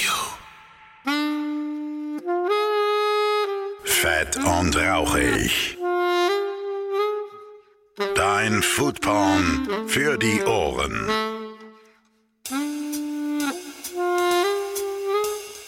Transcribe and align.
you. 0.00 0.10
Fett 3.84 4.36
und 4.36 4.76
rauchig. 4.76 5.76
Dein 8.14 8.62
Foodporn 8.62 9.68
für 9.86 10.18
die 10.18 10.42
Ohren. 10.44 11.08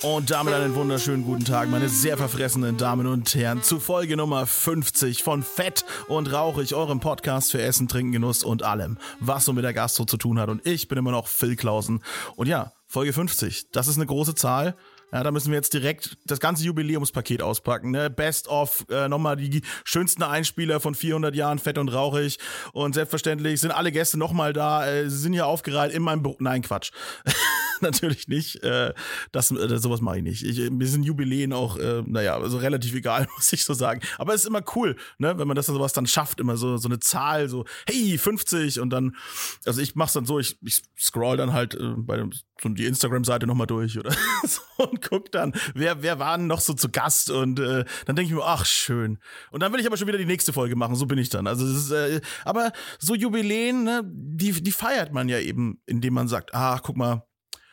Und 0.02 0.30
damit 0.30 0.54
einen 0.54 0.74
wunderschönen 0.74 1.24
guten 1.24 1.44
Tag, 1.44 1.68
meine 1.68 1.88
sehr 1.88 2.16
verfressenen 2.16 2.78
Damen 2.78 3.06
und 3.06 3.34
Herren, 3.34 3.62
zu 3.62 3.80
Folge 3.80 4.16
Nummer 4.16 4.46
50 4.46 5.22
von 5.22 5.42
Fett 5.42 5.84
und 6.08 6.32
Rauchig, 6.32 6.74
eurem 6.74 7.00
Podcast 7.00 7.50
für 7.50 7.60
Essen, 7.60 7.86
Trinken, 7.86 8.12
Genuss 8.12 8.42
und 8.42 8.62
allem, 8.62 8.96
was 9.18 9.44
so 9.44 9.52
mit 9.52 9.64
der 9.64 9.74
Gastro 9.74 10.06
zu 10.06 10.16
tun 10.16 10.38
hat. 10.38 10.48
Und 10.48 10.66
ich 10.66 10.88
bin 10.88 10.96
immer 10.96 11.10
noch 11.10 11.26
Phil 11.26 11.54
Klausen. 11.54 12.02
Und 12.36 12.46
ja, 12.46 12.72
Folge 12.92 13.12
50, 13.12 13.70
das 13.70 13.86
ist 13.86 13.98
eine 13.98 14.06
große 14.06 14.34
Zahl. 14.34 14.74
Ja, 15.12 15.22
da 15.22 15.30
müssen 15.30 15.52
wir 15.52 15.56
jetzt 15.56 15.74
direkt 15.74 16.18
das 16.26 16.40
ganze 16.40 16.64
Jubiläumspaket 16.64 17.40
auspacken. 17.40 17.92
Ne? 17.92 18.10
Best 18.10 18.48
of, 18.48 18.84
äh, 18.90 19.06
nochmal 19.06 19.36
die 19.36 19.62
schönsten 19.84 20.24
Einspieler 20.24 20.80
von 20.80 20.96
400 20.96 21.36
Jahren 21.36 21.60
Fett 21.60 21.78
und 21.78 21.88
Rauchig. 21.88 22.38
Und 22.72 22.94
selbstverständlich 22.94 23.60
sind 23.60 23.70
alle 23.70 23.92
Gäste 23.92 24.18
nochmal 24.18 24.52
da, 24.52 24.88
äh, 24.88 25.08
sind 25.08 25.34
hier 25.34 25.46
aufgereiht 25.46 25.92
in 25.92 26.02
meinem 26.02 26.24
Büro. 26.24 26.36
Nein, 26.40 26.62
Quatsch. 26.62 26.90
Natürlich 27.82 28.28
nicht. 28.28 28.62
Äh, 28.62 28.92
das, 29.32 29.50
äh, 29.50 29.78
sowas 29.78 30.00
mache 30.00 30.18
ich 30.18 30.22
nicht. 30.22 30.42
Ich, 30.44 30.70
mir 30.70 30.86
sind 30.86 31.04
Jubiläen 31.04 31.52
auch, 31.52 31.76
äh, 31.78 32.02
naja, 32.06 32.36
also 32.36 32.58
relativ 32.58 32.94
egal, 32.94 33.26
muss 33.36 33.52
ich 33.52 33.64
so 33.64 33.74
sagen. 33.74 34.00
Aber 34.18 34.34
es 34.34 34.42
ist 34.42 34.48
immer 34.48 34.62
cool, 34.74 34.96
ne? 35.18 35.38
wenn 35.38 35.48
man 35.48 35.56
das 35.56 35.66
sowas 35.66 35.92
dann 35.92 36.06
schafft, 36.06 36.40
immer 36.40 36.56
so, 36.56 36.76
so 36.76 36.88
eine 36.88 37.00
Zahl, 37.00 37.48
so, 37.48 37.64
hey, 37.88 38.18
50 38.18 38.80
und 38.80 38.90
dann, 38.90 39.16
also 39.64 39.80
ich 39.80 39.94
mach's 39.94 40.12
dann 40.12 40.26
so, 40.26 40.38
ich, 40.38 40.58
ich 40.62 40.82
scroll 40.98 41.36
dann 41.36 41.52
halt 41.52 41.74
äh, 41.74 41.94
bei 41.96 42.16
dem, 42.16 42.30
so 42.60 42.68
die 42.68 42.86
Instagram-Seite 42.86 43.46
nochmal 43.46 43.66
durch 43.66 43.98
oder 43.98 44.12
so 44.46 44.60
und 44.84 45.00
guck 45.02 45.30
dann, 45.32 45.52
wer, 45.74 46.02
wer 46.02 46.18
war 46.18 46.36
denn 46.36 46.46
noch 46.46 46.60
so 46.60 46.74
zu 46.74 46.90
Gast 46.90 47.30
und 47.30 47.58
äh, 47.58 47.84
dann 48.06 48.16
denke 48.16 48.30
ich 48.30 48.32
mir, 48.32 48.44
ach, 48.44 48.66
schön. 48.66 49.18
Und 49.50 49.62
dann 49.62 49.72
will 49.72 49.80
ich 49.80 49.86
aber 49.86 49.96
schon 49.96 50.08
wieder 50.08 50.18
die 50.18 50.26
nächste 50.26 50.52
Folge 50.52 50.76
machen, 50.76 50.94
so 50.94 51.06
bin 51.06 51.18
ich 51.18 51.28
dann. 51.28 51.46
Also 51.46 51.66
ist, 51.66 51.90
äh, 51.90 52.20
aber 52.44 52.72
so 52.98 53.14
Jubiläen, 53.14 53.84
ne, 53.84 54.02
die, 54.04 54.52
die 54.52 54.72
feiert 54.72 55.12
man 55.12 55.28
ja 55.28 55.38
eben, 55.38 55.80
indem 55.86 56.14
man 56.14 56.28
sagt, 56.28 56.54
ach, 56.54 56.82
guck 56.82 56.96
mal, 56.96 57.26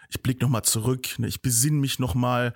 ich 0.09 0.21
blick 0.21 0.41
noch 0.41 0.49
mal 0.49 0.63
zurück, 0.63 1.19
ne, 1.19 1.27
ich 1.27 1.41
besinne 1.41 1.77
mich 1.77 1.99
noch 1.99 2.15
mal, 2.15 2.53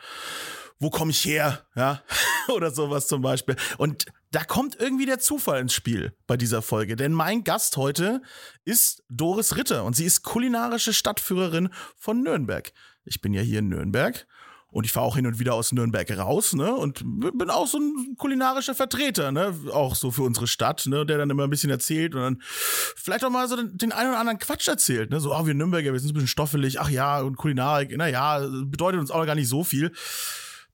wo 0.80 0.90
komme 0.90 1.12
ich 1.12 1.24
her, 1.26 1.66
ja, 1.76 2.02
oder 2.50 2.72
sowas 2.72 3.08
zum 3.08 3.22
Beispiel. 3.22 3.56
Und 3.78 4.06
da 4.32 4.44
kommt 4.44 4.80
irgendwie 4.80 5.06
der 5.06 5.20
Zufall 5.20 5.62
ins 5.62 5.74
Spiel 5.74 6.16
bei 6.26 6.38
dieser 6.38 6.62
Folge, 6.62 6.96
denn 6.96 7.14
mein 7.14 7.44
Gast 7.44 7.78
heute 7.78 8.22
ist 8.66 9.04
Doris 9.10 9.58
Ritter 9.58 9.84
und 9.84 9.96
sie 9.96 10.06
ist 10.06 10.24
kulinarische 10.24 10.94
Stadtführerin 10.94 11.70
von 11.98 12.24
Nürnberg. 12.24 12.72
Ich 13.04 13.22
bin 13.22 13.34
ja 13.34 13.42
hier 13.42 13.60
in 13.60 13.70
Nürnberg 13.70 14.26
und 14.72 14.86
ich 14.86 14.94
fahre 14.94 15.06
auch 15.06 15.18
hin 15.18 15.28
und 15.28 15.38
wieder 15.38 15.54
aus 15.54 15.74
Nürnberg 15.74 16.10
raus, 16.18 16.54
ne? 16.54 16.74
Und 16.74 17.04
bin 17.38 17.50
auch 17.50 17.68
so 17.68 17.78
ein 17.78 18.16
kulinarischer 18.18 18.74
Vertreter, 18.74 19.32
ne? 19.32 19.54
Auch 19.72 19.96
so 19.96 20.12
für 20.12 20.24
unsere 20.24 20.48
Stadt, 20.48 20.86
ne? 20.88 21.06
Der 21.06 21.18
dann 21.18 21.30
immer 21.30 21.44
ein 21.44 21.50
bisschen 21.50 21.70
erzählt 21.70 22.16
und 22.16 22.22
dann 22.22 22.42
vielleicht 22.42 23.26
auch 23.26 23.30
mal 23.30 23.48
so 23.50 23.58
den, 23.58 23.78
den 23.78 23.92
einen 23.92 24.12
oder 24.12 24.20
anderen 24.20 24.40
Quatsch 24.40 24.70
erzählt, 24.70 25.12
ne? 25.12 25.20
So, 25.20 25.34
ah, 25.34 25.46
wir 25.46 25.54
Nürnberger, 25.54 25.92
wir 25.92 26.00
sind 26.00 26.12
ein 26.12 26.14
bisschen 26.14 26.30
stoffelig, 26.30 26.80
ach 26.80 26.90
ja, 26.90 27.20
und 27.20 27.36
Kulinarik, 27.36 27.96
naja, 27.98 28.48
bedeutet 28.66 29.02
uns 29.02 29.12
auch 29.12 29.26
gar 29.26 29.36
nicht 29.36 29.50
so 29.50 29.66
viel. 29.66 29.92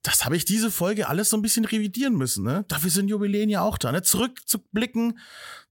Das 0.02 0.24
habe 0.24 0.36
ich 0.36 0.44
diese 0.44 0.70
Folge 0.70 1.08
alles 1.08 1.28
so 1.30 1.36
ein 1.36 1.42
bisschen 1.42 1.64
revidieren 1.64 2.14
müssen, 2.14 2.44
ne? 2.44 2.64
Dafür 2.68 2.90
sind 2.90 3.08
Jubiläen 3.08 3.50
ja 3.50 3.62
auch 3.62 3.78
da, 3.78 3.90
ne? 3.90 4.02
Zurückzublicken, 4.02 5.18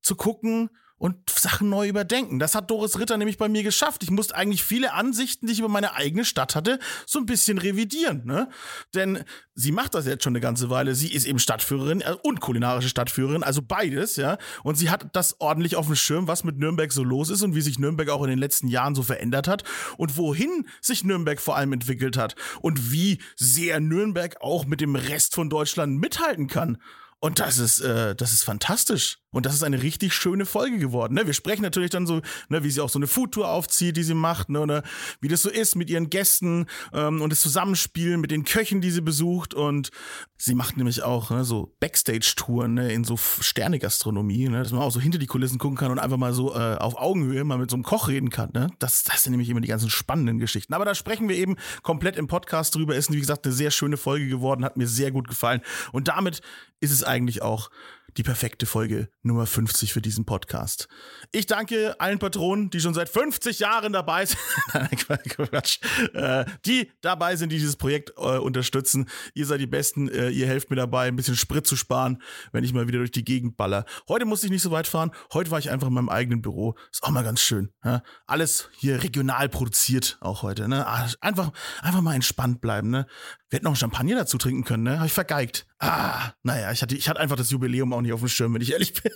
zu 0.01 0.15
gucken, 0.15 0.69
und 0.97 1.29
Sachen 1.29 1.69
neu 1.69 1.87
überdenken. 1.87 2.39
Das 2.39 2.55
hat 2.55 2.71
Doris 2.71 2.99
Ritter 2.99 3.17
nämlich 3.17 3.37
bei 3.37 3.47
mir 3.49 3.61
geschafft. 3.61 4.01
Ich 4.03 4.09
musste 4.09 4.35
eigentlich 4.35 4.63
viele 4.63 4.93
Ansichten, 4.93 5.45
die 5.45 5.53
ich 5.53 5.59
über 5.59 5.69
meine 5.69 5.93
eigene 5.93 6.25
Stadt 6.25 6.55
hatte, 6.55 6.79
so 7.05 7.19
ein 7.19 7.27
bisschen 7.27 7.59
revidieren. 7.59 8.25
Ne? 8.25 8.49
Denn 8.95 9.23
sie 9.53 9.71
macht 9.71 9.93
das 9.93 10.07
jetzt 10.07 10.23
schon 10.23 10.31
eine 10.31 10.41
ganze 10.41 10.69
Weile. 10.69 10.95
Sie 10.95 11.13
ist 11.13 11.25
eben 11.25 11.37
Stadtführerin 11.37 12.01
äh, 12.01 12.15
und 12.23 12.39
kulinarische 12.39 12.89
Stadtführerin, 12.89 13.43
also 13.43 13.61
beides, 13.61 14.15
ja. 14.15 14.37
Und 14.63 14.75
sie 14.75 14.89
hat 14.89 15.07
das 15.13 15.39
ordentlich 15.39 15.75
auf 15.75 15.85
dem 15.85 15.95
Schirm, 15.95 16.27
was 16.27 16.43
mit 16.43 16.57
Nürnberg 16.57 16.91
so 16.91 17.03
los 17.03 17.29
ist 17.29 17.43
und 17.43 17.53
wie 17.53 17.61
sich 17.61 17.77
Nürnberg 17.77 18.09
auch 18.09 18.23
in 18.23 18.29
den 18.29 18.39
letzten 18.39 18.67
Jahren 18.67 18.95
so 18.95 19.03
verändert 19.03 19.47
hat 19.47 19.63
und 19.97 20.17
wohin 20.17 20.67
sich 20.81 21.03
Nürnberg 21.03 21.39
vor 21.39 21.55
allem 21.55 21.73
entwickelt 21.73 22.17
hat 22.17 22.35
und 22.61 22.91
wie 22.91 23.19
sehr 23.35 23.79
Nürnberg 23.79 24.41
auch 24.41 24.65
mit 24.65 24.81
dem 24.81 24.95
Rest 24.95 25.35
von 25.35 25.49
Deutschland 25.49 25.99
mithalten 25.99 26.47
kann. 26.47 26.77
Und 27.19 27.39
das 27.39 27.57
ist, 27.57 27.79
äh, 27.79 28.15
das 28.15 28.31
ist 28.31 28.43
fantastisch. 28.43 29.19
Und 29.37 29.45
das 29.45 29.53
ist 29.53 29.61
eine 29.61 29.83
richtig 29.83 30.15
schöne 30.15 30.47
Folge 30.47 30.79
geworden. 30.79 31.13
Ne? 31.13 31.27
Wir 31.27 31.33
sprechen 31.33 31.61
natürlich 31.61 31.91
dann 31.91 32.07
so, 32.07 32.21
ne, 32.49 32.63
wie 32.63 32.71
sie 32.71 32.81
auch 32.81 32.89
so 32.89 32.97
eine 32.97 33.05
Foodtour 33.05 33.47
aufzieht, 33.49 33.95
die 33.95 34.01
sie 34.01 34.15
macht, 34.15 34.49
ne, 34.49 34.59
oder 34.61 34.81
wie 35.21 35.27
das 35.27 35.43
so 35.43 35.49
ist 35.51 35.75
mit 35.75 35.91
ihren 35.91 36.09
Gästen 36.09 36.65
ähm, 36.91 37.21
und 37.21 37.29
das 37.29 37.41
Zusammenspielen 37.41 38.19
mit 38.19 38.31
den 38.31 38.45
Köchen, 38.45 38.81
die 38.81 38.89
sie 38.89 39.01
besucht. 39.01 39.53
Und 39.53 39.91
sie 40.37 40.55
macht 40.55 40.75
nämlich 40.75 41.03
auch 41.03 41.29
ne, 41.29 41.43
so 41.43 41.71
Backstage-Touren 41.79 42.73
ne, 42.73 42.91
in 42.91 43.03
so 43.03 43.15
Sternegastronomie, 43.15 44.49
ne, 44.49 44.63
dass 44.63 44.71
man 44.71 44.81
auch 44.81 44.91
so 44.91 44.99
hinter 44.99 45.19
die 45.19 45.27
Kulissen 45.27 45.59
gucken 45.59 45.77
kann 45.77 45.91
und 45.91 45.99
einfach 45.99 46.17
mal 46.17 46.33
so 46.33 46.55
äh, 46.55 46.75
auf 46.77 46.97
Augenhöhe 46.97 47.43
mal 47.43 47.59
mit 47.59 47.69
so 47.69 47.75
einem 47.75 47.83
Koch 47.83 48.07
reden 48.07 48.31
kann. 48.31 48.49
Ne? 48.55 48.71
Das, 48.79 49.03
das 49.03 49.21
sind 49.21 49.33
nämlich 49.33 49.51
immer 49.51 49.61
die 49.61 49.67
ganzen 49.67 49.91
spannenden 49.91 50.39
Geschichten. 50.39 50.73
Aber 50.73 50.85
da 50.85 50.95
sprechen 50.95 51.29
wir 51.29 51.35
eben 51.35 51.57
komplett 51.83 52.15
im 52.15 52.25
Podcast 52.25 52.73
drüber. 52.73 52.95
Ist, 52.95 53.11
wie 53.11 53.19
gesagt, 53.19 53.45
eine 53.45 53.53
sehr 53.53 53.69
schöne 53.69 53.97
Folge 53.97 54.29
geworden, 54.29 54.65
hat 54.65 54.77
mir 54.77 54.87
sehr 54.87 55.11
gut 55.11 55.27
gefallen. 55.27 55.61
Und 55.91 56.07
damit 56.07 56.41
ist 56.79 56.91
es 56.91 57.03
eigentlich 57.03 57.43
auch 57.43 57.69
die 58.17 58.23
perfekte 58.23 58.65
Folge 58.65 59.09
Nummer 59.21 59.45
50 59.45 59.93
für 59.93 60.01
diesen 60.01 60.25
Podcast. 60.25 60.87
Ich 61.31 61.45
danke 61.45 61.99
allen 61.99 62.17
Patronen, 62.17 62.71
die 62.71 62.79
schon 62.79 62.95
seit 62.95 63.09
50 63.09 63.59
Jahren 63.59 63.93
dabei 63.93 64.25
sind, 64.25 64.39
Quatsch, 65.29 65.79
äh, 66.13 66.45
die 66.65 66.91
dabei 67.01 67.35
sind, 67.35 67.51
die 67.51 67.57
dieses 67.57 67.75
Projekt 67.75 68.13
äh, 68.17 68.37
unterstützen. 68.37 69.07
Ihr 69.35 69.45
seid 69.45 69.61
die 69.61 69.67
Besten, 69.67 70.09
äh, 70.09 70.29
ihr 70.29 70.47
helft 70.47 70.71
mir 70.71 70.75
dabei, 70.75 71.07
ein 71.07 71.15
bisschen 71.15 71.35
Sprit 71.35 71.67
zu 71.67 71.75
sparen, 71.75 72.21
wenn 72.51 72.63
ich 72.63 72.73
mal 72.73 72.87
wieder 72.87 72.97
durch 72.97 73.11
die 73.11 73.23
Gegend 73.23 73.55
baller. 73.55 73.85
Heute 74.07 74.25
musste 74.25 74.47
ich 74.47 74.51
nicht 74.51 74.63
so 74.63 74.71
weit 74.71 74.87
fahren, 74.87 75.11
heute 75.33 75.51
war 75.51 75.59
ich 75.59 75.69
einfach 75.69 75.87
in 75.87 75.93
meinem 75.93 76.09
eigenen 76.09 76.41
Büro. 76.41 76.75
Ist 76.91 77.03
auch 77.03 77.11
mal 77.11 77.23
ganz 77.23 77.41
schön. 77.41 77.71
Ja? 77.83 78.01
Alles 78.25 78.69
hier 78.77 79.03
regional 79.03 79.47
produziert, 79.47 80.17
auch 80.21 80.41
heute. 80.41 80.67
Ne? 80.67 80.87
Ah, 80.87 81.07
einfach, 81.21 81.51
einfach 81.81 82.01
mal 82.01 82.15
entspannt 82.15 82.61
bleiben. 82.61 82.89
Ne? 82.89 83.05
Wir 83.49 83.57
hätten 83.57 83.65
noch 83.65 83.77
Champagner 83.77 84.17
dazu 84.17 84.37
trinken 84.37 84.65
können, 84.65 84.83
ne? 84.83 84.97
Habe 84.97 85.07
ich 85.07 85.13
vergeigt. 85.13 85.67
Ah, 85.79 86.31
naja, 86.43 86.69
ich 86.73 86.81
hatte, 86.81 86.97
ich 86.97 87.07
hatte 87.07 87.21
einfach 87.21 87.37
das 87.37 87.49
Jubiläum 87.49 87.93
auch 87.93 88.01
nicht 88.01 88.11
auf 88.11 88.19
dem 88.19 88.27
Schirm, 88.27 88.53
wenn 88.53 88.61
ich 88.61 88.73
ehrlich 88.73 89.01
bin. 89.01 89.13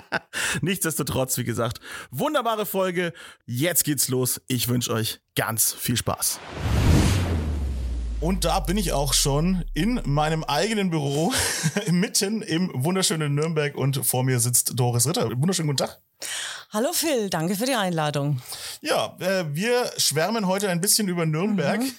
Nichtsdestotrotz, 0.60 1.38
wie 1.38 1.44
gesagt, 1.44 1.80
wunderbare 2.10 2.66
Folge. 2.66 3.14
Jetzt 3.46 3.84
geht's 3.84 4.08
los. 4.08 4.42
Ich 4.48 4.68
wünsche 4.68 4.92
euch 4.92 5.22
ganz 5.34 5.72
viel 5.72 5.96
Spaß. 5.96 6.40
Und 8.20 8.44
da 8.44 8.60
bin 8.60 8.76
ich 8.76 8.92
auch 8.92 9.14
schon 9.14 9.64
in 9.72 10.02
meinem 10.04 10.44
eigenen 10.44 10.90
Büro, 10.90 11.32
mitten 11.90 12.42
im 12.42 12.70
wunderschönen 12.74 13.34
Nürnberg 13.34 13.74
und 13.76 14.04
vor 14.04 14.24
mir 14.24 14.40
sitzt 14.40 14.78
Doris 14.78 15.06
Ritter. 15.06 15.30
Wunderschönen 15.30 15.68
guten 15.68 15.78
Tag. 15.78 16.02
Hallo 16.70 16.90
Phil, 16.92 17.30
danke 17.30 17.56
für 17.56 17.64
die 17.64 17.76
Einladung. 17.76 18.42
Ja, 18.82 19.16
äh, 19.20 19.46
wir 19.54 19.90
schwärmen 19.96 20.46
heute 20.46 20.68
ein 20.68 20.82
bisschen 20.82 21.08
über 21.08 21.24
Nürnberg. 21.24 21.80
Mhm. 21.80 21.92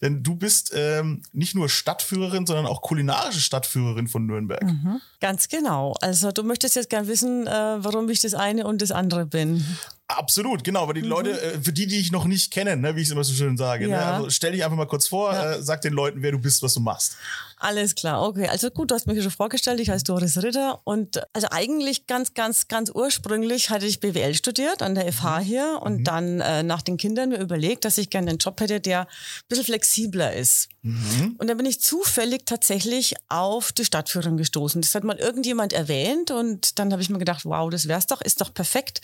Denn 0.00 0.22
du 0.22 0.34
bist 0.34 0.72
ähm, 0.74 1.22
nicht 1.32 1.54
nur 1.54 1.68
Stadtführerin, 1.68 2.46
sondern 2.46 2.66
auch 2.66 2.82
kulinarische 2.82 3.40
Stadtführerin 3.40 4.08
von 4.08 4.26
Nürnberg. 4.26 4.62
Mhm. 4.62 5.00
Ganz 5.20 5.48
genau. 5.48 5.94
Also 6.00 6.32
du 6.32 6.42
möchtest 6.42 6.76
jetzt 6.76 6.90
gern 6.90 7.06
wissen, 7.06 7.46
äh, 7.46 7.50
warum 7.50 8.08
ich 8.08 8.20
das 8.20 8.34
eine 8.34 8.66
und 8.66 8.82
das 8.82 8.92
andere 8.92 9.26
bin. 9.26 9.64
Absolut, 10.10 10.64
genau. 10.64 10.84
Aber 10.84 10.94
die 10.94 11.02
mhm. 11.02 11.08
Leute, 11.08 11.30
äh, 11.40 11.60
für 11.60 11.72
die, 11.72 11.86
die 11.86 11.98
ich 11.98 12.10
noch 12.10 12.24
nicht 12.24 12.50
kenne, 12.50 12.76
ne, 12.78 12.96
wie 12.96 13.02
ich 13.02 13.08
es 13.08 13.12
immer 13.12 13.24
so 13.24 13.34
schön 13.34 13.58
sage, 13.58 13.86
ne, 13.86 13.92
ja. 13.92 13.98
ne, 13.98 14.12
also 14.14 14.30
stell 14.30 14.52
dich 14.52 14.64
einfach 14.64 14.76
mal 14.76 14.86
kurz 14.86 15.06
vor, 15.06 15.34
ja. 15.34 15.52
äh, 15.52 15.62
sag 15.62 15.82
den 15.82 15.92
Leuten, 15.92 16.22
wer 16.22 16.32
du 16.32 16.38
bist, 16.38 16.62
was 16.62 16.72
du 16.72 16.80
machst. 16.80 17.16
Alles 17.58 17.94
klar, 17.94 18.22
okay. 18.22 18.48
Also 18.48 18.70
gut, 18.70 18.90
du 18.90 18.94
hast 18.94 19.06
mich 19.06 19.20
schon 19.20 19.30
vorgestellt. 19.30 19.80
Ich 19.80 19.90
heiße 19.90 20.04
Doris 20.04 20.42
Ritter 20.42 20.80
und 20.84 21.20
also 21.34 21.48
eigentlich 21.50 22.06
ganz, 22.06 22.32
ganz, 22.32 22.68
ganz 22.68 22.90
ursprünglich 22.94 23.68
hatte 23.68 23.84
ich 23.84 24.00
BWL 24.00 24.34
studiert 24.34 24.80
an 24.80 24.94
der 24.94 25.12
FH 25.12 25.40
mhm. 25.40 25.44
hier 25.44 25.80
und 25.82 25.98
mhm. 25.98 26.04
dann 26.04 26.40
äh, 26.40 26.62
nach 26.62 26.80
den 26.80 26.96
Kindern 26.96 27.28
mir 27.28 27.38
überlegt, 27.38 27.84
dass 27.84 27.98
ich 27.98 28.08
gerne 28.08 28.30
einen 28.30 28.38
Job 28.38 28.60
hätte, 28.60 28.80
der 28.80 29.00
ein 29.02 29.06
bisschen 29.48 29.64
flexibler 29.64 30.32
ist. 30.32 30.68
Mhm. 30.82 31.34
Und 31.38 31.48
dann 31.48 31.56
bin 31.56 31.66
ich 31.66 31.80
zufällig 31.80 32.46
tatsächlich 32.46 33.14
auf 33.28 33.72
die 33.72 33.84
Stadtführung 33.84 34.36
gestoßen. 34.36 34.80
Das 34.80 34.94
hat 34.94 35.02
mal 35.02 35.18
irgendjemand 35.18 35.72
erwähnt 35.72 36.30
und 36.30 36.78
dann 36.78 36.92
habe 36.92 37.02
ich 37.02 37.10
mir 37.10 37.18
gedacht, 37.18 37.44
wow, 37.44 37.68
das 37.68 37.88
wär's 37.88 38.06
doch, 38.06 38.20
ist 38.20 38.40
doch 38.40 38.54
perfekt. 38.54 39.00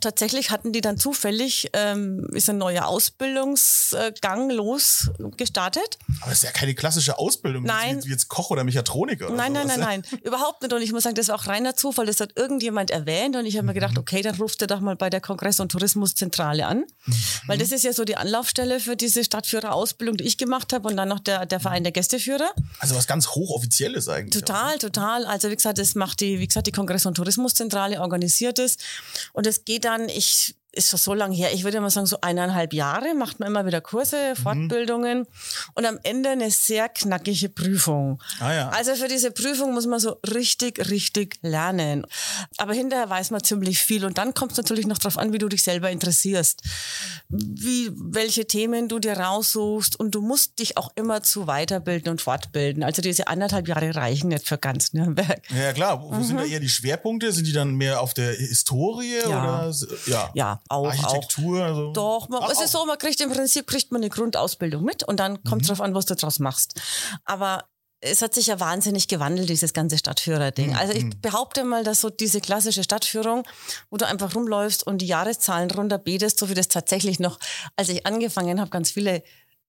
Tatsächlich 0.00 0.50
hatten 0.50 0.72
die 0.72 0.80
dann 0.80 0.96
zufällig, 0.96 1.68
ähm, 1.74 2.28
ist 2.32 2.48
ein 2.48 2.56
neuer 2.58 2.86
Ausbildungsgang 2.86 4.50
los 4.50 5.10
gestartet. 5.36 5.98
Aber 6.22 6.30
das 6.30 6.38
ist 6.38 6.44
ja 6.44 6.50
keine 6.50 6.74
klassische 6.74 7.18
Ausbildung. 7.18 7.64
Nein. 7.64 8.02
Wie, 8.02 8.10
jetzt 8.10 8.28
Koch 8.28 8.50
oder 8.50 8.64
Mechatroniker 8.64 9.26
oder 9.26 9.36
Nein, 9.36 9.52
nein, 9.52 9.66
nein, 9.66 9.80
nein. 9.80 10.02
Überhaupt 10.22 10.62
nicht. 10.62 10.72
Und 10.72 10.80
ich 10.80 10.92
muss 10.92 11.02
sagen, 11.02 11.14
das 11.14 11.28
war 11.28 11.36
auch 11.36 11.46
reiner 11.46 11.76
Zufall. 11.76 12.06
Das 12.06 12.20
hat 12.20 12.32
irgendjemand 12.36 12.90
erwähnt 12.90 13.36
und 13.36 13.44
ich 13.44 13.56
habe 13.56 13.64
mhm. 13.64 13.68
mir 13.68 13.74
gedacht, 13.74 13.98
okay, 13.98 14.22
dann 14.22 14.36
ruft 14.36 14.62
er 14.62 14.66
doch 14.66 14.80
mal 14.80 14.96
bei 14.96 15.10
der 15.10 15.20
Kongress- 15.20 15.60
und 15.60 15.70
Tourismuszentrale 15.70 16.66
an. 16.66 16.78
Mhm. 17.04 17.14
Weil 17.46 17.58
das 17.58 17.70
ist 17.70 17.84
ja 17.84 17.92
so 17.92 18.04
die 18.04 18.16
Anlaufstelle 18.16 18.80
für 18.80 18.96
diese 18.96 19.22
Stadtführerausbildung, 19.22 20.16
die 20.16 20.24
ich 20.24 20.38
gemacht 20.38 20.72
habe 20.72 20.88
und 20.88 20.96
dann 20.96 21.11
noch 21.12 21.20
der, 21.20 21.46
der 21.46 21.60
Verein 21.60 21.82
der 21.82 21.92
Gästeführer. 21.92 22.50
Also 22.78 22.94
was 22.94 23.06
ganz 23.06 23.28
hochoffizielles 23.28 24.08
eigentlich. 24.08 24.42
Total, 24.42 24.74
auch. 24.74 24.78
total. 24.78 25.26
Also 25.26 25.50
wie 25.50 25.56
gesagt, 25.56 25.78
das 25.78 25.94
macht 25.94 26.20
die, 26.20 26.40
wie 26.40 26.46
gesagt, 26.46 26.66
die 26.66 26.72
Kongress- 26.72 27.06
und 27.06 27.14
Tourismuszentrale 27.14 28.00
organisiert 28.00 28.58
ist. 28.58 28.82
Und 29.32 29.46
es 29.46 29.64
geht 29.64 29.84
dann, 29.84 30.08
ich 30.08 30.54
ist 30.72 30.90
schon 30.90 30.98
so 30.98 31.14
lange 31.14 31.34
her. 31.36 31.52
Ich 31.52 31.64
würde 31.64 31.80
mal 31.80 31.90
sagen, 31.90 32.06
so 32.06 32.16
eineinhalb 32.22 32.72
Jahre 32.72 33.14
macht 33.14 33.40
man 33.40 33.48
immer 33.48 33.66
wieder 33.66 33.80
Kurse, 33.80 34.16
Mhm. 34.36 34.42
Fortbildungen 34.42 35.26
und 35.74 35.84
am 35.86 35.98
Ende 36.02 36.30
eine 36.30 36.50
sehr 36.50 36.88
knackige 36.88 37.48
Prüfung. 37.48 38.22
Ah 38.40 38.52
ja. 38.52 38.68
Also 38.70 38.94
für 38.94 39.08
diese 39.08 39.30
Prüfung 39.30 39.74
muss 39.74 39.86
man 39.86 40.00
so 40.00 40.16
richtig, 40.34 40.88
richtig 40.90 41.38
lernen. 41.42 42.06
Aber 42.58 42.72
hinterher 42.74 43.08
weiß 43.10 43.30
man 43.30 43.42
ziemlich 43.44 43.78
viel 43.80 44.04
und 44.04 44.18
dann 44.18 44.34
kommt 44.34 44.52
es 44.52 44.58
natürlich 44.58 44.86
noch 44.86 44.98
darauf 44.98 45.18
an, 45.18 45.32
wie 45.32 45.38
du 45.38 45.48
dich 45.48 45.62
selber 45.62 45.90
interessierst, 45.90 46.62
wie, 47.28 47.90
welche 47.94 48.46
Themen 48.46 48.88
du 48.88 48.98
dir 48.98 49.18
raussuchst 49.18 49.98
und 49.98 50.14
du 50.14 50.20
musst 50.22 50.58
dich 50.58 50.76
auch 50.76 50.90
immer 50.96 51.22
zu 51.22 51.46
weiterbilden 51.46 52.10
und 52.10 52.20
fortbilden. 52.20 52.82
Also 52.82 53.02
diese 53.02 53.28
anderthalb 53.28 53.68
Jahre 53.68 53.94
reichen 53.94 54.28
nicht 54.28 54.48
für 54.48 54.58
ganz 54.58 54.92
Nürnberg. 54.92 55.40
Ja, 55.50 55.72
klar. 55.72 56.02
Wo 56.02 56.22
sind 56.22 56.38
da 56.38 56.44
eher 56.44 56.60
die 56.60 56.68
Schwerpunkte? 56.68 57.32
Sind 57.32 57.46
die 57.46 57.52
dann 57.52 57.74
mehr 57.74 58.00
auf 58.00 58.14
der 58.14 58.32
Historie 58.32 59.02
Mhm. 59.24 59.30
Ja. 59.30 59.66
oder 59.66 59.74
ja, 60.06 60.30
Ja, 60.34 60.60
auch, 60.68 60.86
auch. 60.86 60.86
Architektur? 60.86 61.62
Also. 61.62 61.92
Doch, 61.92 62.28
man, 62.28 62.40
Ach, 62.42 62.50
es 62.50 62.60
ist 62.60 62.74
auch. 62.74 62.80
so, 62.80 62.86
man 62.86 62.98
kriegt 62.98 63.20
im 63.20 63.30
Prinzip 63.30 63.66
kriegt 63.66 63.92
man 63.92 64.02
eine 64.02 64.10
Grundausbildung 64.10 64.82
mit 64.82 65.02
und 65.04 65.20
dann 65.20 65.42
kommt 65.44 65.62
es 65.62 65.68
drauf 65.68 65.80
an, 65.80 65.94
was 65.94 66.06
du 66.06 66.14
draus 66.14 66.38
machst. 66.38 66.80
Aber 67.24 67.64
es 68.02 68.20
hat 68.20 68.34
sich 68.34 68.48
ja 68.48 68.58
wahnsinnig 68.58 69.06
gewandelt, 69.06 69.48
dieses 69.48 69.72
ganze 69.72 69.96
Stadtführer-Ding. 69.96 70.74
Also 70.74 70.92
ich 70.92 71.08
behaupte 71.20 71.62
mal, 71.62 71.84
dass 71.84 72.00
so 72.00 72.10
diese 72.10 72.40
klassische 72.40 72.82
Stadtführung, 72.82 73.44
wo 73.90 73.96
du 73.96 74.06
einfach 74.06 74.34
rumläufst 74.34 74.84
und 74.84 74.98
die 74.98 75.06
Jahreszahlen 75.06 75.70
runterbetest, 75.70 76.38
so 76.38 76.48
wie 76.48 76.54
das 76.54 76.66
tatsächlich 76.66 77.20
noch, 77.20 77.38
als 77.76 77.88
ich 77.88 78.04
angefangen 78.04 78.60
habe, 78.60 78.70
ganz 78.70 78.90
viele 78.90 79.22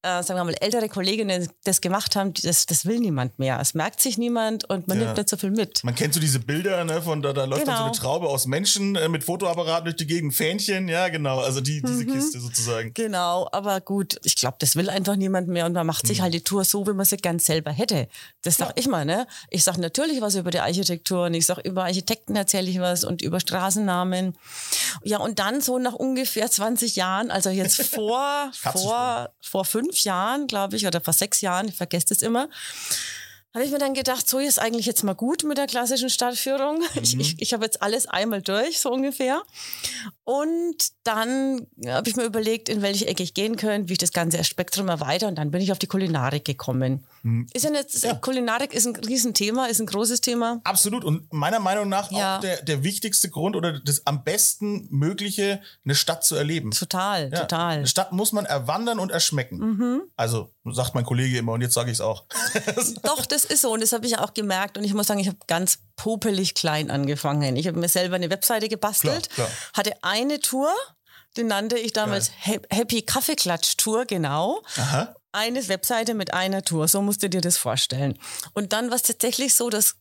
äh, 0.04 0.22
sagen 0.22 0.40
wir 0.40 0.44
mal, 0.44 0.56
ältere 0.60 0.90
Kolleginnen 0.90 1.48
das 1.64 1.82
gemacht 1.82 2.16
haben, 2.16 2.34
das, 2.44 2.66
das 2.66 2.86
will 2.86 3.00
niemand 3.00 3.40
mehr. 3.40 3.58
Es 3.60 3.74
merkt 3.74 4.02
sich 4.02 4.18
niemand 4.18 4.70
und 4.70 4.88
man 4.88 5.00
Ja. 5.00 5.06
nimmt 5.06 5.18
nicht 5.18 5.30
so 5.30 5.38
viel 5.38 5.52
mit. 5.52 5.84
Man 5.84 5.96
kennt 5.96 6.14
so 6.14 6.20
diese 6.20 6.40
Bilder, 6.40 6.84
ne, 6.84 7.02
von 7.02 7.22
da, 7.22 7.34
da 7.34 7.46
läuft 7.46 7.68
dann 7.68 7.76
so 7.78 7.84
Genau. 7.84 7.86
eine 7.86 7.92
Traube 7.98 8.28
aus 8.28 8.46
Menschen 8.46 8.96
äh, 8.96 9.08
mit 9.10 9.24
Fotoapparat 9.24 9.86
durch 9.86 9.96
die 9.96 10.06
Gegend, 10.06 10.34
Fähnchen, 10.36 10.88
ja, 10.90 11.08
genau, 11.10 11.40
also 11.40 11.62
die, 11.62 11.82
diese 11.82 12.04
Mhm. 12.04 12.12
Kiste 12.14 12.40
sozusagen. 12.40 12.94
Genau, 12.94 13.48
aber 13.52 13.80
gut, 13.82 14.18
ich 14.24 14.36
glaube, 14.36 14.58
das 14.60 14.76
will 14.76 14.90
einfach 14.90 15.16
niemand 15.16 15.48
mehr 15.48 15.66
und 15.66 15.74
man 15.74 15.88
macht 15.88 16.04
Mhm. 16.04 16.08
sich 16.10 16.22
halt 16.22 16.34
die 16.34 16.44
Tour 16.44 16.66
so, 16.66 16.86
wie 16.86 16.94
man 16.94 17.06
sie 17.06 17.18
ganz 17.18 17.46
selber 17.46 17.72
hätte. 17.72 18.08
Das 18.44 18.58
sag 18.58 18.78
ich 18.78 18.88
mal, 18.88 19.06
ne? 19.06 19.26
Ich 19.50 19.64
sag 19.64 19.78
natürlich 19.78 20.20
was 20.22 20.36
über 20.36 20.52
die 20.52 20.60
Architektur 20.60 21.26
und 21.28 21.34
ich 21.34 21.46
sag 21.46 21.60
über 21.66 21.84
Architekten 21.86 22.36
erzähle 22.36 22.70
ich 22.70 22.80
was 22.80 23.04
und 23.06 23.22
über 23.22 23.40
Straßennamen. 23.40 24.36
Ja, 25.04 25.20
und 25.20 25.40
dann 25.40 25.62
so 25.62 25.80
nach 25.80 25.94
ungefähr 25.94 26.52
20 26.52 26.96
Jahren, 26.98 27.32
also 27.32 27.50
jetzt 27.50 27.82
vor, 27.96 28.52
vor, 28.54 29.30
vor 29.42 29.66
fünf 29.66 29.93
Jahren, 30.02 30.48
glaube 30.48 30.76
ich, 30.76 30.88
oder 30.88 31.02
vor 31.02 31.14
sechs 31.14 31.42
Jahren, 31.42 31.68
ich 31.68 31.76
vergesse 31.76 32.08
das 32.10 32.22
immer, 32.22 32.50
habe 33.54 33.66
ich 33.66 33.72
mir 33.72 33.78
dann 33.78 33.94
gedacht, 33.94 34.28
so 34.28 34.40
ist 34.40 34.60
eigentlich 34.60 34.88
jetzt 34.88 35.04
mal 35.04 35.14
gut 35.14 35.44
mit 35.44 35.60
der 35.60 35.68
klassischen 35.68 36.10
Stadtführung. 36.10 36.82
Ich, 37.02 37.20
ich, 37.20 37.36
ich 37.40 37.54
habe 37.54 37.66
jetzt 37.66 37.82
alles 37.82 38.08
einmal 38.08 38.42
durch, 38.42 38.80
so 38.80 38.92
ungefähr. 38.92 39.44
Und 40.24 40.88
dann 41.04 41.68
habe 41.86 42.10
ich 42.10 42.16
mir 42.16 42.24
überlegt, 42.24 42.70
in 42.70 42.82
welche 42.82 43.08
Ecke 43.08 43.22
ich 43.22 43.34
gehen 43.34 43.56
könnte, 43.56 43.90
wie 43.90 43.94
ich 43.94 44.00
das 44.00 44.12
ganze 44.12 44.44
Spektrum 44.44 44.88
erweitere. 44.88 45.30
Und 45.30 45.36
dann 45.36 45.52
bin 45.52 45.62
ich 45.62 45.72
auf 45.72 45.80
die 45.80 45.88
Kulinarik 45.88 46.46
gekommen. 46.46 47.04
Ist 47.54 47.64
ja 47.64 47.70
nicht, 47.70 48.22
Kulinarik 48.22 48.74
ist 48.74 48.86
ein 48.86 48.96
Riesenthema, 48.98 49.68
ist 49.68 49.80
ein 49.80 49.86
großes 49.86 50.20
Thema. 50.20 50.60
Absolut. 50.66 51.06
Und 51.06 51.32
meiner 51.32 51.60
Meinung 51.62 51.88
nach 51.88 52.12
Ja. 52.12 52.36
auch 52.38 52.42
der, 52.42 52.62
der 52.64 52.84
wichtigste 52.84 53.30
Grund 53.30 53.56
oder 53.56 53.80
das 53.80 54.06
am 54.06 54.26
besten 54.26 54.88
mögliche, 54.92 55.62
eine 55.86 55.96
Stadt 55.96 56.26
zu 56.26 56.36
erleben. 56.36 56.72
Total, 56.72 57.30
Ja, 57.32 57.40
total. 57.40 57.74
Mhm. 57.76 57.78
Eine 57.80 57.88
Stadt 57.88 58.12
muss 58.12 58.34
man 58.34 58.46
erwandern 58.46 59.00
und 59.00 59.10
erschmecken. 59.12 60.02
Also, 60.18 60.50
sagt 60.66 60.96
mein 60.96 61.06
Kollege 61.06 61.38
immer 61.38 61.54
und 61.54 61.62
jetzt 61.62 61.76
sage 61.76 61.92
ich 61.92 61.98
es 61.98 62.02
auch. 62.02 62.26
Doch, 63.04 63.26
das 63.26 63.46
ist 63.46 63.62
so 63.62 63.72
und 63.72 63.82
das 63.82 63.94
habe 63.94 64.06
ich 64.06 64.18
auch 64.20 64.34
gemerkt 64.34 64.78
und 64.78 64.84
ich 64.84 64.94
muss 64.94 65.08
sagen, 65.08 65.20
ich 65.22 65.28
habe 65.28 65.38
ganz 65.48 65.80
popelig 65.96 66.56
klein 66.56 66.92
angefangen. 66.92 67.56
Ich 67.56 67.68
habe 67.68 67.80
mir 67.80 67.88
selber 67.90 68.16
eine 68.18 68.30
Webseite 68.30 68.68
gebastelt, 68.68 69.30
Klar, 69.30 69.48
klar. 69.48 69.58
hatte 69.76 69.94
eine 70.02 70.40
Tour, 70.42 70.70
die 71.38 71.44
nannte 71.44 71.78
ich 71.78 71.94
damals 71.94 72.32
He- 72.42 72.60
Happy 72.70 73.02
Kaffeeklatsch 73.02 73.78
Tour, 73.78 74.06
genau. 74.06 74.62
Aha. 74.78 75.16
Eine 75.34 75.68
Webseite 75.68 76.14
mit 76.14 76.34
einer 76.34 76.64
Tour, 76.64 76.88
so 76.88 77.02
musst 77.02 77.24
du 77.24 77.30
dir 77.30 77.42
das 77.42 77.58
vorstellen. 77.58 78.18
Und 78.54 78.72
dann 78.72 78.90
war 78.90 78.96
es 78.96 79.04
tatsächlich 79.04 79.56
so, 79.56 79.70
dass 79.70 79.96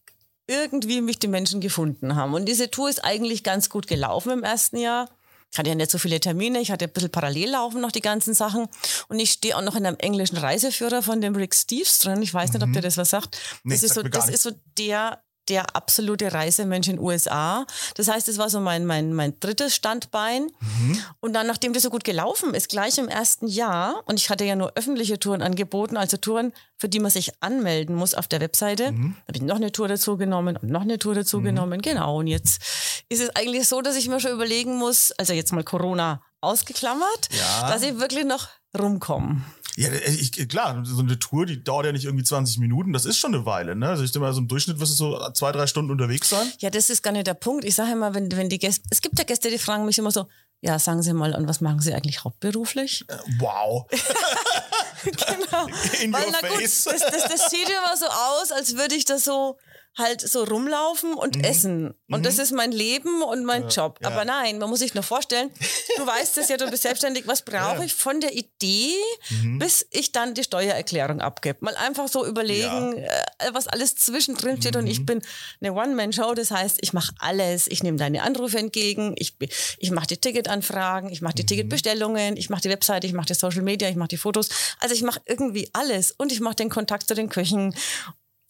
irgendwie 0.46 1.00
mich 1.00 1.18
die 1.18 1.28
Menschen 1.28 1.60
gefunden 1.60 2.16
haben. 2.16 2.34
Und 2.34 2.46
diese 2.46 2.70
Tour 2.70 2.90
ist 2.90 3.04
eigentlich 3.04 3.42
ganz 3.42 3.68
gut 3.68 3.86
gelaufen 3.86 4.30
im 4.30 4.44
ersten 4.44 4.76
Jahr. 4.76 5.08
Ich 5.50 5.58
hatte 5.58 5.68
ja 5.68 5.74
nicht 5.74 5.90
so 5.90 5.98
viele 5.98 6.18
Termine, 6.18 6.60
ich 6.60 6.70
hatte 6.70 6.86
ein 6.86 6.92
bisschen 6.92 7.10
parallel 7.10 7.50
laufen 7.50 7.80
noch 7.80 7.92
die 7.92 8.00
ganzen 8.00 8.32
Sachen. 8.32 8.68
Und 9.08 9.18
ich 9.18 9.32
stehe 9.32 9.56
auch 9.56 9.62
noch 9.62 9.76
in 9.76 9.84
einem 9.84 9.98
englischen 9.98 10.38
Reiseführer 10.38 11.02
von 11.02 11.20
dem 11.20 11.34
Rick 11.34 11.54
Steves 11.54 11.98
drin. 11.98 12.22
Ich 12.22 12.32
weiß 12.32 12.52
nicht, 12.52 12.62
ob 12.62 12.72
der 12.72 12.82
das 12.82 12.96
was 12.96 13.10
sagt. 13.10 13.36
Mhm. 13.62 13.70
Nee, 13.70 13.74
das 13.74 13.82
ist 13.82 13.94
so, 13.94 14.02
das 14.02 14.28
ist 14.28 14.42
so 14.42 14.52
der 14.78 15.22
der 15.48 15.74
absolute 15.76 16.32
Reisemensch 16.32 16.88
in 16.88 16.96
den 16.96 17.04
USA. 17.04 17.66
Das 17.96 18.08
heißt, 18.08 18.28
es 18.28 18.38
war 18.38 18.48
so 18.48 18.60
mein, 18.60 18.86
mein, 18.86 19.12
mein 19.12 19.38
drittes 19.40 19.74
Standbein. 19.74 20.44
Mhm. 20.60 21.02
Und 21.20 21.32
dann, 21.32 21.46
nachdem 21.46 21.72
das 21.72 21.82
so 21.82 21.90
gut 21.90 22.04
gelaufen 22.04 22.54
ist, 22.54 22.68
gleich 22.68 22.96
im 22.98 23.08
ersten 23.08 23.48
Jahr, 23.48 24.02
und 24.06 24.20
ich 24.20 24.30
hatte 24.30 24.44
ja 24.44 24.54
nur 24.54 24.72
öffentliche 24.76 25.18
Touren 25.18 25.42
angeboten, 25.42 25.96
also 25.96 26.16
Touren, 26.16 26.52
für 26.78 26.88
die 26.88 27.00
man 27.00 27.10
sich 27.10 27.32
anmelden 27.40 27.96
muss 27.96 28.14
auf 28.14 28.28
der 28.28 28.40
Webseite, 28.40 28.92
Mhm. 28.92 29.16
habe 29.26 29.36
ich 29.36 29.42
noch 29.42 29.56
eine 29.56 29.72
Tour 29.72 29.88
dazu 29.88 30.16
genommen 30.16 30.56
und 30.56 30.70
noch 30.70 30.82
eine 30.82 30.98
Tour 30.98 31.14
dazu 31.14 31.40
genommen. 31.40 31.82
Genau. 31.82 32.18
Und 32.18 32.26
jetzt 32.28 32.62
ist 33.08 33.20
es 33.20 33.30
eigentlich 33.36 33.68
so, 33.68 33.80
dass 33.82 33.96
ich 33.96 34.08
mir 34.08 34.20
schon 34.20 34.32
überlegen 34.32 34.76
muss, 34.76 35.12
also 35.18 35.32
jetzt 35.32 35.52
mal 35.52 35.64
Corona 35.64 36.22
ausgeklammert, 36.40 37.28
Ja. 37.30 37.70
dass 37.70 37.82
ich 37.82 37.98
wirklich 37.98 38.24
noch 38.24 38.48
rumkomme. 38.78 39.42
Ja, 39.76 39.90
ich, 39.92 40.48
klar, 40.48 40.82
so 40.84 41.00
eine 41.00 41.18
Tour, 41.18 41.46
die 41.46 41.64
dauert 41.64 41.86
ja 41.86 41.92
nicht 41.92 42.04
irgendwie 42.04 42.24
20 42.24 42.58
Minuten, 42.58 42.92
das 42.92 43.06
ist 43.06 43.16
schon 43.16 43.34
eine 43.34 43.46
Weile, 43.46 43.74
ne? 43.74 43.88
Also 43.88 44.04
ich 44.04 44.12
denke 44.12 44.26
mal, 44.26 44.32
so 44.34 44.40
im 44.40 44.48
Durchschnitt 44.48 44.78
wirst 44.80 44.92
du 44.92 44.96
so 44.96 45.30
zwei, 45.32 45.50
drei 45.50 45.66
Stunden 45.66 45.90
unterwegs 45.90 46.28
sein. 46.28 46.46
Ja, 46.58 46.68
das 46.68 46.90
ist 46.90 47.02
gar 47.02 47.12
nicht 47.12 47.26
der 47.26 47.34
Punkt. 47.34 47.64
Ich 47.64 47.74
sage 47.74 47.92
immer, 47.92 48.14
wenn, 48.14 48.30
wenn 48.32 48.50
die 48.50 48.58
Gäste, 48.58 48.82
es 48.90 49.00
gibt 49.00 49.18
ja 49.18 49.24
Gäste, 49.24 49.50
die 49.50 49.58
fragen 49.58 49.86
mich 49.86 49.98
immer 49.98 50.10
so, 50.10 50.26
ja, 50.60 50.78
sagen 50.78 51.02
Sie 51.02 51.12
mal, 51.14 51.34
und 51.34 51.48
was 51.48 51.60
machen 51.60 51.80
Sie 51.80 51.94
eigentlich 51.94 52.22
hauptberuflich? 52.22 53.04
Äh, 53.08 53.16
Wow. 53.38 53.86
genau. 55.02 55.66
In 56.02 56.12
Weil, 56.12 56.26
na 56.30 56.46
gut, 56.48 56.58
face. 56.60 56.84
das, 56.84 57.00
das, 57.00 57.28
das 57.28 57.50
sieht 57.50 57.68
immer 57.68 57.96
so 57.96 58.06
aus, 58.06 58.52
als 58.52 58.76
würde 58.76 58.94
ich 58.94 59.04
da 59.04 59.18
so 59.18 59.56
halt 59.96 60.20
so 60.22 60.44
rumlaufen 60.44 61.14
und 61.14 61.44
essen. 61.44 61.94
Und 62.10 62.24
das 62.24 62.38
ist 62.38 62.50
mein 62.52 62.72
Leben 62.72 63.22
und 63.22 63.44
mein 63.44 63.68
Job. 63.68 63.98
Mhm. 64.00 64.04
ja. 64.06 64.10
Aber 64.12 64.24
nein, 64.24 64.58
man 64.58 64.70
muss 64.70 64.78
sich 64.78 64.94
nur 64.94 65.02
vorstellen, 65.02 65.50
du 65.98 66.06
weißt 66.06 66.38
es 66.38 66.48
ja, 66.48 66.56
du 66.56 66.70
bist 66.70 66.82
selbstständig, 66.82 67.26
was 67.26 67.42
brauche 67.44 67.76
Ja. 67.78 67.82
ich 67.82 67.92
von 67.94 68.20
der 68.20 68.32
Idee, 68.34 68.94
Mhm. 69.30 69.58
bis 69.58 69.86
ich 69.90 70.12
dann 70.12 70.32
die 70.34 70.44
Steuererklärung 70.44 71.20
abgebe. 71.20 71.58
Mal 71.60 71.76
einfach 71.76 72.08
so 72.08 72.24
überlegen, 72.26 72.96
äh, 72.96 73.10
was 73.52 73.68
alles 73.68 73.94
zwischendrin 73.96 74.56
steht. 74.60 74.76
Und 74.76 74.84
Mhm. 74.84 74.90
ich 74.90 75.04
bin 75.06 75.20
eine 75.60 75.72
One-Man-Show, 75.74 76.34
das 76.34 76.50
heißt, 76.50 76.78
ich 76.80 76.92
mache 76.94 77.12
alles. 77.18 77.66
Ich 77.66 77.82
nehme 77.82 77.98
deine 77.98 78.22
Anrufe 78.22 78.58
entgegen, 78.58 79.14
ich, 79.18 79.36
ich 79.78 79.90
mache 79.90 80.06
die 80.06 80.16
Ticketanfragen, 80.16 81.10
ich 81.10 81.20
Mhm. 81.20 81.24
mache 81.26 81.34
die 81.34 81.46
Ticketbestellungen, 81.46 82.36
ich 82.38 82.48
mache 82.50 82.62
die 82.62 82.70
Webseite, 82.70 83.06
ich 83.06 83.12
mache 83.12 83.26
die 83.26 83.34
Social 83.34 83.62
Media, 83.62 83.88
ich 83.88 83.96
mache 83.96 84.08
die 84.08 84.16
Fotos. 84.16 84.48
Also 84.80 84.94
ich 84.94 85.02
mache 85.02 85.20
irgendwie 85.26 85.68
alles. 85.74 86.12
Und 86.12 86.32
ich 86.32 86.40
mache 86.40 86.56
den 86.56 86.70
Kontakt 86.70 87.08
zu 87.08 87.14
den 87.14 87.28
Köchen 87.28 87.74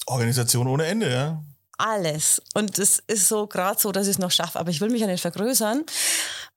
Organisation 0.07 0.67
ohne 0.69 0.87
Ende, 0.87 1.11
ja. 1.11 1.43
alles. 1.79 2.41
Und 2.55 2.79
es 2.79 3.03
ist 3.07 3.29
so 3.29 3.47
gerade 3.47 3.81
so, 3.81 3.93
dass 3.93 4.07
ich 4.07 4.13
es 4.13 4.19
noch 4.19 4.31
schaffe, 4.31 4.59
aber 4.59 4.71
ich 4.71 4.81
will 4.81 4.91
mich 4.91 5.01
ja 5.01 5.07
nicht 5.07 5.23
vergrößern. 5.23 5.85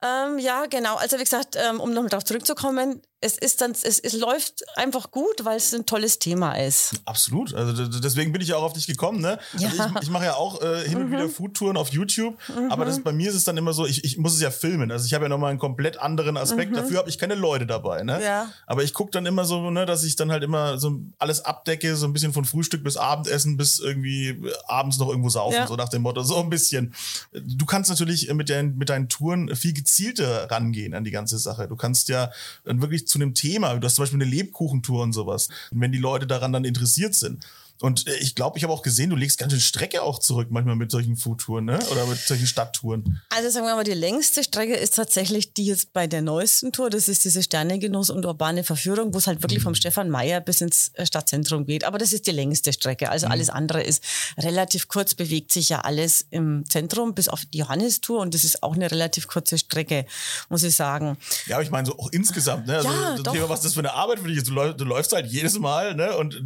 Ähm, 0.02 0.38
ja, 0.38 0.66
genau. 0.66 0.96
Also 0.96 1.18
wie 1.18 1.24
gesagt, 1.24 1.56
ähm, 1.56 1.80
um 1.80 1.92
nochmal 1.92 2.10
darauf 2.10 2.24
zurückzukommen, 2.24 3.02
es 3.20 3.38
ist 3.38 3.60
dann, 3.62 3.72
es, 3.72 3.98
es 3.98 4.12
läuft 4.12 4.62
einfach 4.76 5.10
gut, 5.10 5.44
weil 5.44 5.56
es 5.56 5.72
ein 5.74 5.86
tolles 5.86 6.18
Thema 6.18 6.52
ist. 6.52 6.92
Absolut. 7.06 7.54
Also 7.54 7.86
deswegen 7.86 8.30
bin 8.32 8.42
ich 8.42 8.48
ja 8.48 8.56
auch 8.56 8.62
auf 8.62 8.74
dich 8.74 8.86
gekommen, 8.86 9.20
ne? 9.20 9.38
Ja. 9.58 9.68
Also 9.68 9.82
ich, 9.96 10.02
ich 10.02 10.10
mache 10.10 10.26
ja 10.26 10.34
auch 10.34 10.60
äh, 10.60 10.86
hin 10.86 10.98
und 10.98 11.10
wieder 11.10 11.28
Foodtouren 11.28 11.76
auf 11.76 11.88
YouTube, 11.88 12.36
aber 12.68 12.84
das, 12.84 13.02
bei 13.02 13.12
mir 13.12 13.30
ist 13.30 13.34
es 13.36 13.44
dann 13.44 13.56
immer 13.56 13.72
so, 13.72 13.86
ich, 13.86 14.04
ich 14.04 14.18
muss 14.18 14.34
es 14.34 14.40
ja 14.40 14.50
filmen. 14.50 14.92
Also 14.92 15.06
ich 15.06 15.14
habe 15.14 15.24
ja 15.24 15.28
nochmal 15.30 15.50
einen 15.50 15.58
komplett 15.58 15.98
anderen 15.98 16.36
Aspekt. 16.36 16.76
Dafür 16.76 16.98
habe 16.98 17.08
ich 17.08 17.18
keine 17.18 17.34
Leute 17.34 17.66
dabei, 17.66 18.02
ne? 18.02 18.22
Ja. 18.22 18.52
Aber 18.66 18.82
ich 18.82 18.92
gucke 18.92 19.10
dann 19.12 19.24
immer 19.24 19.44
so, 19.46 19.70
ne, 19.70 19.86
dass 19.86 20.04
ich 20.04 20.16
dann 20.16 20.30
halt 20.30 20.42
immer 20.42 20.78
so 20.78 21.00
alles 21.18 21.44
abdecke, 21.44 21.96
so 21.96 22.06
ein 22.06 22.12
bisschen 22.12 22.32
von 22.34 22.44
Frühstück 22.44 22.84
bis 22.84 22.96
Abendessen 22.98 23.56
bis 23.56 23.78
irgendwie 23.78 24.28
äh, 24.28 24.52
abends 24.66 24.98
noch 24.98 25.08
irgendwo 25.08 25.30
saufen, 25.30 25.54
Ja. 25.54 25.66
so 25.66 25.76
nach 25.76 25.88
dem 25.88 26.02
Motto, 26.02 26.22
so 26.22 26.36
ein 26.38 26.50
bisschen. 26.50 26.94
Du 27.32 27.64
kannst 27.64 27.88
natürlich 27.88 28.28
äh, 28.28 28.34
mit 28.34 28.50
deinen, 28.50 28.76
mit 28.76 28.90
deinen 28.90 29.08
Touren 29.08 29.54
viel 29.56 29.72
gezielter 29.72 30.50
rangehen 30.50 30.92
an 30.94 31.04
die 31.04 31.10
ganze 31.10 31.38
Sache. 31.38 31.66
Du 31.66 31.76
kannst 31.76 32.08
ja 32.08 32.30
dann 32.64 32.82
wirklich 32.82 33.05
zu 33.06 33.18
einem 33.18 33.34
Thema, 33.34 33.74
du 33.74 33.84
hast 33.84 33.96
zum 33.96 34.02
Beispiel 34.02 34.22
eine 34.22 34.30
Lebkuchentour 34.30 35.02
und 35.02 35.12
sowas, 35.12 35.48
und 35.70 35.80
wenn 35.80 35.92
die 35.92 35.98
Leute 35.98 36.26
daran 36.26 36.52
dann 36.52 36.64
interessiert 36.64 37.14
sind. 37.14 37.44
Und 37.80 38.06
äh, 38.06 38.14
ich 38.16 38.34
glaube, 38.34 38.58
ich 38.58 38.64
habe 38.64 38.72
auch 38.72 38.82
gesehen, 38.82 39.10
du 39.10 39.16
legst 39.16 39.38
ganz 39.38 39.52
schön 39.52 39.60
Strecke 39.60 40.02
auch 40.02 40.18
zurück, 40.18 40.48
manchmal 40.50 40.76
mit 40.76 40.90
solchen 40.90 41.16
Foodtouren, 41.16 41.64
ne? 41.64 41.78
Oder 41.90 42.06
mit 42.06 42.18
solchen 42.18 42.46
Stadttouren. 42.46 43.20
Also 43.30 43.50
sagen 43.50 43.66
wir 43.66 43.74
mal, 43.74 43.84
die 43.84 43.92
längste 43.92 44.42
Strecke 44.42 44.74
ist 44.74 44.94
tatsächlich 44.96 45.52
die 45.52 45.66
jetzt 45.66 45.92
bei 45.92 46.06
der 46.06 46.22
neuesten 46.22 46.72
Tour. 46.72 46.90
Das 46.90 47.08
ist 47.08 47.24
diese 47.24 47.42
Sternegenuss 47.42 48.10
und 48.10 48.24
urbane 48.24 48.64
Verführung, 48.64 49.12
wo 49.14 49.18
es 49.18 49.26
halt 49.26 49.42
wirklich 49.42 49.62
vom 49.62 49.74
Stefan 49.74 50.08
Meyer 50.10 50.40
bis 50.40 50.60
ins 50.60 50.90
äh, 50.94 51.04
Stadtzentrum 51.06 51.66
geht. 51.66 51.84
Aber 51.84 51.98
das 51.98 52.12
ist 52.12 52.26
die 52.26 52.30
längste 52.32 52.72
Strecke. 52.72 53.10
Also 53.10 53.26
alles 53.26 53.50
andere 53.50 53.82
ist 53.82 54.02
relativ 54.38 54.88
kurz, 54.88 55.14
bewegt 55.14 55.52
sich 55.52 55.68
ja 55.68 55.80
alles 55.80 56.26
im 56.30 56.64
Zentrum 56.68 57.14
bis 57.14 57.28
auf 57.28 57.44
die 57.44 57.58
Johannistour 57.58 58.20
und 58.20 58.34
das 58.34 58.44
ist 58.44 58.62
auch 58.62 58.74
eine 58.74 58.90
relativ 58.90 59.28
kurze 59.28 59.58
Strecke, 59.58 60.06
muss 60.48 60.62
ich 60.62 60.74
sagen. 60.74 61.16
Ja, 61.46 61.56
aber 61.56 61.62
ich 61.64 61.70
meine 61.70 61.86
so 61.86 61.98
auch 61.98 62.10
insgesamt, 62.12 62.66
ne? 62.66 62.76
Also 62.76 62.88
Ja, 62.88 63.12
das 63.12 63.22
doch. 63.22 63.32
Thema, 63.32 63.48
was 63.48 63.60
das 63.60 63.74
für 63.74 63.80
eine 63.80 63.92
Arbeit 63.92 64.20
für 64.20 64.28
dich 64.28 64.38
ist. 64.38 64.48
Du, 64.48 64.52
läu- 64.52 64.72
du 64.72 64.84
läufst 64.84 65.12
halt 65.12 65.26
jedes 65.26 65.58
Mal, 65.58 65.94
ne? 65.94 66.16
Und 66.16 66.42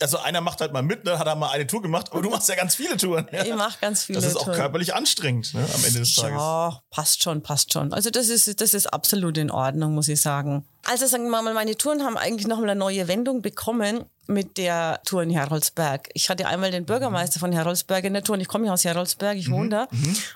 also 0.00 0.18
einer 0.18 0.40
macht 0.40 0.60
halt 0.60 0.67
halt 0.68 0.72
mal 0.74 0.82
mit, 0.82 1.04
ne? 1.04 1.18
hat 1.18 1.26
er 1.26 1.36
mal 1.36 1.50
eine 1.50 1.66
Tour 1.66 1.82
gemacht, 1.82 2.08
aber 2.10 2.22
du 2.22 2.30
machst 2.30 2.48
ja 2.48 2.54
ganz 2.54 2.74
viele 2.74 2.96
Touren. 2.96 3.26
Ja? 3.32 3.44
Ich 3.44 3.54
mache 3.54 3.78
ganz 3.80 4.04
viele 4.04 4.20
Das 4.20 4.28
ist 4.28 4.36
auch 4.36 4.44
Touren. 4.44 4.58
körperlich 4.58 4.94
anstrengend 4.94 5.54
ne? 5.54 5.60
am 5.60 5.84
Ende 5.84 6.00
des 6.00 6.14
Tages. 6.14 6.38
Ja, 6.38 6.80
passt 6.90 7.22
schon, 7.22 7.42
passt 7.42 7.72
schon. 7.72 7.92
Also 7.92 8.10
das 8.10 8.28
ist, 8.28 8.60
das 8.60 8.74
ist 8.74 8.86
absolut 8.86 9.38
in 9.38 9.50
Ordnung, 9.50 9.94
muss 9.94 10.08
ich 10.08 10.20
sagen. 10.20 10.64
Also 10.84 11.06
sagen 11.06 11.28
wir 11.30 11.42
mal, 11.42 11.54
meine 11.54 11.76
Touren 11.76 12.02
haben 12.04 12.16
eigentlich 12.16 12.46
noch 12.46 12.58
mal 12.58 12.70
eine 12.70 12.78
neue 12.78 13.08
Wendung 13.08 13.42
bekommen 13.42 14.04
mit 14.26 14.58
der 14.58 15.00
Tour 15.04 15.22
in 15.22 15.30
Heroldsberg. 15.30 16.10
Ich 16.12 16.28
hatte 16.28 16.46
einmal 16.46 16.70
den 16.70 16.84
Bürgermeister 16.84 17.40
von 17.40 17.50
Heroldsberg 17.50 18.04
in 18.04 18.12
der 18.12 18.22
Tour 18.22 18.34
und 18.34 18.40
ich 18.40 18.48
komme 18.48 18.66
ja 18.66 18.72
aus 18.72 18.84
Heroldsberg, 18.84 19.36
ich 19.36 19.50
wohne 19.50 19.70
da. 19.70 19.88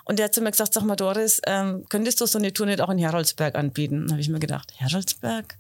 Und 0.05 0.19
der 0.19 0.25
hat 0.27 0.35
zu 0.35 0.41
mir 0.41 0.51
gesagt, 0.51 0.73
sag 0.73 0.83
mal 0.85 0.97
Doris, 0.97 1.41
ähm, 1.47 1.85
könntest 1.91 2.21
du 2.21 2.27
so 2.27 2.39
eine 2.39 2.53
Tour 2.53 2.67
nicht 2.67 2.81
auch 2.81 2.89
in 2.89 2.99
Heroldsberg 2.99 3.55
anbieten? 3.55 4.07
Da 4.07 4.13
habe 4.13 4.21
ich 4.21 4.29
mir 4.31 4.41
gedacht, 4.41 4.73
Heroldsberg? 4.77 5.59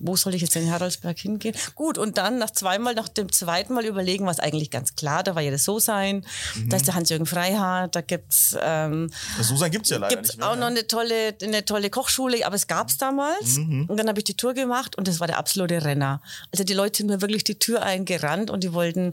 Wo 0.00 0.16
soll 0.16 0.34
ich 0.34 0.42
jetzt 0.42 0.56
in 0.56 0.64
Heroldsberg 0.66 1.18
hingehen? 1.18 1.54
Gut, 1.74 1.98
und 1.98 2.18
dann 2.18 2.38
nach 2.38 2.50
zweimal, 2.50 2.94
nach 2.94 3.08
dem 3.08 3.30
zweiten 3.32 3.74
Mal 3.74 3.84
überlegen, 3.84 4.26
was 4.26 4.40
eigentlich 4.40 4.70
ganz 4.70 4.94
klar, 4.94 5.22
da 5.22 5.34
war 5.34 5.42
ja 5.42 5.50
das 5.50 5.64
So 5.64 5.78
sein, 5.78 6.24
da 6.68 6.76
ist 6.76 6.86
der 6.86 6.94
Hans-Jürgen 6.94 7.26
Freihardt, 7.26 7.94
da 7.94 8.00
gibt's 8.00 8.56
ähm, 8.60 9.10
So 9.40 9.56
sein 9.56 9.70
gibt's 9.70 9.90
ja 9.90 9.98
leider 9.98 10.14
Gibt 10.14 10.22
nicht 10.22 10.32
es 10.34 10.38
mehr. 10.38 10.48
auch 10.48 10.54
ne? 10.54 10.60
noch 10.60 10.66
eine 10.68 10.86
tolle, 10.86 11.34
eine 11.42 11.64
tolle 11.64 11.90
Kochschule, 11.90 12.46
aber 12.46 12.54
es 12.56 12.66
gab 12.66 12.88
es 12.88 12.98
damals. 12.98 13.58
Und 13.58 13.96
dann 13.96 14.08
habe 14.08 14.18
ich 14.20 14.24
die 14.24 14.36
Tour 14.36 14.54
gemacht 14.54 14.96
und 14.96 15.08
das 15.08 15.20
war 15.20 15.26
der 15.26 15.38
absolute 15.38 15.84
Renner. 15.84 16.20
Also 16.52 16.64
die 16.64 16.74
Leute 16.74 16.98
sind 16.98 17.08
mir 17.08 17.20
wirklich 17.20 17.44
die 17.44 17.58
Tür 17.58 17.82
eingerannt 17.82 18.50
und 18.50 18.62
die 18.64 18.72
wollten 18.72 19.12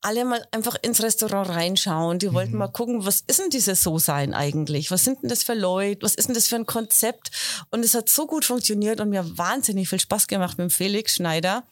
alle 0.00 0.24
mal 0.24 0.44
einfach 0.52 0.76
ins 0.82 1.02
Restaurant 1.02 1.48
reinschauen. 1.48 2.18
Die 2.18 2.32
wollten 2.32 2.56
mal 2.56 2.68
gucken, 2.68 3.06
was 3.06 3.22
ist 3.26 3.38
denn 3.38 3.50
dieses 3.50 3.82
So-Sein 3.82 4.34
eigentlich? 4.34 4.90
Was 4.90 5.04
sind 5.04 5.22
denn 5.22 5.30
das 5.30 5.42
für 5.42 5.54
Leute? 5.54 6.02
Was 6.02 6.14
ist 6.14 6.28
denn 6.28 6.34
das 6.34 6.46
für 6.48 6.56
ein 6.56 6.66
Konzept? 6.66 7.30
Und 7.70 7.84
es 7.84 7.94
hat 7.94 8.08
so 8.08 8.26
gut 8.26 8.44
funktioniert 8.44 9.00
und 9.00 9.10
mir 9.10 9.24
wahnsinnig 9.38 9.69
viel 9.88 10.00
Spaß 10.00 10.26
gemacht 10.26 10.58
mit 10.58 10.68
dem 10.68 10.70
Felix 10.70 11.16
Schneider 11.16 11.64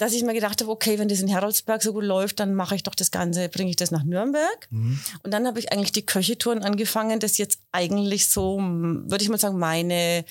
dass 0.00 0.14
ich 0.14 0.22
mir 0.22 0.32
gedacht 0.32 0.62
habe, 0.62 0.70
okay, 0.70 0.98
wenn 0.98 1.08
das 1.08 1.20
in 1.20 1.28
Heroldsberg 1.28 1.82
so 1.82 1.92
gut 1.92 2.04
läuft, 2.04 2.40
dann 2.40 2.54
mache 2.54 2.74
ich 2.74 2.82
doch 2.82 2.94
das 2.94 3.10
Ganze, 3.10 3.50
bringe 3.50 3.68
ich 3.68 3.76
das 3.76 3.90
nach 3.90 4.02
Nürnberg. 4.02 4.66
Und 5.22 5.30
dann 5.30 5.46
habe 5.46 5.58
ich 5.58 5.72
eigentlich 5.72 5.92
die 5.92 6.06
Köchetouren 6.06 6.62
angefangen, 6.62 7.20
das 7.20 7.36
jetzt 7.36 7.60
eigentlich 7.70 8.28
so, 8.28 8.58
würde 8.58 9.22
ich 9.22 9.28
mal 9.28 9.38
sagen, 9.38 9.58
meine, 9.58 10.24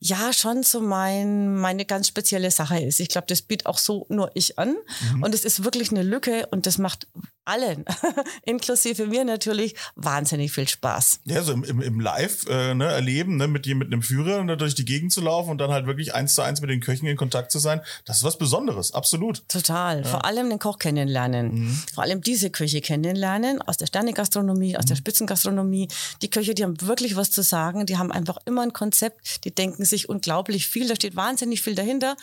ja, 0.00 0.32
schon 0.32 0.62
so 0.62 0.80
mein, 0.80 1.56
meine 1.56 1.84
ganz 1.84 2.08
spezielle 2.08 2.50
Sache 2.50 2.80
ist. 2.80 3.00
Ich 3.00 3.08
glaube, 3.08 3.26
das 3.28 3.42
bietet 3.42 3.66
auch 3.66 3.78
so 3.78 4.06
nur 4.08 4.30
ich 4.34 4.58
an. 4.58 4.76
Und 5.20 5.34
es 5.34 5.44
ist 5.44 5.64
wirklich 5.64 5.90
eine 5.90 6.02
Lücke 6.02 6.46
und 6.50 6.66
das 6.66 6.78
macht 6.78 7.06
allen, 7.48 7.84
inklusive 8.44 9.06
mir 9.06 9.24
natürlich, 9.24 9.74
wahnsinnig 9.96 10.52
viel 10.52 10.68
Spaß. 10.68 11.20
Ja, 11.24 11.42
so 11.42 11.52
im, 11.52 11.64
im, 11.64 11.80
im 11.80 11.98
Live 11.98 12.46
äh, 12.46 12.74
ne, 12.74 12.84
erleben, 12.84 13.36
ne, 13.36 13.48
mit, 13.48 13.66
mit 13.66 13.86
einem 13.86 14.02
Führer 14.02 14.44
ne, 14.44 14.56
durch 14.56 14.74
die 14.74 14.84
Gegend 14.84 15.12
zu 15.12 15.22
laufen 15.22 15.50
und 15.50 15.58
dann 15.58 15.70
halt 15.70 15.86
wirklich 15.86 16.14
eins 16.14 16.34
zu 16.34 16.42
eins 16.42 16.60
mit 16.60 16.68
den 16.68 16.80
Köchen 16.80 17.06
in 17.06 17.16
Kontakt 17.16 17.50
zu 17.50 17.58
sein, 17.58 17.80
das 18.04 18.18
ist 18.18 18.24
was 18.24 18.36
Besonderes, 18.36 18.92
absolut. 18.92 19.48
Total. 19.48 20.04
Vor 20.04 20.26
allem 20.26 20.50
den 20.50 20.58
Koch 20.58 20.78
kennenlernen. 20.78 21.82
Vor 21.94 22.04
allem 22.04 22.20
diese 22.20 22.50
Küche 22.50 22.80
kennenlernen 22.80 23.62
aus 23.62 23.78
der 23.78 23.86
Sternegastronomie, 23.86 24.76
aus 24.76 24.84
der 24.84 24.96
Spitzengastronomie. 24.96 25.88
Die 26.22 26.28
Köche, 26.30 26.54
die 26.54 26.64
haben 26.64 26.80
wirklich 26.82 27.16
was 27.16 27.30
zu 27.30 27.42
sagen. 27.42 27.86
Die 27.86 27.96
haben 27.96 28.12
einfach 28.12 28.36
immer 28.44 28.62
ein 28.62 28.72
Konzept. 28.72 29.44
Die 29.44 29.54
denken 29.54 29.84
sich 29.88 30.08
unglaublich 30.08 30.68
viel. 30.68 30.88
Da 30.88 30.94
steht 30.94 31.16
wahnsinnig 31.16 31.62
viel 31.62 31.74
dahinter. 31.74 32.16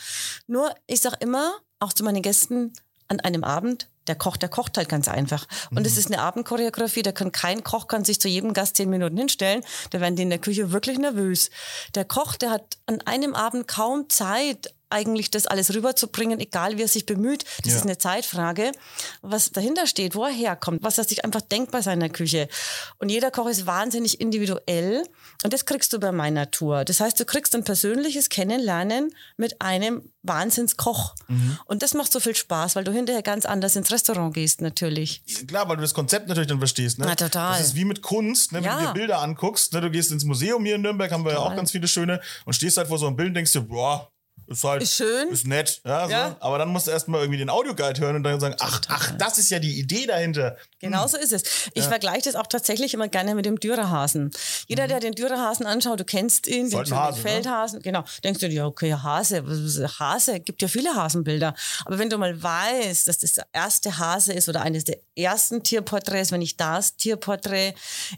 Nur, 0.46 0.74
ich 0.86 1.00
sag 1.00 1.22
immer, 1.22 1.54
auch 1.80 1.92
zu 1.92 2.04
meinen 2.04 2.22
Gästen 2.22 2.72
an 3.08 3.20
einem 3.20 3.44
Abend, 3.44 3.88
der 4.06 4.14
Koch, 4.14 4.36
der 4.36 4.48
kocht 4.48 4.76
halt 4.76 4.88
ganz 4.88 5.08
einfach. 5.08 5.46
Und 5.70 5.86
es 5.86 5.96
ist 5.96 6.06
eine 6.06 6.20
Abendchoreografie, 6.20 7.02
da 7.02 7.12
kann 7.12 7.32
kein 7.32 7.64
Koch 7.64 7.88
kann 7.88 8.04
sich 8.04 8.20
zu 8.20 8.28
jedem 8.28 8.52
Gast 8.52 8.76
zehn 8.76 8.88
Minuten 8.88 9.16
hinstellen. 9.16 9.64
Da 9.90 10.00
werden 10.00 10.16
die 10.16 10.22
in 10.22 10.30
der 10.30 10.38
Küche 10.38 10.72
wirklich 10.72 10.98
nervös. 10.98 11.50
Der 11.94 12.04
Koch, 12.04 12.36
der 12.36 12.50
hat 12.50 12.78
an 12.86 13.00
einem 13.02 13.34
Abend 13.34 13.66
kaum 13.66 14.08
Zeit, 14.08 14.72
eigentlich 14.90 15.30
das 15.30 15.46
alles 15.46 15.74
rüberzubringen, 15.74 16.38
egal 16.40 16.78
wie 16.78 16.82
er 16.82 16.88
sich 16.88 17.06
bemüht. 17.06 17.44
Das 17.64 17.72
Ja. 17.72 17.78
ist 17.78 17.84
eine 17.84 17.98
Zeitfrage. 17.98 18.72
Was 19.22 19.50
dahinter 19.52 19.86
steht, 19.86 20.14
wo 20.14 20.24
er 20.24 20.32
herkommt, 20.32 20.82
was 20.82 20.98
er 20.98 21.04
sich 21.04 21.24
einfach 21.24 21.40
denkt 21.40 21.70
bei 21.72 21.82
seiner 21.82 22.08
Küche. 22.08 22.48
Und 22.98 23.08
jeder 23.10 23.30
Koch 23.30 23.48
ist 23.48 23.66
wahnsinnig 23.66 24.20
individuell. 24.20 25.04
Und 25.44 25.52
das 25.52 25.66
kriegst 25.66 25.92
du 25.92 25.98
bei 26.00 26.12
meiner 26.12 26.50
Tour. 26.50 26.84
Das 26.84 27.00
heißt, 27.00 27.18
du 27.18 27.24
kriegst 27.24 27.54
ein 27.54 27.64
persönliches 27.64 28.28
Kennenlernen 28.28 29.12
mit 29.36 29.60
einem 29.60 30.02
Wahnsinnskoch. 30.22 31.14
Mhm. 31.28 31.58
Und 31.66 31.82
das 31.82 31.94
macht 31.94 32.12
so 32.12 32.20
viel 32.20 32.34
Spaß, 32.34 32.76
weil 32.76 32.84
du 32.84 32.92
hinterher 32.92 33.22
ganz 33.22 33.46
anders 33.46 33.76
ins 33.76 33.90
Restaurant 33.92 34.34
gehst, 34.34 34.60
natürlich. 34.60 35.22
Klar, 35.46 35.68
weil 35.68 35.76
du 35.76 35.82
das 35.82 35.94
Konzept 35.94 36.28
natürlich 36.28 36.48
dann 36.48 36.58
verstehst. 36.58 36.98
Ne? 36.98 37.06
Na, 37.06 37.14
total. 37.14 37.58
Das 37.58 37.68
ist 37.68 37.74
wie 37.76 37.84
mit 37.84 38.02
Kunst, 38.02 38.52
ne? 38.52 38.58
wenn 38.58 38.64
Ja. 38.64 38.80
du 38.80 38.86
dir 38.86 38.92
Bilder 38.92 39.20
anguckst. 39.20 39.72
Ne? 39.72 39.80
Du 39.80 39.90
gehst 39.90 40.10
ins 40.10 40.24
Museum 40.24 40.64
hier 40.64 40.76
in 40.76 40.82
Nürnberg, 40.82 41.10
haben 41.12 41.24
wir 41.24 41.32
ja 41.32 41.38
auch 41.38 41.44
Total. 41.44 41.56
ganz 41.56 41.70
viele 41.70 41.88
schöne, 41.88 42.20
und 42.44 42.52
stehst 42.54 42.76
halt 42.76 42.88
vor 42.88 42.98
so 42.98 43.06
einem 43.06 43.16
Bild 43.16 43.28
und 43.28 43.34
denkst 43.34 43.52
dir, 43.52 43.60
boah, 43.62 44.10
ist 44.46 44.64
halt 44.64 44.82
Ist 44.82 44.94
schön. 44.94 45.28
ist 45.28 45.46
nett. 45.46 45.80
Ja, 45.84 46.04
so. 46.06 46.12
Ja. 46.12 46.36
Aber 46.40 46.58
dann 46.58 46.68
musst 46.68 46.86
du 46.86 46.90
erstmal 46.90 47.20
irgendwie 47.20 47.38
den 47.38 47.50
Audioguide 47.50 48.00
hören 48.00 48.16
und 48.16 48.22
dann 48.22 48.38
sagen, 48.38 48.56
ach, 48.60 48.80
ach, 48.88 49.12
das 49.18 49.38
ist 49.38 49.50
ja 49.50 49.58
die 49.58 49.78
Idee 49.78 50.06
dahinter. 50.06 50.56
Genau 50.80 51.06
so 51.06 51.16
ist 51.16 51.32
es. 51.32 51.42
Ich 51.74 51.84
vergleiche 51.84 52.22
das 52.22 52.36
auch 52.36 52.46
tatsächlich 52.46 52.94
immer 52.94 53.08
gerne 53.08 53.34
mit 53.34 53.44
dem 53.46 53.58
Dürerhasen. 53.58 54.30
Jeder, 54.68 54.86
der 54.86 55.00
den 55.00 55.14
Dürerhasen 55.14 55.66
anschaut, 55.66 55.98
du 55.98 56.04
kennst 56.04 56.46
ihn, 56.46 56.70
den 56.70 56.94
Hase, 56.94 57.18
ne? 57.18 57.22
Feldhasen, 57.22 57.82
genau, 57.82 58.04
denkst 58.22 58.40
du 58.40 58.48
dir, 58.48 58.54
ja, 58.54 58.66
okay, 58.66 58.94
Hase, 58.94 59.42
Hase, 59.98 60.40
gibt 60.40 60.62
ja 60.62 60.68
viele 60.68 60.94
Hasenbilder. 60.94 61.54
Aber 61.84 61.98
wenn 61.98 62.10
du 62.10 62.18
mal 62.18 62.40
weißt, 62.40 63.08
dass 63.08 63.18
das 63.18 63.34
der 63.34 63.46
erste 63.52 63.98
Hase 63.98 64.32
ist 64.32 64.48
oder 64.48 64.62
eines 64.62 64.84
der 64.84 64.98
ersten 65.16 65.62
Tierporträts, 65.62 66.30
wenn 66.30 66.40
nicht 66.40 66.60
das 66.60 66.96
Tierporträt 66.96 67.74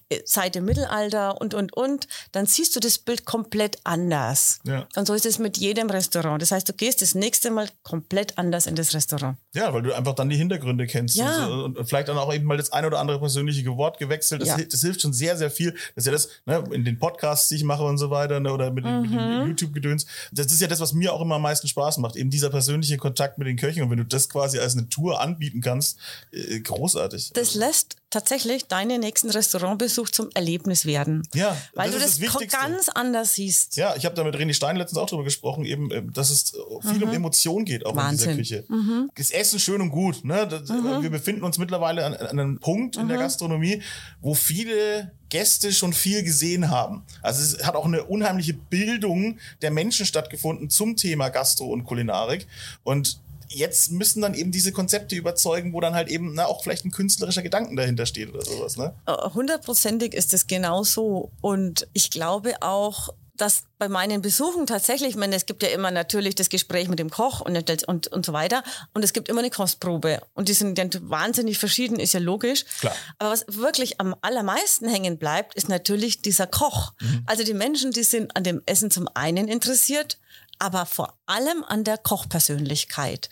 äh, 0.09 0.21
seit 0.25 0.55
dem 0.55 0.65
Mittelalter 0.65 1.41
und, 1.41 1.55
und, 1.55 1.73
und, 1.75 2.09
dann 2.33 2.47
siehst 2.47 2.77
du 2.77 2.81
das 2.81 2.99
Bild 2.99 3.25
komplett 3.25 3.79
anders. 3.85 4.59
Ja. 4.65 4.87
Und 4.97 5.07
so 5.07 5.15
ist 5.15 5.27
es 5.27 5.39
mit 5.39 5.57
jedem 5.57 5.89
Restaurant. 5.89 6.18
Das 6.23 6.51
heißt, 6.51 6.69
du 6.69 6.73
gehst 6.73 7.01
das 7.03 7.15
nächste 7.15 7.51
Mal 7.51 7.69
komplett 7.83 8.37
anders 8.39 8.67
in 8.67 8.75
das 8.75 8.95
Restaurant. 8.95 9.37
Ja, 9.55 9.73
weil 9.73 9.83
du 9.83 9.93
einfach 9.95 10.15
dann 10.15 10.29
die 10.29 10.37
Hintergründe 10.37 10.87
kennst 10.87 11.17
Ja. 11.17 11.47
und, 11.47 11.75
so, 11.75 11.81
und 11.81 11.89
vielleicht 11.89 12.09
dann 12.09 12.19
auch 12.19 12.33
eben 12.33 12.45
mal 12.45 12.57
das 12.57 12.73
ein 12.73 12.85
oder 12.85 12.99
andere 12.99 13.19
persönliche 13.19 13.65
Wort 13.77 13.99
gewechselt. 13.99 14.43
Das, 14.43 14.49
Ja. 14.49 14.57
das 14.59 14.81
hilft 14.81 15.01
schon 15.03 15.13
sehr, 15.13 15.37
sehr 15.37 15.51
viel. 15.51 15.73
Das 15.95 16.05
ist 16.05 16.07
ja 16.07 16.13
das, 16.13 16.29
ne, 16.47 16.65
in 16.73 16.85
den 16.85 16.99
Podcasts, 16.99 17.49
die 17.49 17.57
ich 17.57 17.65
mache 17.65 17.83
und 17.85 17.99
so 17.99 18.11
weiter, 18.11 18.41
ne, 18.41 18.53
oder 18.53 18.71
mit, 18.71 18.85
den- 18.85 19.03
mit 19.03 19.11
Mhm. 19.11 19.17
dem 19.17 19.49
YouTube-Gedöns. 19.49 20.07
Das 20.33 20.47
ist 20.47 20.61
ja 20.61 20.69
das, 20.69 20.81
was 20.81 20.93
mir 20.93 21.13
auch 21.13 21.21
immer 21.21 21.37
am 21.37 21.43
meisten 21.43 21.69
Spaß 21.69 21.99
macht. 21.99 22.17
Eben 22.17 22.31
dieser 22.31 22.51
persönliche 22.51 22.97
Kontakt 22.97 23.39
mit 23.39 23.47
den 23.49 23.57
Köchen. 23.57 23.83
Und 23.83 23.91
wenn 23.91 23.99
du 23.99 24.05
das 24.05 24.29
quasi 24.29 24.59
als 24.59 24.75
eine 24.77 24.89
Tour 24.89 25.21
anbieten 25.21 25.61
kannst, 25.61 25.99
äh, 26.33 26.61
großartig. 26.61 27.31
Das 27.35 27.55
lässt 27.55 27.97
tatsächlich 28.11 28.67
deinen 28.67 29.01
nächsten 29.01 29.31
Restaurantbesuch 29.31 30.09
zum 30.11 30.31
Erlebnis 30.35 30.87
werden. 30.87 31.27
Ja, 31.35 31.57
Weil 31.75 31.91
das 31.91 32.17
du 32.19 32.25
das, 32.27 32.35
das 32.35 32.49
ganz 32.49 32.89
anders 32.89 33.35
siehst. 33.35 33.77
Ja, 33.77 33.95
ich 33.97 34.05
habe 34.05 34.15
da 34.15 34.25
mit 34.25 34.35
René 34.35 34.55
Stein 34.55 34.77
letztens 34.77 34.99
auch 34.99 35.09
drüber 35.09 35.25
gesprochen, 35.25 35.65
eben, 35.65 35.91
äh, 35.91 36.03
dass 36.13 36.31
es 36.31 36.53
viel 36.91 37.03
um 37.05 37.13
Emotionen 37.13 37.65
geht, 37.65 37.85
auch 37.85 37.93
Mhm. 37.93 37.97
Wahnsinn. 37.99 38.33
Mhm. 38.33 38.39
in 38.39 38.43
dieser 38.45 38.63
Küche. 38.63 39.09
Das 39.17 39.31
Essen 39.31 39.59
schön 39.61 39.81
und 39.81 39.91
gut. 39.91 40.25
Ne? 40.25 40.47
Das, 40.49 40.69
Wir 40.69 41.11
befinden 41.11 41.43
uns 41.43 41.59
mittlerweile 41.59 42.05
an, 42.07 42.15
an 42.15 42.29
einem 42.39 42.59
Punkt 42.59 42.97
in 42.97 43.05
Mhm. 43.05 43.09
der 43.09 43.19
Gastronomie, 43.19 43.83
wo 44.21 44.35
viele 44.35 45.13
Gäste 45.29 45.73
schon 45.73 45.93
viel 45.93 46.23
gesehen 46.23 46.71
haben. 46.71 47.03
Also 47.23 47.43
es 47.43 47.67
hat 47.67 47.75
auch 47.75 47.85
eine 47.85 48.05
unheimliche 48.05 48.55
Bildung 48.55 49.39
der 49.61 49.71
Menschen 49.71 50.07
stattgefunden 50.07 50.71
zum 50.71 50.97
Thema 50.97 51.29
Gastro 51.29 51.67
und 51.67 51.85
Kulinarik. 51.85 52.47
Und 52.85 53.21
jetzt 53.49 53.91
müssen 53.91 54.23
dann 54.23 54.35
eben 54.35 54.53
diese 54.53 54.73
Konzepte 54.73 55.17
überzeugen, 55.17 55.73
wo 55.73 55.81
dann 55.81 55.95
halt 55.95 56.09
eben 56.09 56.35
na, 56.35 56.47
auch 56.47 56.63
vielleicht 56.63 56.85
ein 56.85 56.91
künstlerischer 56.91 57.43
Gedanken 57.43 57.77
dahinter 57.77 58.07
steht 58.07 58.33
oder 58.33 58.45
sowas. 58.45 58.77
Ne? 58.77 58.95
Äh, 59.07 59.31
Hundertprozentig 59.31 60.15
ist 60.15 60.35
es 60.35 60.47
genau 60.47 60.83
so. 60.83 61.31
Und 61.41 61.89
ich 61.93 62.11
glaube 62.11 62.55
auch, 62.61 63.11
dass 63.39 63.65
bei 63.79 63.89
meinen 63.89 64.21
Besuchen 64.21 64.67
tatsächlich, 64.67 65.11
ich 65.11 65.17
meine, 65.17 65.37
es 65.37 65.47
gibt 65.47 65.63
ja 65.63 65.69
immer 65.69 65.91
natürlich 65.91 66.35
das 66.35 66.49
Gespräch 66.49 66.89
mit 66.89 66.99
dem 66.99 67.09
Koch 67.09 67.41
und, 67.41 67.87
und, 67.87 68.09
und 68.09 68.27
so 68.27 68.33
weiter. 68.33 68.65
Und 68.95 69.05
es 69.05 69.13
gibt 69.13 69.29
immer 69.29 69.39
eine 69.39 69.51
Kostprobe. 69.51 70.21
Und 70.35 70.49
die 70.49 70.55
sind 70.55 70.77
dann 70.77 70.91
wahnsinnig 71.03 71.59
verschieden, 71.59 72.01
ist 72.01 72.15
ja 72.15 72.21
logisch. 72.21 72.65
Klar. 72.81 72.95
Aber 73.19 73.31
was 73.31 73.45
wirklich 73.49 74.01
am 74.01 74.15
allermeisten 74.23 74.89
hängen 74.89 75.19
bleibt, 75.19 75.55
ist 75.55 75.69
natürlich 75.69 76.21
dieser 76.21 76.49
Koch. 76.49 76.93
Also 77.27 77.45
die 77.45 77.55
Menschen, 77.55 77.93
die 77.93 78.03
sind 78.03 78.37
an 78.37 78.43
dem 78.43 78.61
Essen 78.67 78.91
zum 78.91 79.09
einen 79.15 79.47
interessiert, 79.47 80.19
aber 80.59 80.87
vor 80.87 81.19
allem 81.27 81.65
an 81.65 81.85
der 81.85 81.99
Kochpersönlichkeit. 81.99 83.29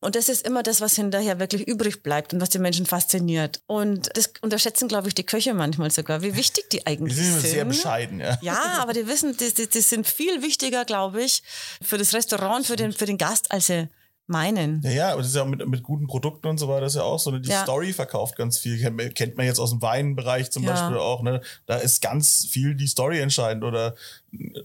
Und 0.00 0.14
das 0.16 0.28
ist 0.28 0.46
immer 0.46 0.62
das, 0.62 0.80
was 0.80 0.94
hinterher 0.94 1.38
wirklich 1.38 1.66
übrig 1.66 2.02
bleibt 2.02 2.32
und 2.32 2.40
was 2.40 2.50
die 2.50 2.58
Menschen 2.58 2.86
fasziniert. 2.86 3.60
Und 3.66 4.08
das 4.16 4.30
unterschätzen, 4.40 4.88
glaube 4.88 5.08
ich, 5.08 5.14
die 5.14 5.24
Köche 5.24 5.54
manchmal 5.54 5.90
sogar, 5.90 6.22
wie 6.22 6.36
wichtig 6.36 6.70
die 6.70 6.76
Die 6.78 6.86
eigentlich 6.86 7.16
sind 7.16 7.26
immer 7.28 7.40
sind. 7.40 7.50
sehr 7.50 7.64
bescheiden, 7.64 8.20
ja. 8.20 8.38
Ja, 8.42 8.78
aber 8.78 8.92
die 8.92 9.06
wissen, 9.06 9.36
die, 9.36 9.52
die, 9.52 9.68
die 9.68 9.80
sind 9.80 10.06
viel 10.06 10.42
wichtiger, 10.42 10.84
glaube 10.84 11.22
ich, 11.22 11.42
für 11.82 11.98
das 11.98 12.12
Restaurant, 12.14 12.66
für 12.66 12.76
den, 12.76 12.92
für 12.92 13.06
den 13.06 13.18
Gast, 13.18 13.50
als 13.52 13.66
sie 13.66 13.88
meinen. 14.26 14.80
Ja, 14.84 14.90
ja, 14.90 15.08
aber 15.12 15.18
das 15.22 15.28
ist 15.28 15.36
ja 15.36 15.42
auch 15.42 15.46
mit, 15.46 15.66
mit 15.68 15.82
guten 15.82 16.06
Produkten 16.06 16.48
und 16.48 16.58
so 16.58 16.68
weiter, 16.68 16.82
das 16.82 16.92
ist 16.94 16.98
ja 16.98 17.04
auch 17.04 17.18
so. 17.18 17.30
Ne? 17.30 17.40
Die 17.40 17.48
Ja. 17.50 17.62
Story 17.62 17.92
verkauft 17.92 18.36
ganz 18.36 18.58
viel. 18.58 18.78
Kennt 19.12 19.36
man, 19.36 19.46
jetzt 19.46 19.58
aus 19.58 19.70
dem 19.70 19.82
Weinbereich 19.82 20.50
zum 20.50 20.64
Ja. 20.64 20.72
Beispiel 20.72 20.98
auch. 20.98 21.22
Ne? 21.22 21.40
Da 21.66 21.76
ist 21.76 22.02
ganz 22.02 22.46
viel 22.50 22.74
die 22.74 22.86
Story 22.88 23.20
entscheidend 23.20 23.62
oder 23.64 23.94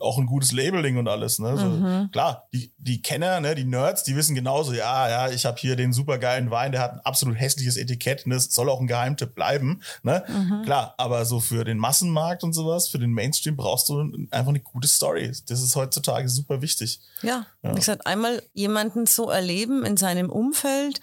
auch 0.02 0.18
ein 0.18 0.26
gutes 0.26 0.52
Labeling 0.52 0.98
und 0.98 1.08
alles. 1.08 1.40
Ne? 1.40 1.56
So, 1.58 1.66
Mhm. 1.66 2.10
Klar, 2.12 2.48
die, 2.54 2.72
die 2.78 3.02
Kenner, 3.02 3.40
ne, 3.40 3.56
die 3.56 3.64
Nerds, 3.64 4.04
die 4.04 4.16
wissen 4.18 4.36
genauso, 4.36 4.74
ja, 4.74 5.08
ja, 5.10 5.30
ich 5.32 5.46
habe 5.46 5.58
hier 5.60 5.76
den 5.78 5.94
supergeilen 5.94 6.52
Wein, 6.52 6.72
der 6.74 6.82
hat 6.82 6.94
ein 6.94 7.00
absolut 7.02 7.40
hässliches 7.40 7.78
Etikett 7.78 8.26
und 8.26 8.32
das 8.32 8.46
soll 8.54 8.70
auch 8.70 8.82
ein 8.82 8.88
Geheimtipp 8.88 9.34
bleiben. 9.34 9.82
Ne? 10.04 10.24
Mhm. 10.28 10.64
Klar, 10.66 10.94
aber 10.98 11.24
so 11.26 11.40
für 11.40 11.64
den 11.64 11.78
Massenmarkt 11.78 12.44
und 12.44 12.52
sowas, 12.54 12.90
für 12.90 13.00
den 13.00 13.12
Mainstream 13.12 13.56
brauchst 13.56 13.88
du 13.90 14.02
einfach 14.32 14.50
eine 14.50 14.60
gute 14.60 14.88
Story. 14.90 15.32
Das 15.48 15.62
ist 15.62 15.76
heutzutage 15.76 16.28
super 16.28 16.62
wichtig. 16.62 17.00
Ja, 17.22 17.46
wie 17.62 17.76
gesagt, 17.76 18.06
einmal 18.08 18.42
jemanden 18.54 19.06
so 19.06 19.30
erleben 19.30 19.51
in 19.84 19.98
seinem 19.98 20.30
Umfeld 20.30 21.00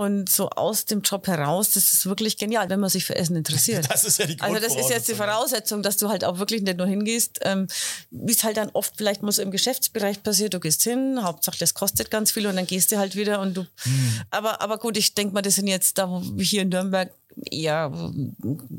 Und 0.00 0.30
so 0.30 0.48
aus 0.48 0.86
dem 0.86 1.02
Job 1.02 1.26
heraus, 1.26 1.72
das 1.72 1.92
ist 1.92 2.06
wirklich 2.06 2.38
genial, 2.38 2.70
wenn 2.70 2.80
man 2.80 2.88
sich 2.88 3.04
für 3.04 3.16
Essen 3.16 3.36
interessiert. 3.36 3.86
Das 3.90 4.04
ist 4.04 4.18
ja 4.18 4.24
die 4.24 4.40
Also 4.40 4.58
das 4.58 4.74
ist 4.74 4.88
jetzt 4.88 5.08
die 5.08 5.14
Voraussetzung, 5.14 5.82
dass 5.82 5.98
du 5.98 6.08
halt 6.08 6.24
auch 6.24 6.38
wirklich 6.38 6.62
nicht 6.62 6.78
nur 6.78 6.86
hingehst, 6.86 7.40
ähm, 7.42 7.66
wie 8.10 8.32
es 8.32 8.42
halt 8.42 8.56
dann 8.56 8.70
oft 8.72 8.94
vielleicht 8.96 9.22
muss 9.22 9.36
im 9.36 9.50
Geschäftsbereich 9.50 10.22
passiert, 10.22 10.54
du 10.54 10.60
gehst 10.60 10.82
hin, 10.84 11.22
Hauptsache 11.22 11.58
das 11.58 11.74
kostet 11.74 12.10
ganz 12.10 12.32
viel 12.32 12.46
und 12.46 12.56
dann 12.56 12.66
gehst 12.66 12.92
du 12.92 12.96
halt 12.96 13.14
wieder 13.14 13.40
und 13.40 13.52
du. 13.54 13.66
Hm. 13.82 14.20
Aber, 14.30 14.62
aber 14.62 14.78
gut, 14.78 14.96
ich 14.96 15.12
denke 15.14 15.34
mal, 15.34 15.42
das 15.42 15.56
sind 15.56 15.66
jetzt 15.66 15.98
da 15.98 16.08
wo 16.08 16.22
wir 16.22 16.44
hier 16.46 16.62
in 16.62 16.70
Nürnberg 16.70 17.12
eher 17.50 17.92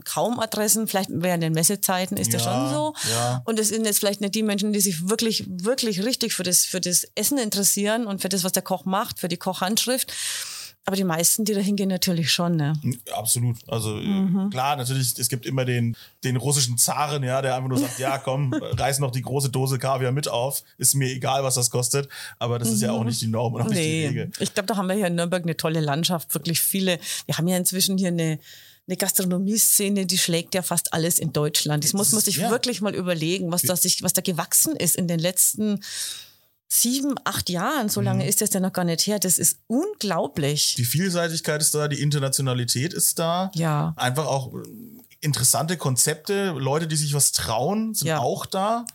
kaum 0.05 0.39
Adressen, 0.39 0.87
vielleicht 0.87 1.09
während 1.11 1.43
den 1.43 1.53
Messezeiten 1.53 2.17
ist 2.17 2.33
das 2.33 2.43
Ja, 2.45 2.51
schon 2.51 2.69
so. 2.73 2.93
ja. 3.11 3.41
Und 3.45 3.59
es 3.59 3.69
sind 3.69 3.85
jetzt 3.85 3.99
vielleicht 3.99 4.21
nicht 4.21 4.35
die 4.35 4.43
Menschen, 4.43 4.73
die 4.73 4.79
sich 4.79 5.09
wirklich, 5.09 5.45
wirklich 5.47 6.03
richtig 6.03 6.33
für 6.33 6.43
das, 6.43 6.65
für 6.65 6.81
das 6.81 7.05
Essen 7.15 7.37
interessieren 7.37 8.05
und 8.07 8.21
für 8.21 8.29
das, 8.29 8.43
was 8.43 8.51
der 8.51 8.63
Koch 8.63 8.85
macht, 8.85 9.19
für 9.19 9.27
die 9.27 9.37
Kochhandschrift. 9.37 10.13
Aber 10.85 10.95
die 10.95 11.03
meisten, 11.03 11.45
die 11.45 11.53
da 11.53 11.59
hingehen, 11.59 11.89
natürlich 11.89 12.31
schon. 12.31 12.55
Ne? 12.55 12.73
Absolut. 13.15 13.57
Also 13.67 13.97
äh, 13.99 14.03
Mhm. 14.03 14.49
klar, 14.49 14.75
natürlich, 14.75 15.17
es 15.19 15.29
gibt 15.29 15.45
immer 15.45 15.63
den, 15.63 15.95
den 16.23 16.37
russischen 16.37 16.77
Zaren, 16.77 17.21
ja, 17.23 17.41
der 17.41 17.55
einfach 17.55 17.69
nur 17.69 17.77
sagt, 17.77 17.99
ja, 17.99 18.17
komm, 18.17 18.51
reiß 18.53 18.97
noch 18.99 19.11
die 19.11 19.21
große 19.21 19.49
Dose 19.49 19.77
Kaviar 19.77 20.11
mit 20.11 20.27
auf. 20.27 20.63
Ist 20.79 20.95
mir 20.95 21.07
egal, 21.09 21.43
was 21.43 21.53
das 21.55 21.69
kostet. 21.69 22.09
Aber 22.39 22.57
das 22.57 22.69
ist 22.69 22.81
ja 22.81 22.91
auch 22.91 23.03
nicht 23.03 23.21
die 23.21 23.27
Norm 23.27 23.53
und 23.53 23.61
auch 23.61 23.67
nicht 23.69 23.77
die 23.79 23.83
Nee, 23.83 24.07
Regel. 24.07 24.31
ich 24.39 24.53
glaube, 24.55 24.65
da 24.67 24.75
haben 24.75 24.87
wir 24.87 24.95
hier 24.95 25.07
in 25.07 25.15
Nürnberg 25.15 25.43
eine 25.43 25.55
tolle 25.55 25.81
Landschaft, 25.81 26.33
wirklich 26.33 26.59
viele. 26.61 26.99
Wir 27.27 27.37
haben 27.37 27.47
ja 27.47 27.57
inzwischen 27.57 27.97
hier 27.99 28.07
eine, 28.09 28.39
eine 28.87 28.97
Gastronomieszene, 28.97 30.07
die 30.07 30.17
schlägt 30.17 30.55
ja 30.55 30.63
fast 30.63 30.93
alles 30.93 31.19
in 31.19 31.31
Deutschland. 31.31 31.83
Das 31.83 31.93
muss 31.93 32.11
man 32.11 32.21
sich 32.21 32.37
Ja. 32.37 32.49
wirklich 32.49 32.81
mal 32.81 32.95
überlegen, 32.95 33.51
was 33.51 33.61
da, 33.61 33.75
sich, 33.75 34.01
was 34.01 34.13
da 34.13 34.21
gewachsen 34.21 34.75
ist 34.75 34.95
in 34.95 35.07
den 35.07 35.19
letzten 35.19 35.79
sieben, 36.73 37.15
acht 37.25 37.49
Jahren. 37.49 37.89
So 37.89 37.99
Mhm. 37.99 38.05
lange 38.05 38.27
ist 38.27 38.41
das 38.41 38.53
ja 38.53 38.59
noch 38.61 38.71
gar 38.71 38.85
nicht 38.85 39.05
her. 39.05 39.19
Das 39.19 39.37
ist 39.37 39.57
unglaublich. 39.67 40.75
Die 40.75 40.85
Vielseitigkeit 40.85 41.61
ist 41.61 41.75
da, 41.75 41.87
die 41.89 42.01
Internationalität 42.01 42.93
ist 42.93 43.19
da. 43.19 43.51
Ja. 43.55 43.93
Einfach 43.97 44.25
auch 44.25 44.53
äh, 44.53 44.57
interessante 45.19 45.75
Konzepte, 45.77 46.51
Leute, 46.51 46.87
die 46.87 46.95
sich 46.95 47.13
was 47.13 47.33
trauen, 47.33 47.93
sind 47.93 48.07
Ja. 48.07 48.19
auch 48.19 48.45
da. 48.45 48.85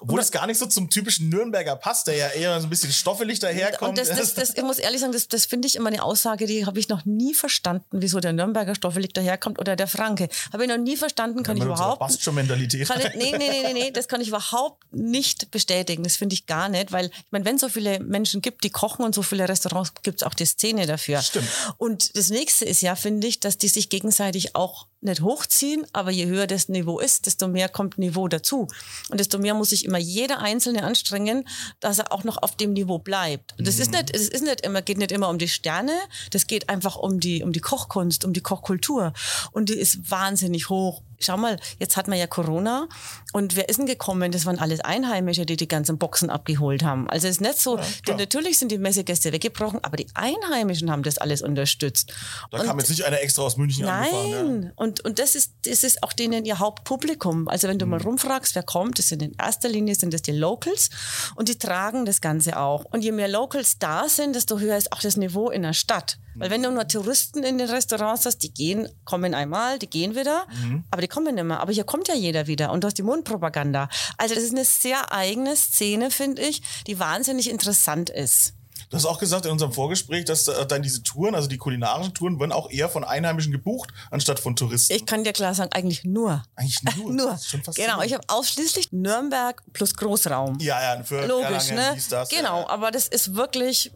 Obwohl 0.00 0.20
es 0.20 0.30
gar 0.30 0.46
nicht 0.46 0.58
so 0.58 0.66
zum 0.66 0.90
typischen 0.90 1.28
Nürnberger 1.28 1.76
passt, 1.76 2.06
der 2.06 2.16
ja 2.16 2.28
eher 2.28 2.60
so 2.60 2.66
ein 2.66 2.70
bisschen 2.70 2.92
stoffelig 2.92 3.38
daherkommt. 3.40 3.90
Und 3.90 3.98
das, 3.98 4.08
das, 4.08 4.34
das, 4.34 4.56
ich 4.56 4.62
muss 4.62 4.78
ehrlich 4.78 5.00
sagen, 5.00 5.12
das, 5.12 5.28
das 5.28 5.46
finde 5.46 5.68
ich 5.68 5.76
immer 5.76 5.88
eine 5.88 6.02
Aussage, 6.02 6.46
die 6.46 6.66
habe 6.66 6.78
ich 6.78 6.88
noch 6.88 7.04
nie 7.04 7.34
verstanden, 7.34 7.84
wieso 7.90 8.20
der 8.20 8.32
Nürnberger 8.32 8.74
stoffelig 8.74 9.12
daherkommt 9.12 9.58
oder 9.58 9.76
der 9.76 9.86
Franke. 9.86 10.28
Habe 10.52 10.64
ich 10.64 10.68
noch 10.68 10.78
nie 10.78 10.96
verstanden, 10.96 11.42
kann 11.42 11.56
ich 11.56 11.64
überhaupt 11.64 12.00
Passt 12.00 12.22
schon 12.22 12.34
Mentalität. 12.34 12.88
Kann 12.88 13.00
ich, 13.00 13.14
nee, 13.14 13.36
nee, 13.36 13.48
nee, 13.48 13.62
nee, 13.62 13.72
nee, 13.72 13.90
das 13.90 14.08
kann 14.08 14.20
ich 14.20 14.28
überhaupt 14.28 14.84
nicht 14.92 15.50
bestätigen. 15.50 16.02
Das 16.02 16.16
finde 16.16 16.34
ich 16.34 16.46
gar 16.46 16.68
nicht, 16.68 16.92
weil 16.92 17.06
ich 17.06 17.32
meine, 17.32 17.44
wenn 17.44 17.56
es 17.56 17.60
so 17.60 17.68
viele 17.68 18.00
Menschen 18.00 18.40
gibt, 18.40 18.64
die 18.64 18.70
kochen 18.70 19.04
und 19.04 19.14
so 19.14 19.22
viele 19.22 19.48
Restaurants, 19.48 19.92
gibt 20.02 20.22
es 20.22 20.26
auch 20.26 20.34
die 20.34 20.46
Szene 20.46 20.86
dafür. 20.86 21.20
Stimmt. 21.22 21.48
Und 21.76 22.16
das 22.16 22.30
nächste 22.30 22.64
ist 22.64 22.80
ja, 22.80 22.96
finde 22.96 23.26
ich, 23.26 23.40
dass 23.40 23.58
die 23.58 23.68
sich 23.68 23.88
gegenseitig 23.88 24.54
auch 24.54 24.86
nicht 25.00 25.20
hochziehen, 25.20 25.86
aber 25.92 26.10
je 26.10 26.26
höher 26.26 26.46
das 26.46 26.68
Niveau 26.68 26.98
ist, 26.98 27.26
desto 27.26 27.46
mehr 27.46 27.68
kommt 27.68 27.98
Niveau 27.98 28.26
dazu. 28.28 28.66
Und 29.10 29.20
desto 29.20 29.38
mehr 29.38 29.47
muss 29.54 29.70
sich 29.70 29.84
immer 29.84 29.98
jeder 29.98 30.40
Einzelne 30.40 30.82
anstrengen, 30.82 31.46
dass 31.80 31.98
er 31.98 32.12
auch 32.12 32.24
noch 32.24 32.42
auf 32.42 32.56
dem 32.56 32.72
Niveau 32.72 32.98
bleibt. 32.98 33.54
Das 33.58 33.78
ist 33.78 33.92
nicht, 33.92 34.14
es 34.14 34.28
ist 34.28 34.42
nicht 34.42 34.62
immer, 34.62 34.82
geht 34.82 34.98
nicht 34.98 35.12
immer 35.12 35.28
um 35.28 35.38
die 35.38 35.48
Sterne, 35.48 35.92
das 36.30 36.46
geht 36.46 36.68
einfach 36.68 36.96
um 36.96 37.20
die, 37.20 37.42
um 37.42 37.52
die 37.52 37.60
Kochkunst, 37.60 38.24
um 38.24 38.32
die 38.32 38.40
Kochkultur. 38.40 39.12
Und 39.52 39.68
die 39.68 39.74
ist 39.74 40.10
wahnsinnig 40.10 40.68
hoch. 40.68 41.02
Schau 41.20 41.36
mal, 41.36 41.58
jetzt 41.80 41.96
hat 41.96 42.06
man 42.06 42.16
ja 42.18 42.26
Corona 42.28 42.88
und 43.32 43.56
wer 43.56 43.68
ist 43.68 43.78
denn 43.78 43.86
gekommen? 43.86 44.30
Das 44.30 44.46
waren 44.46 44.58
alles 44.58 44.80
Einheimische, 44.80 45.44
die 45.46 45.56
die 45.56 45.66
ganzen 45.66 45.98
Boxen 45.98 46.30
abgeholt 46.30 46.84
haben. 46.84 47.10
Also 47.10 47.26
es 47.26 47.36
ist 47.36 47.40
nicht 47.40 47.58
so, 47.60 47.78
denn 48.06 48.16
natürlich 48.16 48.58
sind 48.58 48.70
die 48.70 48.78
Messegäste 48.78 49.32
weggebrochen, 49.32 49.80
aber 49.82 49.96
die 49.96 50.06
Einheimischen 50.14 50.90
haben 50.90 51.02
das 51.02 51.18
alles 51.18 51.42
unterstützt. 51.42 52.12
Da 52.52 52.58
Und- 52.60 52.66
kam 52.66 52.78
jetzt 52.78 52.90
nicht 52.90 53.04
einer 53.04 53.20
extra 53.20 53.42
aus 53.42 53.56
München 53.56 53.84
angefahren. 53.86 54.30
Ja. 54.30 54.42
Nein, 54.44 54.72
und, 54.76 55.04
und 55.04 55.18
das, 55.18 55.34
ist, 55.34 55.54
das 55.64 55.82
ist 55.82 56.02
auch 56.04 56.12
denen 56.12 56.44
ihr 56.44 56.58
Hauptpublikum. 56.60 57.48
Also 57.48 57.66
wenn 57.68 57.78
du 57.78 57.84
Mhm. 57.86 57.90
mal 57.90 58.00
rumfragst, 58.02 58.54
wer 58.54 58.62
kommt, 58.62 58.98
das 58.98 59.08
sind 59.08 59.22
in 59.22 59.32
erster 59.40 59.68
Linie 59.68 59.94
sind 59.96 60.14
das 60.14 60.22
die 60.22 60.32
Locals 60.32 60.90
und 61.34 61.48
die 61.48 61.58
tragen 61.58 62.04
das 62.04 62.20
Ganze 62.20 62.58
auch. 62.58 62.84
Und 62.84 63.02
je 63.02 63.12
mehr 63.12 63.28
Locals 63.28 63.78
da 63.78 64.08
sind, 64.08 64.36
desto 64.36 64.58
höher 64.60 64.76
ist 64.76 64.92
auch 64.92 65.00
das 65.00 65.16
Niveau 65.16 65.50
in 65.50 65.62
der 65.62 65.72
Stadt. 65.72 66.18
Weil 66.38 66.50
wenn 66.50 66.62
du 66.62 66.70
nur 66.70 66.86
Touristen 66.88 67.42
in 67.42 67.58
den 67.58 67.68
Restaurants 67.68 68.26
hast, 68.26 68.38
die 68.38 68.52
gehen, 68.52 68.88
kommen 69.04 69.34
einmal, 69.34 69.78
die 69.78 69.88
gehen 69.88 70.14
wieder, 70.14 70.46
Mhm. 70.62 70.84
aber 70.90 71.02
die 71.02 71.08
kommen 71.08 71.34
mehr. 71.34 71.60
Aber 71.60 71.72
hier 71.72 71.84
kommt 71.84 72.08
ja 72.08 72.14
jeder 72.14 72.46
wieder 72.46 72.72
und 72.72 72.82
du 72.82 72.86
hast 72.86 72.98
die 72.98 73.02
Mundpropaganda. 73.02 73.88
Also 74.16 74.34
das 74.34 74.44
ist 74.44 74.52
eine 74.52 74.64
sehr 74.64 75.12
eigene 75.12 75.56
Szene, 75.56 76.10
finde 76.10 76.42
ich, 76.42 76.62
die 76.86 76.98
wahnsinnig 76.98 77.50
interessant 77.50 78.10
ist. 78.10 78.54
Du 78.90 78.96
hast 78.96 79.04
auch 79.04 79.18
gesagt 79.18 79.44
in 79.44 79.52
unserem 79.52 79.72
Vorgespräch, 79.72 80.24
dass 80.24 80.48
äh, 80.48 80.64
dann 80.66 80.80
diese 80.82 81.02
Touren, 81.02 81.34
also 81.34 81.46
die 81.46 81.58
kulinarischen 81.58 82.14
Touren, 82.14 82.40
werden 82.40 82.52
auch 82.52 82.70
eher 82.70 82.88
von 82.88 83.04
Einheimischen 83.04 83.52
gebucht, 83.52 83.90
anstatt 84.10 84.40
von 84.40 84.56
Touristen. 84.56 84.94
Ich 84.94 85.04
kann 85.04 85.24
dir 85.24 85.34
klar 85.34 85.54
sagen, 85.54 85.70
eigentlich 85.72 86.04
nur. 86.04 86.42
Eigentlich 86.56 86.82
nur. 86.96 87.12
Nur. 87.18 87.30
Das 87.32 87.42
ist 87.42 87.50
schon 87.50 87.60
Genau, 87.74 88.00
ich 88.00 88.14
habe 88.14 88.24
ausschließlich 88.28 88.92
Nürnberg 88.92 89.62
plus 89.74 89.94
Großraum. 89.94 90.58
Ja, 90.60 90.80
ja, 90.94 91.02
für 91.04 91.26
Logisch, 91.26 91.70
Erlangen, 91.70 91.96
ne? 91.96 92.02
das, 92.08 92.28
genau, 92.30 92.60
ja. 92.60 92.68
aber 92.70 92.90
das 92.90 93.08
ist 93.08 93.34
wirklich, 93.34 93.92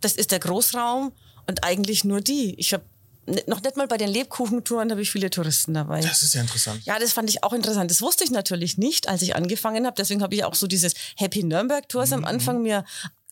das 0.00 0.14
ist 0.14 0.30
der 0.30 0.38
Großraum 0.38 1.12
und 1.46 1.64
eigentlich 1.64 2.04
nur 2.04 2.20
die. 2.20 2.54
Ich 2.58 2.72
habe 2.72 2.84
noch 3.46 3.62
nicht 3.62 3.76
mal 3.76 3.86
bei 3.86 3.96
den 3.98 4.08
Lebkuchentouren 4.08 4.90
habe 4.90 5.00
ich 5.02 5.10
viele 5.10 5.30
Touristen 5.30 5.74
dabei. 5.74 6.00
Das 6.00 6.22
ist 6.24 6.34
ja 6.34 6.40
interessant. 6.40 6.84
Ja, 6.84 6.98
das 6.98 7.12
fand 7.12 7.30
ich 7.30 7.44
auch 7.44 7.52
interessant. 7.52 7.90
Das 7.90 8.02
wusste 8.02 8.24
ich 8.24 8.30
natürlich 8.30 8.78
nicht, 8.78 9.08
als 9.08 9.22
ich 9.22 9.36
angefangen 9.36 9.86
habe. 9.86 9.94
Deswegen 9.96 10.22
habe 10.22 10.34
ich 10.34 10.42
auch 10.44 10.54
so 10.56 10.66
dieses 10.66 10.94
Happy 11.16 11.44
Nürnberg 11.44 11.88
Tours 11.88 12.10
Mhm. 12.10 12.14
am 12.16 12.24
Anfang 12.24 12.62
mir 12.62 12.84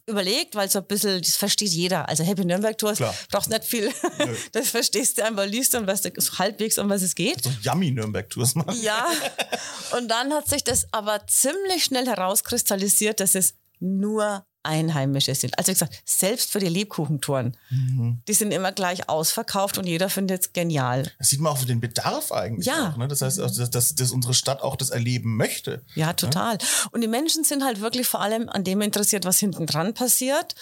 überlegt, 0.07 0.55
weil 0.55 0.69
so 0.71 0.79
ein 0.79 0.87
bisschen, 0.87 1.21
das 1.21 1.37
versteht 1.37 1.71
jeder. 1.71 2.09
Also 2.09 2.23
Happy 2.25 2.45
Nürnberg 2.45 2.77
Tours 2.79 2.99
Klar. 2.99 3.15
brauchst 3.31 3.51
nicht 3.51 3.65
viel. 3.65 3.91
Das 4.53 4.71
verstehst 4.71 5.19
du 5.19 5.25
einfach, 5.25 5.47
liest 5.47 5.75
und 5.75 5.87
weißt 5.89 6.05
du 6.05 6.11
halbwegs, 6.39 6.79
um 6.79 6.89
was 6.89 7.03
es 7.03 7.15
geht. 7.17 7.43
So 7.43 7.51
Yummy 7.63 7.91
Nürnberg-Tours 7.91 8.55
machen. 8.57 8.81
Ja, 8.83 9.07
und 9.99 10.09
dann 10.09 10.33
hat 10.33 10.49
sich 10.49 10.63
das 10.65 10.87
aber 10.93 11.27
ziemlich 11.27 11.85
schnell 11.85 12.07
herauskristallisiert, 12.07 13.21
dass 13.21 13.35
es 13.35 13.55
nur 13.81 14.45
Einheimische 14.63 15.35
sind. 15.35 15.59
Also 15.59 15.69
wie 15.69 15.75
gesagt, 15.75 16.03
selbst 16.05 16.51
für 16.51 16.59
die 16.59 16.69
Lebkuchentouren. 16.69 17.57
Mhm. 17.71 18.21
Die 18.29 18.35
sind 18.35 18.53
immer 18.53 18.73
gleich 18.73 19.09
ausverkauft 19.09 19.79
und 19.79 19.87
jeder 19.87 20.09
findet 20.11 20.43
es 20.43 20.53
genial. 20.53 21.11
Das 21.19 21.29
sieht 21.29 21.41
man 21.41 21.53
auch 21.53 21.59
für 21.59 21.67
den 21.67 21.81
Bedarf 21.81 22.33
eigentlich. 22.33 22.67
Ja. 22.67 22.91
Auch, 22.91 22.97
ne? 22.97 23.09
Das 23.09 23.23
heißt, 23.23 23.39
dass, 23.39 23.71
dass, 23.71 23.95
dass 23.95 24.11
unsere 24.13 24.35
Stadt 24.35 24.63
auch 24.63 24.77
das 24.77 24.91
erleben 24.91 25.37
möchte. 25.37 25.83
Ja, 25.95 26.13
total. 26.13 26.59
Und 26.93 27.01
die 27.01 27.09
Menschen 27.09 27.45
sind 27.45 27.65
halt 27.65 27.81
wirklich 27.81 28.07
vor 28.07 28.21
allem 28.21 28.49
an 28.49 28.65
dem 28.65 28.81
interessiert, 28.81 29.25
was 29.25 29.39
hinten 29.39 29.67
dran 29.67 29.95
passiert. 29.95 30.55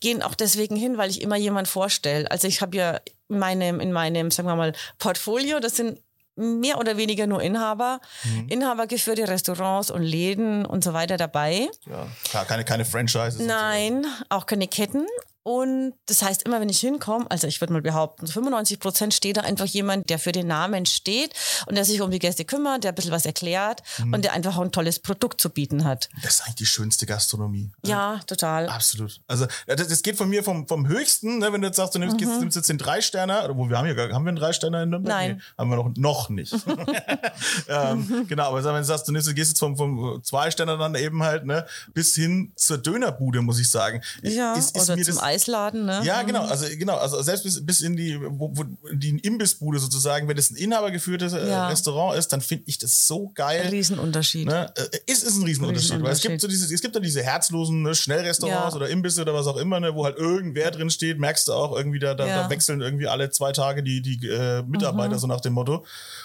Gehen 0.00 0.22
auch 0.22 0.34
deswegen 0.34 0.76
hin, 0.76 0.98
weil 0.98 1.10
ich 1.10 1.20
immer 1.20 1.36
jemand 1.36 1.68
vorstelle. 1.68 2.30
Also 2.30 2.48
ich 2.48 2.60
habe 2.60 2.76
ja 2.76 3.00
in 3.28 3.38
meinem, 3.38 3.80
in 3.80 3.92
meinem, 3.92 4.30
sagen 4.30 4.48
wir 4.48 4.56
mal, 4.56 4.72
Portfolio, 4.98 5.60
das 5.60 5.76
sind 5.76 5.98
mehr 6.36 6.78
oder 6.78 6.96
weniger 6.96 7.26
nur 7.26 7.42
Inhaber, 7.42 8.00
inhabergeführte 8.48 9.28
Restaurants 9.28 9.90
und 9.90 10.02
Läden 10.02 10.64
und 10.64 10.82
so 10.84 10.92
weiter 10.92 11.16
dabei. 11.16 11.68
Ja, 11.86 12.06
klar, 12.24 12.44
keine, 12.44 12.64
keine 12.64 12.84
Franchises. 12.84 13.34
und 13.40 13.42
so. 13.42 13.46
Nein, 13.46 14.06
auch 14.28 14.46
keine 14.46 14.66
Ketten. 14.68 15.06
Und 15.44 15.94
das 16.06 16.22
heißt, 16.22 16.42
immer 16.44 16.60
wenn 16.60 16.68
ich 16.68 16.78
hinkomme, 16.78 17.26
also 17.28 17.46
ich 17.48 17.60
würde 17.60 17.72
mal 17.72 17.82
behaupten, 17.82 18.26
zu 18.26 18.32
95 18.34 18.78
Prozent 18.78 19.12
steht 19.14 19.36
da 19.38 19.40
einfach 19.40 19.66
jemand, 19.66 20.08
der 20.08 20.18
für 20.20 20.30
den 20.32 20.46
Namen 20.46 20.86
steht 20.86 21.32
und 21.66 21.74
der 21.74 21.84
sich 21.84 22.00
um 22.00 22.10
die 22.12 22.20
Gäste 22.20 22.44
kümmert, 22.44 22.84
der 22.84 22.92
ein 22.92 22.94
bisschen 22.94 23.10
was 23.10 23.26
erklärt 23.26 23.82
Mhm. 23.98 24.14
und 24.14 24.24
der 24.24 24.32
einfach 24.34 24.56
auch 24.56 24.62
ein 24.62 24.70
tolles 24.72 25.00
Produkt 25.00 25.40
zu 25.40 25.50
bieten 25.50 25.84
hat. 25.84 26.08
Das 26.22 26.34
ist 26.34 26.40
eigentlich 26.42 26.54
die 26.56 26.66
schönste 26.66 27.06
Gastronomie. 27.06 27.72
Ja, 27.84 28.20
total. 28.26 28.68
Absolut. 28.68 29.20
Also 29.26 29.46
das, 29.66 29.88
das 29.88 30.02
geht 30.02 30.16
von 30.16 30.28
mir 30.28 30.44
vom, 30.44 30.68
vom 30.68 30.86
höchsten, 30.86 31.38
ne, 31.38 31.52
wenn 31.52 31.60
du 31.60 31.66
jetzt 31.66 31.76
sagst, 31.76 31.94
du 31.94 31.98
nimmst, 31.98 32.18
gehst, 32.18 32.38
nimmst 32.38 32.56
jetzt 32.56 32.68
den 32.68 32.78
Dreisterner, 32.78 33.50
wo 33.56 33.68
wir 33.68 33.76
haben 33.78 33.86
ja 33.88 33.94
gar, 33.94 34.10
haben 34.12 34.24
wir 34.24 34.28
einen 34.28 34.36
Dreisterner 34.38 34.82
in 34.84 34.90
Nürnberg? 34.90 35.12
Nein. 35.16 35.36
Nee, 35.36 35.42
haben 35.58 35.70
wir 35.70 35.76
noch, 35.76 35.90
noch 35.96 36.28
nicht. 36.28 36.54
ähm, 37.68 38.26
genau, 38.28 38.44
aber 38.48 38.62
wenn 38.64 38.74
du 38.74 38.84
sagst, 38.84 39.08
du 39.08 39.12
nimmst, 39.12 39.28
du 39.28 39.34
gehst 39.34 39.50
jetzt 39.50 39.58
vom, 39.58 39.76
vom 39.76 40.22
Zweisterner 40.22 40.76
dann 40.78 40.94
eben 40.94 41.22
halt, 41.22 41.44
ne, 41.46 41.66
bis 41.94 42.14
hin 42.14 42.52
zur 42.56 42.78
Dönerbude, 42.78 43.42
muss 43.42 43.58
ich 43.58 43.70
sagen. 43.70 44.02
Ja, 44.22 44.54
Ist- 44.54 44.76
ist 44.76 44.84
oder 44.84 44.96
mir 44.96 45.04
zum 45.04 45.14
das- 45.16 45.22
Eisladen, 45.32 45.86
ne? 45.86 46.02
Ja, 46.04 46.22
genau, 46.22 46.42
also 46.44 46.66
genau, 46.78 46.96
also 46.96 47.20
selbst 47.22 47.44
bis, 47.44 47.64
bis 47.64 47.80
in 47.80 47.96
die, 47.96 48.20
wo, 48.20 48.50
wo, 48.54 48.64
die 48.92 49.18
Imbissbude 49.18 49.78
sozusagen, 49.78 50.28
wenn 50.28 50.36
das 50.36 50.50
ein 50.50 50.56
inhabergeführtes 50.56 51.32
äh, 51.32 51.48
Ja. 51.48 51.68
Restaurant 51.68 52.18
ist, 52.18 52.28
dann 52.32 52.40
finde 52.40 52.64
ich 52.66 52.78
das 52.78 53.06
so 53.06 53.30
geil. 53.34 53.68
Riesenunterschied. 53.70 54.46
Ne? 54.46 54.72
Äh, 54.76 54.98
Es 55.06 55.22
ist 55.22 55.36
ein 55.36 55.44
Riesenunterschied, 55.44 56.02
weil 56.02 56.12
es 56.12 56.20
gibt 56.20 56.40
so 56.40 56.48
dieses, 56.48 56.70
es 56.70 56.80
gibt 56.80 56.94
dann 56.94 57.02
diese 57.02 57.22
herzlosen 57.22 57.82
ne, 57.82 57.94
Schnellrestaurants 57.94 58.74
Ja. 58.74 58.76
oder 58.76 58.88
Imbisse 58.88 59.22
oder 59.22 59.34
was 59.34 59.46
auch 59.46 59.56
immer, 59.56 59.80
ne, 59.80 59.94
wo 59.94 60.04
halt 60.04 60.18
irgendwer 60.18 60.70
drin 60.70 60.90
steht, 60.90 61.18
merkst 61.18 61.48
du 61.48 61.52
auch 61.52 61.76
irgendwie, 61.76 61.98
da, 61.98 62.14
da, 62.14 62.26
Ja. 62.26 62.42
da 62.44 62.50
wechseln 62.50 62.80
irgendwie 62.80 63.08
alle 63.08 63.30
zwei 63.30 63.52
Tage 63.52 63.82
die, 63.82 64.02
die 64.02 64.26
äh, 64.28 64.62
Mitarbeiter, 64.62 65.18
so 65.18 65.26
nach 65.26 65.40
dem 65.40 65.54
Motto. 65.54 65.84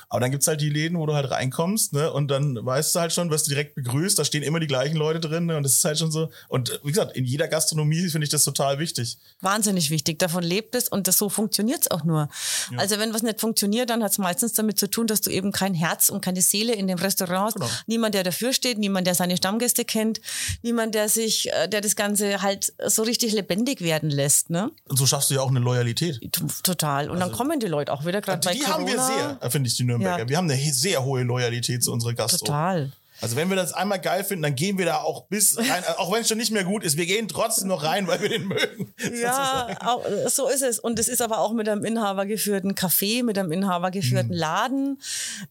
Aber 0.10 0.22
dann 0.22 0.32
gibt's 0.32 0.48
halt 0.48 0.62
die 0.62 0.70
Läden, 0.70 0.98
wo 0.98 1.06
du 1.06 1.14
halt 1.14 1.30
reinkommst, 1.30 1.94
ne, 1.94 2.12
und 2.12 2.30
dann 2.30 2.58
weißt 2.66 2.96
du 2.96 3.00
halt 3.00 3.12
schon, 3.14 3.30
wirst 3.30 3.48
du 3.48 3.50
direkt 3.50 3.76
begrüßt, 3.76 4.18
da 4.18 4.24
stehen 4.24 4.44
immer 4.44 4.60
die 4.60 4.68
gleichen 4.68 4.96
Leute 4.96 5.20
drin, 5.20 5.46
ne, 5.48 5.58
und 5.58 5.64
das 5.64 5.74
ist 5.74 5.86
halt 5.86 5.98
schon 6.00 6.12
so. 6.12 6.30
Und 6.48 6.70
äh, 6.70 6.80
wie 6.84 6.90
gesagt, 6.90 7.18
in 7.18 7.26
jeder 7.26 7.48
Gastronomie 7.48 8.08
finde 8.10 8.24
ich 8.26 8.32
das 8.32 8.44
total 8.44 8.80
wichtig. 8.80 9.18
Wahnsinnig 9.42 9.90
wichtig. 9.90 10.20
Davon 10.20 10.44
lebt 10.44 10.76
es 10.76 10.88
und 10.88 11.08
das, 11.08 11.18
so 11.18 11.30
funktioniert 11.30 11.82
es 11.82 11.92
auch 11.92 12.04
nur. 12.04 12.30
Ja. 12.72 12.78
Also 12.78 13.00
wenn 13.00 13.14
was 13.14 13.24
nicht 13.24 13.42
funktioniert, 13.42 13.90
dann 13.90 14.04
hat 14.04 14.12
es 14.12 14.18
meistens 14.18 14.54
damit 14.54 14.80
zu 14.80 14.90
tun, 14.90 15.08
dass 15.08 15.22
du 15.22 15.30
eben 15.30 15.52
kein 15.52 15.74
Herz 15.74 16.10
und 16.10 16.22
keine 16.22 16.42
Seele 16.42 16.74
in 16.74 16.88
dem 16.88 16.98
Restaurant 17.00 17.48
hast. 17.48 17.54
Genau. 17.56 17.70
Niemand, 17.88 18.16
der 18.16 18.24
dafür 18.24 18.54
steht, 18.54 18.78
niemand, 18.78 19.08
der 19.08 19.16
seine 19.16 19.36
Stammgäste 19.36 19.84
kennt, 19.84 20.22
niemand, 20.62 20.96
der 20.96 21.10
sich, 21.10 21.52
äh, 21.54 21.68
der 21.68 21.82
das 21.82 21.96
Ganze 21.96 22.42
halt 22.42 22.74
so 22.86 23.04
richtig 23.04 23.34
lebendig 23.34 23.82
werden 23.82 24.10
lässt. 24.10 24.50
Ne? 24.50 24.72
Und 24.88 24.98
so 24.98 25.06
schaffst 25.06 25.30
du 25.30 25.36
ja 25.36 25.42
auch 25.42 25.50
eine 25.50 25.60
Loyalität. 25.60 26.20
Total. 26.64 27.10
Und 27.10 27.18
also, 27.18 27.28
dann 27.28 27.38
kommen 27.38 27.60
die 27.60 27.68
Leute 27.68 27.92
auch 27.92 28.06
wieder 28.06 28.22
gerade 28.22 28.46
bei 28.46 28.54
Die 28.54 28.60
Corona. 28.60 28.74
haben 28.74 28.88
wir 28.88 29.38
sehr, 29.40 29.52
finde 29.52 29.68
ich, 29.68 29.76
die 29.76 29.97
Nürnberger. 29.98 30.24
Ja. 30.24 30.30
Wir 30.30 30.38
haben 30.38 30.50
eine 30.50 30.74
sehr 30.74 31.04
hohe 31.04 31.24
Loyalität 31.24 31.84
zu 31.84 31.92
unserer 31.92 32.14
Gastro. 32.14 32.46
Total. 32.46 32.92
Also 33.22 33.36
wenn 33.36 33.50
wir 33.50 33.56
das 33.56 33.74
einmal 33.74 34.00
geil 34.00 34.24
finden, 34.24 34.44
dann 34.44 34.56
gehen 34.56 34.78
wir 34.78 34.86
da 34.86 34.98
auch 34.98 35.26
bis 35.26 35.58
rein, 35.58 35.84
auch 35.98 36.12
wenn 36.12 36.22
es 36.22 36.28
schon 36.28 36.38
nicht 36.38 36.52
mehr 36.52 36.64
gut 36.64 36.84
ist, 36.84 36.98
wir 36.98 37.06
gehen 37.06 37.28
trotzdem 37.28 37.68
noch 37.68 37.84
rein, 37.84 38.08
weil 38.08 38.22
wir 38.22 38.30
den 38.30 38.48
mögen. 38.48 38.94
Ja, 39.22 39.78
auch, 39.82 40.04
so 40.28 40.48
ist 40.48 40.62
es. 40.62 40.80
Und 40.80 41.00
es 41.00 41.08
ist 41.08 41.22
aber 41.22 41.40
auch 41.40 41.54
mit 41.54 41.68
einem 41.68 41.86
inhabergeführten 41.86 42.76
Café, 42.76 43.24
mit 43.24 43.38
einem 43.38 43.52
inhabergeführten 43.52 44.30
mhm. 44.30 44.38
Laden. 44.38 45.02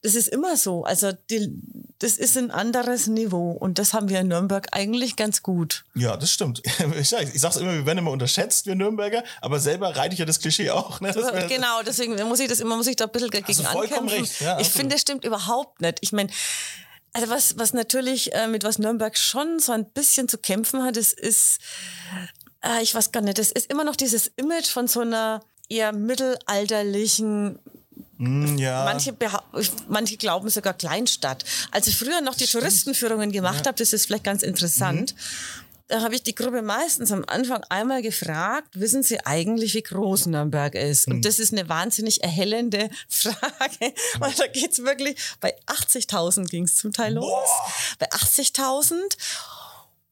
Das 0.02 0.14
ist 0.14 0.28
immer 0.28 0.56
so. 0.56 0.84
Also 0.84 1.12
die, 1.30 1.50
das 1.98 2.12
ist 2.16 2.36
ein 2.36 2.50
anderes 2.50 3.06
Niveau 3.06 3.52
und 3.52 3.78
das 3.78 3.94
haben 3.94 4.08
wir 4.08 4.20
in 4.20 4.28
Nürnberg 4.28 4.68
eigentlich 4.72 5.16
ganz 5.16 5.42
gut. 5.42 5.84
Ja, 5.94 6.16
das 6.16 6.30
stimmt. 6.30 6.62
Ich, 6.96 7.10
sag's 7.40 7.56
immer, 7.56 7.72
wir 7.72 7.86
werden 7.86 7.98
immer 7.98 8.10
unterschätzt, 8.10 8.66
wir 8.66 8.74
Nürnberger, 8.74 9.22
aber 9.40 9.58
selber 9.60 9.96
reite 9.96 10.14
ich 10.14 10.18
ja 10.18 10.24
das 10.24 10.40
Klischee 10.40 10.70
auch. 10.70 11.00
Ne? 11.00 11.12
Genau, 11.48 11.82
deswegen 11.84 12.16
muss 12.28 12.40
ich 12.40 12.48
das 12.48 12.60
immer, 12.60 12.76
muss 12.76 12.86
ich 12.86 12.96
da 12.96 13.04
ein 13.04 13.10
bisschen 13.10 13.30
dagegen 13.30 13.66
ankämpfen. 13.66 14.08
Recht. 14.08 14.40
Ja, 14.40 14.58
ich 14.58 14.68
finde, 14.68 14.94
das 14.94 15.02
stimmt 15.02 15.24
überhaupt 15.24 15.80
nicht. 15.80 15.98
Ich 16.00 16.12
meine, 16.12 16.30
also 17.16 17.30
was, 17.30 17.58
was 17.58 17.72
natürlich 17.72 18.34
äh, 18.34 18.46
mit 18.46 18.62
was 18.62 18.78
Nürnberg 18.78 19.16
schon 19.16 19.58
so 19.58 19.72
ein 19.72 19.86
bisschen 19.86 20.28
zu 20.28 20.36
kämpfen 20.36 20.82
hat, 20.82 20.96
das 20.96 21.14
ist, 21.14 21.60
äh, 22.62 22.82
ich 22.82 22.94
weiß 22.94 23.10
gar 23.10 23.22
nicht, 23.22 23.38
das 23.38 23.50
ist 23.50 23.70
immer 23.70 23.84
noch 23.84 23.96
dieses 23.96 24.30
Image 24.36 24.66
von 24.66 24.86
so 24.86 25.00
einer 25.00 25.42
eher 25.68 25.92
mittelalterlichen 25.92 27.58
Mm, 28.18 28.56
ja. 28.56 28.84
Manche, 28.84 29.14
manche 29.88 30.16
glauben 30.16 30.48
sogar 30.48 30.72
Kleinstadt. 30.72 31.44
Als 31.70 31.86
ich 31.86 31.98
früher 31.98 32.22
noch 32.22 32.34
die 32.34 32.46
Stimmt. 32.46 32.62
Touristenführungen 32.62 33.30
gemacht 33.30 33.60
ja. 33.60 33.66
habe, 33.66 33.76
das 33.76 33.92
ist 33.92 34.06
vielleicht 34.06 34.24
ganz 34.24 34.42
interessant. 34.42 35.14
Mhm 35.14 35.65
da 35.88 36.02
habe 36.02 36.14
ich 36.16 36.22
die 36.22 36.34
Gruppe 36.34 36.62
meistens 36.62 37.12
am 37.12 37.24
Anfang 37.26 37.62
einmal 37.68 38.02
gefragt, 38.02 38.68
wissen 38.80 39.02
Sie 39.02 39.24
eigentlich, 39.24 39.74
wie 39.74 39.82
groß 39.82 40.26
Nürnberg 40.26 40.74
ist? 40.74 41.06
Und 41.06 41.14
hm. 41.14 41.22
das 41.22 41.38
ist 41.38 41.52
eine 41.52 41.68
wahnsinnig 41.68 42.24
erhellende 42.24 42.90
Frage, 43.08 43.94
weil 44.18 44.32
da 44.32 44.46
geht's 44.48 44.82
wirklich, 44.82 45.16
bei 45.40 45.54
80.000 45.66 46.48
ging 46.48 46.64
es 46.64 46.74
zum 46.74 46.92
Teil 46.92 47.14
los, 47.14 47.26
Boah. 47.26 47.72
bei 48.00 48.10
80.000 48.10 49.16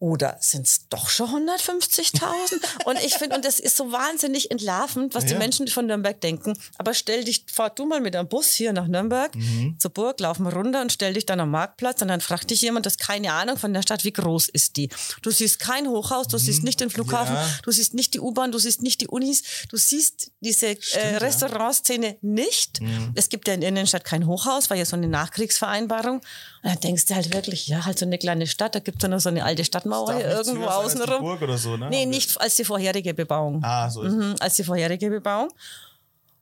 oder 0.04 0.36
sind 0.38 0.66
es 0.66 0.86
doch 0.90 1.08
schon 1.08 1.48
150.000? 1.48 2.84
und 2.84 3.02
ich 3.02 3.14
finde, 3.14 3.36
und 3.36 3.44
das 3.44 3.58
ist 3.58 3.74
so 3.74 3.90
wahnsinnig 3.90 4.50
entlarvend, 4.50 5.14
was 5.14 5.24
ja. 5.24 5.30
die 5.30 5.36
Menschen 5.36 5.66
von 5.66 5.86
Nürnberg 5.86 6.20
denken. 6.20 6.52
Aber 6.76 6.92
stell 6.92 7.24
dich, 7.24 7.46
fahr 7.50 7.70
du 7.70 7.86
mal 7.86 8.02
mit 8.02 8.14
einem 8.14 8.28
Bus 8.28 8.52
hier 8.52 8.74
nach 8.74 8.86
Nürnberg 8.86 9.34
mhm. 9.34 9.76
zur 9.78 9.90
Burg, 9.92 10.20
lauf 10.20 10.38
mal 10.40 10.52
runter 10.52 10.82
und 10.82 10.92
stell 10.92 11.14
dich 11.14 11.24
dann 11.24 11.40
am 11.40 11.50
Marktplatz 11.50 12.02
und 12.02 12.08
dann 12.08 12.20
fragt 12.20 12.50
dich 12.50 12.60
jemand, 12.60 12.84
das 12.84 12.98
keine 12.98 13.32
Ahnung 13.32 13.56
von 13.56 13.72
der 13.72 13.80
Stadt, 13.80 14.04
wie 14.04 14.12
groß 14.12 14.50
ist 14.50 14.76
die? 14.76 14.90
Du 15.22 15.30
siehst 15.30 15.58
kein 15.58 15.88
Hochhaus, 15.88 16.28
du 16.28 16.36
mhm. 16.36 16.42
siehst 16.42 16.64
nicht 16.64 16.80
den 16.80 16.90
Flughafen, 16.90 17.34
ja. 17.34 17.48
du 17.62 17.70
siehst 17.70 17.94
nicht 17.94 18.12
die 18.12 18.20
U-Bahn, 18.20 18.52
du 18.52 18.58
siehst 18.58 18.82
nicht 18.82 19.00
die 19.00 19.08
Unis, 19.08 19.42
du 19.70 19.78
siehst 19.78 20.32
diese 20.40 20.66
äh, 20.66 20.76
Stimmt, 20.78 21.02
äh, 21.02 21.16
Restaurantszene 21.16 22.18
nicht. 22.20 22.82
Mhm. 22.82 23.12
Es 23.14 23.30
gibt 23.30 23.48
ja 23.48 23.54
in 23.54 23.60
der 23.60 23.70
Innenstadt 23.70 24.04
kein 24.04 24.26
Hochhaus, 24.26 24.68
war 24.68 24.76
ja 24.76 24.84
so 24.84 24.96
eine 24.96 25.08
Nachkriegsvereinbarung. 25.08 26.16
Und 26.16 26.24
dann 26.62 26.80
denkst 26.80 27.06
du 27.06 27.14
halt 27.14 27.32
wirklich, 27.32 27.68
ja, 27.68 27.86
halt 27.86 27.98
so 27.98 28.04
eine 28.04 28.18
kleine 28.18 28.46
Stadt, 28.46 28.74
da 28.74 28.80
gibt 28.80 28.98
es 28.98 29.02
ja 29.02 29.08
noch 29.08 29.20
so 29.20 29.30
eine 29.30 29.44
alte 29.44 29.64
Stadtmauer 30.02 30.14
hier 30.16 30.30
irgendwo 30.30 30.66
außenrum. 30.66 31.20
Burg 31.22 31.42
oder 31.42 31.58
so, 31.58 31.76
ne? 31.76 31.88
Nee, 31.90 32.06
nicht 32.06 32.40
als 32.40 32.56
die 32.56 32.64
vorherige 32.64 33.14
Bebauung. 33.14 33.60
Ah, 33.62 33.88
so 33.90 34.02
ist 34.02 34.12
mhm, 34.12 34.34
Als 34.40 34.56
die 34.56 34.64
vorherige 34.64 35.10
Bebauung. 35.10 35.50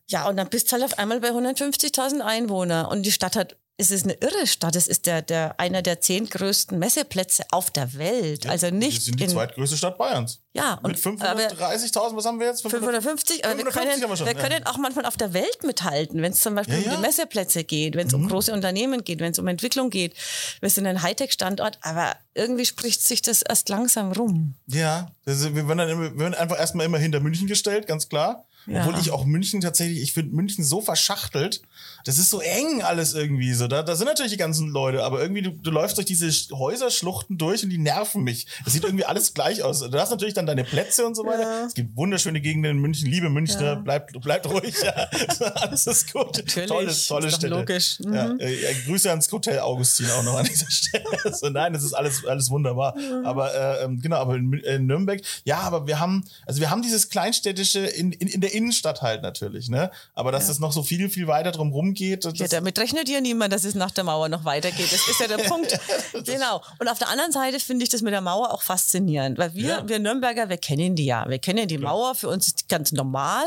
Ja, 0.08 0.28
und 0.28 0.36
dann 0.36 0.48
bist 0.48 0.70
du 0.70 0.72
halt 0.72 0.84
auf 0.84 0.98
einmal 0.98 1.20
bei 1.20 1.30
150.000 1.30 2.20
Einwohnern. 2.20 2.86
Und 2.86 3.02
die 3.04 3.12
Stadt 3.12 3.36
hat 3.36 3.56
es 3.82 3.90
ist 3.90 4.04
eine 4.04 4.14
irre 4.14 4.46
Stadt. 4.46 4.76
Es 4.76 4.86
ist 4.86 5.06
der, 5.06 5.22
der, 5.22 5.58
einer 5.58 5.82
der 5.82 6.00
zehn 6.00 6.28
größten 6.28 6.78
Messeplätze 6.78 7.44
auf 7.50 7.70
der 7.70 7.94
Welt. 7.94 8.44
Ja, 8.44 8.52
also 8.52 8.70
nicht. 8.70 8.98
Wir 8.98 9.00
sind 9.00 9.20
die 9.20 9.26
zweitgrößte 9.26 9.76
Stadt 9.76 9.98
Bayerns. 9.98 10.40
Ja. 10.54 10.78
Mit 10.86 10.96
530.000, 10.96 12.16
was 12.16 12.24
haben 12.24 12.38
wir 12.38 12.46
jetzt? 12.46 12.62
550, 12.62 13.44
aber 13.44 13.54
550 13.54 13.64
wir 13.64 13.72
können, 13.72 14.10
wir, 14.10 14.16
schon, 14.16 14.26
wir 14.26 14.34
können 14.34 14.66
auch 14.66 14.78
manchmal 14.78 15.06
auf 15.06 15.16
der 15.16 15.32
Welt 15.32 15.64
mithalten, 15.64 16.22
wenn 16.22 16.32
es 16.32 16.40
zum 16.40 16.54
Beispiel 16.54 16.76
ja, 16.76 16.80
ja. 16.80 16.90
um 16.90 16.96
die 16.96 17.06
Messeplätze 17.06 17.64
geht, 17.64 17.96
wenn 17.96 18.06
es 18.06 18.12
mhm. 18.12 18.22
um 18.22 18.28
große 18.28 18.52
Unternehmen 18.52 19.04
geht, 19.04 19.20
wenn 19.20 19.32
es 19.32 19.38
um 19.38 19.46
Entwicklung 19.48 19.90
geht. 19.90 20.14
Wir 20.60 20.70
sind 20.70 20.86
ein 20.86 21.02
Hightech-Standort, 21.02 21.78
aber 21.82 22.14
irgendwie 22.34 22.66
spricht 22.66 23.02
sich 23.02 23.22
das 23.22 23.42
erst 23.42 23.68
langsam 23.68 24.12
rum. 24.12 24.54
Ja, 24.66 25.10
also 25.26 25.54
wir, 25.54 25.66
werden 25.66 25.78
dann 25.78 25.88
immer, 25.88 26.12
wir 26.12 26.18
werden 26.18 26.34
einfach 26.34 26.58
erstmal 26.58 26.86
immer 26.86 26.98
hinter 26.98 27.20
München 27.20 27.46
gestellt, 27.46 27.86
ganz 27.86 28.08
klar. 28.08 28.46
Ja. 28.66 28.86
Obwohl 28.86 29.00
ich 29.00 29.10
auch 29.10 29.24
München 29.24 29.60
tatsächlich, 29.60 30.02
ich 30.02 30.12
finde 30.12 30.34
München 30.34 30.64
so 30.64 30.80
verschachtelt. 30.80 31.62
Das 32.04 32.18
ist 32.18 32.30
so 32.30 32.40
eng 32.40 32.82
alles 32.82 33.14
irgendwie 33.14 33.52
so. 33.54 33.68
Da, 33.68 33.82
da 33.82 33.96
sind 33.96 34.06
natürlich 34.06 34.32
die 34.32 34.38
ganzen 34.38 34.68
Leute, 34.68 35.04
aber 35.04 35.20
irgendwie 35.20 35.42
du, 35.42 35.50
du 35.50 35.70
läufst 35.70 35.96
durch 35.96 36.06
diese 36.06 36.28
Häuserschluchten 36.56 37.38
durch 37.38 37.62
und 37.64 37.70
die 37.70 37.78
nerven 37.78 38.22
mich. 38.22 38.46
Das 38.64 38.72
sieht 38.72 38.84
irgendwie 38.84 39.04
alles 39.04 39.34
gleich 39.34 39.62
aus. 39.62 39.80
Du 39.80 39.98
hast 39.98 40.10
natürlich 40.10 40.34
dann 40.34 40.46
deine 40.46 40.64
Plätze 40.64 41.06
und 41.06 41.16
so 41.16 41.24
weiter. 41.24 41.42
Ja. 41.42 41.66
Es 41.66 41.74
gibt 41.74 41.96
wunderschöne 41.96 42.40
Gegenden 42.40 42.72
in 42.72 42.78
München. 42.78 43.08
Liebe 43.08 43.28
Münchner, 43.30 43.62
ja. 43.62 43.74
bleibt 43.76 44.20
bleib 44.20 44.48
ruhig. 44.48 44.74
Ja. 44.82 44.92
alles 45.54 45.86
ist 45.86 46.12
gut. 46.12 46.38
Natürlich. 46.38 46.68
Tolles, 46.68 47.06
tolle 47.06 47.28
ist 47.28 47.36
Städte. 47.36 47.54
Logisch. 47.54 47.98
Mhm. 48.00 48.14
Ja, 48.14 48.34
äh, 48.38 48.74
Grüße 48.86 49.10
ans 49.10 49.30
Hotel 49.30 49.60
Augustin 49.60 50.06
auch 50.10 50.22
noch 50.22 50.36
an 50.36 50.44
dieser 50.46 50.70
Stelle. 50.70 51.04
also, 51.24 51.50
nein, 51.50 51.72
das 51.72 51.82
ist 51.82 51.94
alles, 51.94 52.24
alles 52.24 52.50
wunderbar. 52.50 52.96
Mhm. 52.96 53.26
Aber 53.26 53.54
äh, 53.54 53.84
ähm, 53.84 54.00
genau, 54.00 54.16
aber 54.16 54.36
in, 54.36 54.52
in 54.52 54.86
Nürnberg, 54.86 55.20
ja, 55.44 55.60
aber 55.60 55.86
wir 55.86 56.00
haben, 56.00 56.24
also 56.46 56.60
wir 56.60 56.70
haben 56.70 56.82
dieses 56.82 57.08
kleinstädtische 57.08 57.80
in, 57.80 58.12
in, 58.12 58.28
in 58.28 58.40
der 58.40 58.51
Innenstadt 58.52 59.02
halt 59.02 59.22
natürlich, 59.22 59.68
ne? 59.68 59.90
Aber 60.14 60.32
dass 60.32 60.44
ja. 60.44 60.48
das 60.48 60.58
noch 60.58 60.72
so 60.72 60.82
viel, 60.82 61.08
viel 61.08 61.26
weiter 61.26 61.52
drum 61.52 61.72
rumgeht. 61.72 62.24
Ja, 62.34 62.48
damit 62.48 62.78
rechnet 62.78 63.08
ja 63.08 63.20
niemand, 63.20 63.52
dass 63.52 63.64
es 63.64 63.74
nach 63.74 63.90
der 63.90 64.04
Mauer 64.04 64.28
noch 64.28 64.44
weitergeht. 64.44 64.92
Das 64.92 65.08
ist 65.08 65.20
ja 65.20 65.28
der 65.28 65.44
Punkt. 65.48 65.78
genau. 66.24 66.62
Und 66.78 66.88
auf 66.88 66.98
der 66.98 67.08
anderen 67.08 67.32
Seite 67.32 67.60
finde 67.60 67.84
ich 67.84 67.88
das 67.88 68.02
mit 68.02 68.12
der 68.12 68.20
Mauer 68.20 68.52
auch 68.52 68.62
faszinierend, 68.62 69.38
weil 69.38 69.54
wir, 69.54 69.68
ja. 69.68 69.88
wir 69.88 69.98
Nürnberger, 69.98 70.48
wir 70.48 70.58
kennen 70.58 70.94
die 70.94 71.06
ja. 71.06 71.28
Wir 71.28 71.38
kennen 71.38 71.68
die 71.68 71.78
Mauer, 71.78 72.14
für 72.14 72.28
uns 72.28 72.48
ist 72.48 72.60
die 72.62 72.68
ganz 72.68 72.92
normal, 72.92 73.44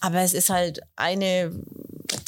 aber 0.00 0.20
es 0.20 0.34
ist 0.34 0.50
halt 0.50 0.80
eine 0.96 1.52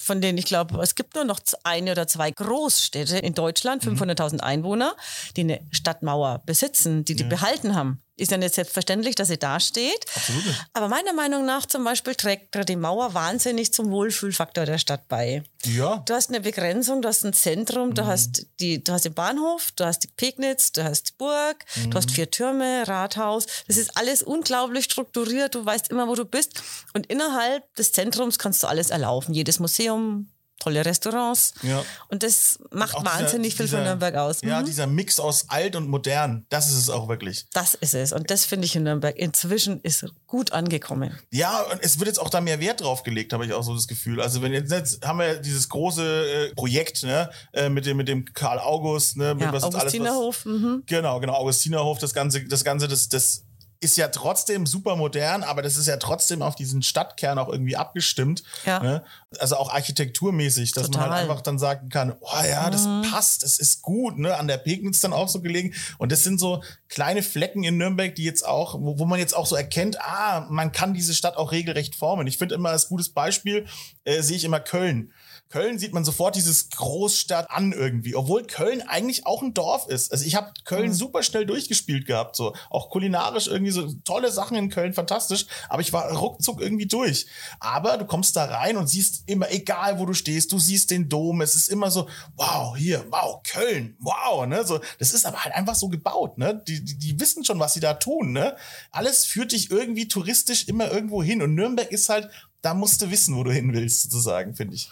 von 0.02 0.20
denen 0.20 0.38
ich 0.38 0.46
glaube, 0.46 0.80
es 0.82 0.94
gibt 0.94 1.14
nur 1.14 1.24
noch 1.24 1.40
eine 1.62 1.92
oder 1.92 2.06
zwei 2.06 2.30
Großstädte 2.30 3.18
in 3.18 3.34
Deutschland, 3.34 3.84
500.000 3.84 4.34
mhm. 4.34 4.40
Einwohner, 4.40 4.96
die 5.36 5.42
eine 5.42 5.60
Stadtmauer 5.70 6.42
besitzen, 6.46 7.04
die 7.04 7.16
die 7.16 7.24
ja. 7.24 7.28
behalten 7.28 7.74
haben. 7.74 8.03
Ist 8.16 8.30
ja 8.30 8.36
nicht 8.36 8.54
selbstverständlich, 8.54 9.16
dass 9.16 9.26
sie 9.26 9.38
da 9.38 9.58
steht. 9.58 10.06
Absolut. 10.14 10.44
Aber 10.72 10.88
meiner 10.88 11.12
Meinung 11.12 11.44
nach 11.44 11.66
zum 11.66 11.82
Beispiel 11.82 12.14
trägt 12.14 12.52
gerade 12.52 12.66
die 12.66 12.76
Mauer 12.76 13.12
wahnsinnig 13.12 13.72
zum 13.72 13.90
Wohlfühlfaktor 13.90 14.66
der 14.66 14.78
Stadt 14.78 15.08
bei. 15.08 15.42
Ja. 15.64 15.96
Du 16.06 16.14
hast 16.14 16.28
eine 16.28 16.40
Begrenzung, 16.40 17.02
du 17.02 17.08
hast 17.08 17.24
ein 17.24 17.32
Zentrum, 17.32 17.88
mhm. 17.88 17.94
du, 17.94 18.06
hast 18.06 18.46
die, 18.60 18.84
du 18.84 18.92
hast 18.92 19.04
den 19.04 19.14
Bahnhof, 19.14 19.72
du 19.72 19.84
hast 19.84 20.00
die 20.00 20.08
Pegnitz, 20.08 20.70
du 20.70 20.84
hast 20.84 21.08
die 21.08 21.12
Burg, 21.18 21.64
mhm. 21.74 21.90
du 21.90 21.96
hast 21.96 22.12
vier 22.12 22.30
Türme, 22.30 22.86
Rathaus. 22.86 23.46
Das 23.66 23.76
ist 23.76 23.96
alles 23.96 24.22
unglaublich 24.22 24.84
strukturiert. 24.84 25.56
Du 25.56 25.66
weißt 25.66 25.90
immer, 25.90 26.06
wo 26.06 26.14
du 26.14 26.24
bist. 26.24 26.62
Und 26.92 27.06
innerhalb 27.06 27.74
des 27.74 27.90
Zentrums 27.90 28.38
kannst 28.38 28.62
du 28.62 28.68
alles 28.68 28.90
erlaufen. 28.90 29.34
Jedes 29.34 29.58
Museum, 29.58 30.30
tolle 30.58 30.84
Restaurants. 30.84 31.54
Ja. 31.62 31.84
Und 32.08 32.22
das 32.22 32.58
macht 32.70 32.94
auch 32.94 33.04
wahnsinnig 33.04 33.54
dieser, 33.54 33.64
viel 33.64 33.76
von 33.76 33.84
Nürnberg 33.84 34.14
aus. 34.14 34.40
Ja, 34.42 34.60
mhm. 34.60 34.66
dieser 34.66 34.86
Mix 34.86 35.20
aus 35.20 35.46
alt 35.48 35.76
und 35.76 35.88
modern, 35.88 36.46
das 36.48 36.68
ist 36.68 36.78
es 36.78 36.90
auch 36.90 37.08
wirklich. 37.08 37.46
Das 37.52 37.74
ist 37.74 37.94
es. 37.94 38.12
Und 38.12 38.30
das 38.30 38.44
finde 38.44 38.66
ich 38.66 38.74
in 38.76 38.84
Nürnberg 38.84 39.16
inzwischen 39.16 39.80
ist 39.82 40.06
gut 40.26 40.52
angekommen. 40.52 41.18
Ja, 41.30 41.60
und 41.62 41.82
es 41.82 41.98
wird 41.98 42.08
jetzt 42.08 42.18
auch 42.18 42.30
da 42.30 42.40
mehr 42.40 42.60
Wert 42.60 42.80
drauf 42.80 43.02
gelegt, 43.02 43.32
habe 43.32 43.44
ich 43.46 43.52
auch 43.52 43.62
so 43.62 43.74
das 43.74 43.86
Gefühl. 43.86 44.20
Also 44.20 44.42
wenn 44.42 44.52
jetzt, 44.52 44.72
jetzt 44.72 45.04
haben 45.04 45.18
wir 45.18 45.36
dieses 45.36 45.68
große 45.68 46.48
äh, 46.50 46.54
Projekt 46.54 47.02
ne, 47.02 47.30
äh, 47.52 47.68
mit 47.68 47.86
dem 47.86 47.96
mit 47.96 48.08
dem 48.08 48.24
Karl 48.32 48.58
August, 48.58 49.16
ne, 49.16 49.34
mit 49.34 49.44
ja, 49.44 49.52
was 49.52 49.64
Augustinerhof. 49.64 50.46
Alles, 50.46 50.62
was, 50.62 50.62
mhm. 50.62 50.82
Genau, 50.86 51.20
genau, 51.20 51.34
Augustinerhof, 51.34 51.98
das 51.98 52.14
ganze, 52.14 52.44
das 52.44 52.64
ganze, 52.64 52.88
das, 52.88 53.08
das 53.08 53.43
ist 53.84 53.96
ja 53.96 54.08
trotzdem 54.08 54.66
super 54.66 54.96
modern, 54.96 55.42
aber 55.42 55.62
das 55.62 55.76
ist 55.76 55.86
ja 55.86 55.98
trotzdem 55.98 56.42
auf 56.42 56.56
diesen 56.56 56.82
Stadtkern 56.82 57.38
auch 57.38 57.48
irgendwie 57.48 57.76
abgestimmt. 57.76 58.42
Ja. 58.64 58.82
Ne? 58.82 59.04
Also 59.38 59.56
auch 59.56 59.72
architekturmäßig, 59.72 60.72
dass 60.72 60.86
Total. 60.86 61.02
man 61.02 61.10
halt 61.10 61.22
einfach 61.22 61.42
dann 61.42 61.58
sagen 61.58 61.90
kann, 61.90 62.16
oh 62.20 62.44
ja, 62.48 62.70
das 62.70 62.86
mhm. 62.86 63.02
passt, 63.02 63.42
das 63.42 63.58
ist 63.58 63.82
gut, 63.82 64.18
ne? 64.18 64.36
An 64.36 64.48
der 64.48 64.56
Pegnitz 64.56 65.00
dann 65.00 65.12
auch 65.12 65.28
so 65.28 65.40
gelegen. 65.40 65.74
Und 65.98 66.10
das 66.10 66.24
sind 66.24 66.40
so 66.40 66.62
kleine 66.88 67.22
Flecken 67.22 67.62
in 67.62 67.76
Nürnberg, 67.76 68.14
die 68.14 68.24
jetzt 68.24 68.46
auch, 68.46 68.74
wo, 68.80 68.98
wo 68.98 69.04
man 69.04 69.18
jetzt 69.18 69.36
auch 69.36 69.46
so 69.46 69.54
erkennt, 69.54 70.00
ah, 70.00 70.46
man 70.48 70.72
kann 70.72 70.94
diese 70.94 71.14
Stadt 71.14 71.36
auch 71.36 71.52
regelrecht 71.52 71.94
formen. 71.94 72.26
Ich 72.26 72.38
finde 72.38 72.54
immer 72.54 72.70
als 72.70 72.88
gutes 72.88 73.10
Beispiel, 73.10 73.66
äh, 74.04 74.22
sehe 74.22 74.36
ich 74.36 74.44
immer 74.44 74.60
Köln. 74.60 75.12
Köln 75.54 75.78
sieht 75.78 75.92
man 75.92 76.04
sofort 76.04 76.34
dieses 76.34 76.70
Großstadt 76.70 77.48
an 77.50 77.70
irgendwie, 77.70 78.16
obwohl 78.16 78.44
Köln 78.44 78.82
eigentlich 78.82 79.24
auch 79.24 79.40
ein 79.40 79.54
Dorf 79.54 79.86
ist. 79.86 80.10
Also 80.10 80.24
ich 80.24 80.34
habe 80.34 80.52
Köln 80.64 80.88
mhm. 80.88 80.94
super 80.94 81.22
schnell 81.22 81.46
durchgespielt 81.46 82.06
gehabt, 82.06 82.34
so 82.34 82.54
auch 82.70 82.90
kulinarisch 82.90 83.46
irgendwie 83.46 83.70
so 83.74 83.92
tolle 84.04 84.30
Sachen 84.30 84.56
in 84.56 84.70
Köln, 84.70 84.92
fantastisch, 84.92 85.46
aber 85.68 85.82
ich 85.82 85.92
war 85.92 86.10
ruckzuck 86.12 86.60
irgendwie 86.60 86.86
durch. 86.86 87.26
Aber 87.60 87.98
du 87.98 88.04
kommst 88.04 88.36
da 88.36 88.44
rein 88.44 88.76
und 88.76 88.88
siehst 88.88 89.24
immer, 89.26 89.50
egal 89.50 89.98
wo 89.98 90.06
du 90.06 90.14
stehst, 90.14 90.52
du 90.52 90.58
siehst 90.58 90.90
den 90.90 91.08
Dom, 91.08 91.40
es 91.40 91.54
ist 91.54 91.68
immer 91.68 91.90
so, 91.90 92.08
wow, 92.36 92.76
hier, 92.76 93.04
wow, 93.10 93.42
Köln, 93.42 93.96
wow, 94.00 94.46
ne, 94.46 94.64
so, 94.64 94.80
das 94.98 95.12
ist 95.12 95.26
aber 95.26 95.44
halt 95.44 95.54
einfach 95.54 95.74
so 95.74 95.88
gebaut, 95.88 96.38
ne, 96.38 96.62
die, 96.66 96.84
die, 96.84 96.98
die 96.98 97.20
wissen 97.20 97.44
schon, 97.44 97.58
was 97.58 97.74
sie 97.74 97.80
da 97.80 97.94
tun, 97.94 98.32
ne, 98.32 98.56
alles 98.90 99.24
führt 99.24 99.52
dich 99.52 99.70
irgendwie 99.70 100.08
touristisch 100.08 100.68
immer 100.68 100.90
irgendwo 100.90 101.22
hin 101.22 101.42
und 101.42 101.54
Nürnberg 101.54 101.90
ist 101.90 102.08
halt, 102.08 102.30
da 102.62 102.74
musst 102.74 103.02
du 103.02 103.10
wissen, 103.10 103.36
wo 103.36 103.44
du 103.44 103.52
hin 103.52 103.74
willst, 103.74 104.02
sozusagen, 104.02 104.54
finde 104.54 104.74
ich. 104.76 104.88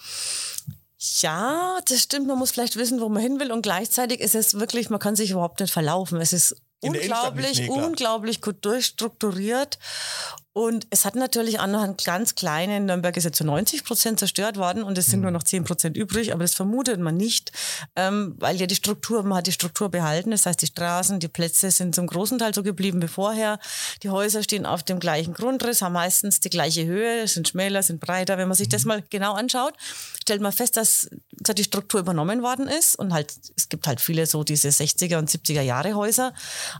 Ja, 1.20 1.80
das 1.86 2.02
stimmt. 2.02 2.28
Man 2.28 2.38
muss 2.38 2.52
vielleicht 2.52 2.76
wissen, 2.76 3.00
wo 3.00 3.08
man 3.08 3.22
hin 3.22 3.40
will. 3.40 3.50
Und 3.50 3.62
gleichzeitig 3.62 4.20
ist 4.20 4.36
es 4.36 4.54
wirklich, 4.54 4.88
man 4.88 5.00
kann 5.00 5.16
sich 5.16 5.32
überhaupt 5.32 5.58
nicht 5.58 5.72
verlaufen. 5.72 6.20
Es 6.20 6.32
ist 6.32 6.54
Unglaublich, 6.82 7.68
unglaublich 7.70 8.42
gut 8.42 8.64
durchstrukturiert. 8.64 9.78
Und 10.54 10.86
es 10.90 11.06
hat 11.06 11.14
natürlich 11.14 11.60
auch 11.60 11.66
noch 11.66 11.80
einen 11.80 11.96
ganz 11.96 12.34
kleinen, 12.34 12.84
Nürnberg 12.84 13.16
ist 13.16 13.24
ja 13.24 13.32
zu 13.32 13.42
90 13.42 13.84
Prozent 13.84 14.18
zerstört 14.18 14.58
worden 14.58 14.82
und 14.82 14.98
es 14.98 15.06
sind 15.06 15.22
nur 15.22 15.30
noch 15.30 15.44
10 15.44 15.64
Prozent 15.64 15.96
übrig, 15.96 16.34
aber 16.34 16.44
das 16.44 16.52
vermutet 16.52 17.00
man 17.00 17.16
nicht, 17.16 17.52
ähm, 17.96 18.34
weil 18.38 18.56
ja 18.56 18.66
die 18.66 18.74
Struktur, 18.74 19.22
man 19.22 19.38
hat 19.38 19.46
die 19.46 19.52
Struktur 19.52 19.88
behalten, 19.88 20.30
das 20.30 20.44
heißt 20.44 20.60
die 20.60 20.66
Straßen, 20.66 21.20
die 21.20 21.28
Plätze 21.28 21.70
sind 21.70 21.94
zum 21.94 22.06
großen 22.06 22.38
Teil 22.38 22.52
so 22.52 22.62
geblieben 22.62 23.00
wie 23.00 23.08
vorher. 23.08 23.58
Die 24.02 24.10
Häuser 24.10 24.42
stehen 24.42 24.66
auf 24.66 24.82
dem 24.82 25.00
gleichen 25.00 25.32
Grundriss, 25.32 25.80
haben 25.80 25.94
meistens 25.94 26.40
die 26.40 26.50
gleiche 26.50 26.84
Höhe, 26.84 27.26
sind 27.26 27.48
schmäler, 27.48 27.82
sind 27.82 28.00
breiter. 28.00 28.36
Wenn 28.36 28.48
man 28.48 28.56
sich 28.56 28.68
das 28.68 28.84
mal 28.84 29.02
genau 29.08 29.32
anschaut, 29.32 29.72
stellt 30.20 30.42
man 30.42 30.52
fest, 30.52 30.76
dass 30.76 31.08
so 31.46 31.54
die 31.54 31.64
Struktur 31.64 32.00
übernommen 32.00 32.42
worden 32.42 32.68
ist 32.68 32.96
und 32.96 33.14
halt, 33.14 33.32
es 33.56 33.70
gibt 33.70 33.86
halt 33.86 34.02
viele 34.02 34.26
so 34.26 34.44
diese 34.44 34.68
60er 34.68 35.16
und 35.16 35.30
70er 35.30 35.62
Jahre 35.62 35.94
Häuser, 35.94 36.34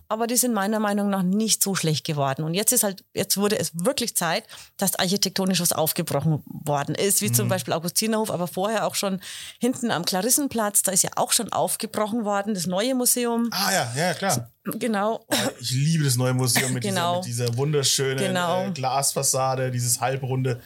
aber 0.08 0.26
die 0.26 0.36
sind 0.36 0.52
meiner 0.52 0.78
Meinung 0.78 1.08
nach 1.08 1.22
nicht 1.22 1.62
so 1.62 1.74
schlecht 1.74 2.04
geworden. 2.04 2.44
Und 2.44 2.52
jetzt 2.52 2.72
ist 2.72 2.82
halt, 2.82 3.02
jetzt 3.14 3.38
wurde 3.38 3.61
es 3.62 3.72
wirklich 3.84 4.14
Zeit, 4.16 4.44
dass 4.76 4.96
architektonisch 4.96 5.60
was 5.60 5.72
aufgebrochen 5.72 6.42
worden 6.46 6.94
ist, 6.94 7.22
wie 7.22 7.28
Mhm. 7.28 7.34
zum 7.34 7.48
Beispiel 7.48 7.72
Augustinerhof, 7.72 8.30
aber 8.30 8.46
vorher 8.46 8.86
auch 8.86 8.94
schon 8.94 9.20
hinten 9.58 9.90
am 9.90 10.04
Klarissenplatz, 10.04 10.82
da 10.82 10.92
ist 10.92 11.02
ja 11.02 11.10
auch 11.16 11.32
schon 11.32 11.50
aufgebrochen 11.52 12.24
worden, 12.24 12.54
das 12.54 12.66
neue 12.66 12.94
Museum. 12.94 13.48
Ah 13.52 13.72
ja, 13.72 13.92
ja, 13.96 14.14
klar. 14.14 14.50
Genau. 14.64 15.26
Ich 15.60 15.70
liebe 15.70 16.04
das 16.04 16.16
neue 16.16 16.34
Museum 16.34 16.72
mit, 16.72 16.82
Genau. 16.82 17.20
dieser, 17.24 17.44
mit 17.44 17.50
dieser 17.50 17.56
wunderschönen 17.56 18.18
Genau. 18.18 18.66
äh, 18.66 18.70
Glasfassade, 18.72 19.70
dieses 19.70 20.00
halbrunde. 20.00 20.60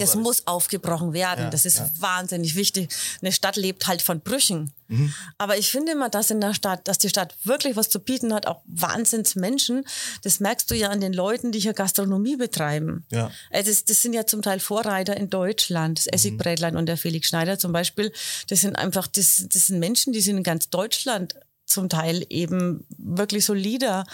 Das 0.00 0.14
muss 0.14 0.46
aufgebrochen 0.46 1.12
werden. 1.12 1.44
Ja, 1.44 1.50
das 1.50 1.64
ist 1.64 1.78
ja. 1.78 1.90
wahnsinnig 1.98 2.54
wichtig. 2.54 2.92
Eine 3.20 3.32
Stadt 3.32 3.56
lebt 3.56 3.86
halt 3.86 4.02
von 4.02 4.20
Brüchen. 4.20 4.72
Mhm. 4.88 5.14
Aber 5.38 5.56
ich 5.56 5.70
finde 5.70 5.92
immer, 5.92 6.08
dass 6.08 6.30
in 6.30 6.40
der 6.40 6.54
Stadt, 6.54 6.86
dass 6.86 6.98
die 6.98 7.08
Stadt 7.08 7.34
wirklich 7.44 7.76
was 7.76 7.88
zu 7.88 8.00
bieten 8.00 8.34
hat, 8.34 8.46
auch 8.46 8.62
Wahnsinnsmenschen. 8.66 9.84
Das 10.22 10.40
merkst 10.40 10.70
du 10.70 10.74
ja 10.74 10.90
an 10.90 11.00
den 11.00 11.12
Leuten, 11.12 11.52
die 11.52 11.58
hier 11.58 11.72
Gastronomie 11.72 12.36
betreiben. 12.36 13.06
Ja. 13.10 13.30
Also 13.50 13.70
das, 13.70 13.84
das 13.84 14.02
sind 14.02 14.12
ja 14.12 14.26
zum 14.26 14.42
Teil 14.42 14.60
Vorreiter 14.60 15.16
in 15.16 15.30
Deutschland. 15.30 15.98
Das 15.98 16.06
Essigbrätlein 16.06 16.76
und 16.76 16.86
der 16.86 16.96
Felix 16.96 17.28
Schneider 17.28 17.58
zum 17.58 17.72
Beispiel. 17.72 18.12
Das 18.48 18.60
sind 18.60 18.76
einfach, 18.76 19.06
das, 19.06 19.46
das 19.52 19.66
sind 19.66 19.78
Menschen, 19.78 20.12
die 20.12 20.20
sind 20.20 20.38
in 20.38 20.42
ganz 20.42 20.68
Deutschland 20.70 21.34
zum 21.66 21.88
Teil 21.88 22.26
eben 22.28 22.86
wirklich 22.98 23.44
solider 23.44 24.04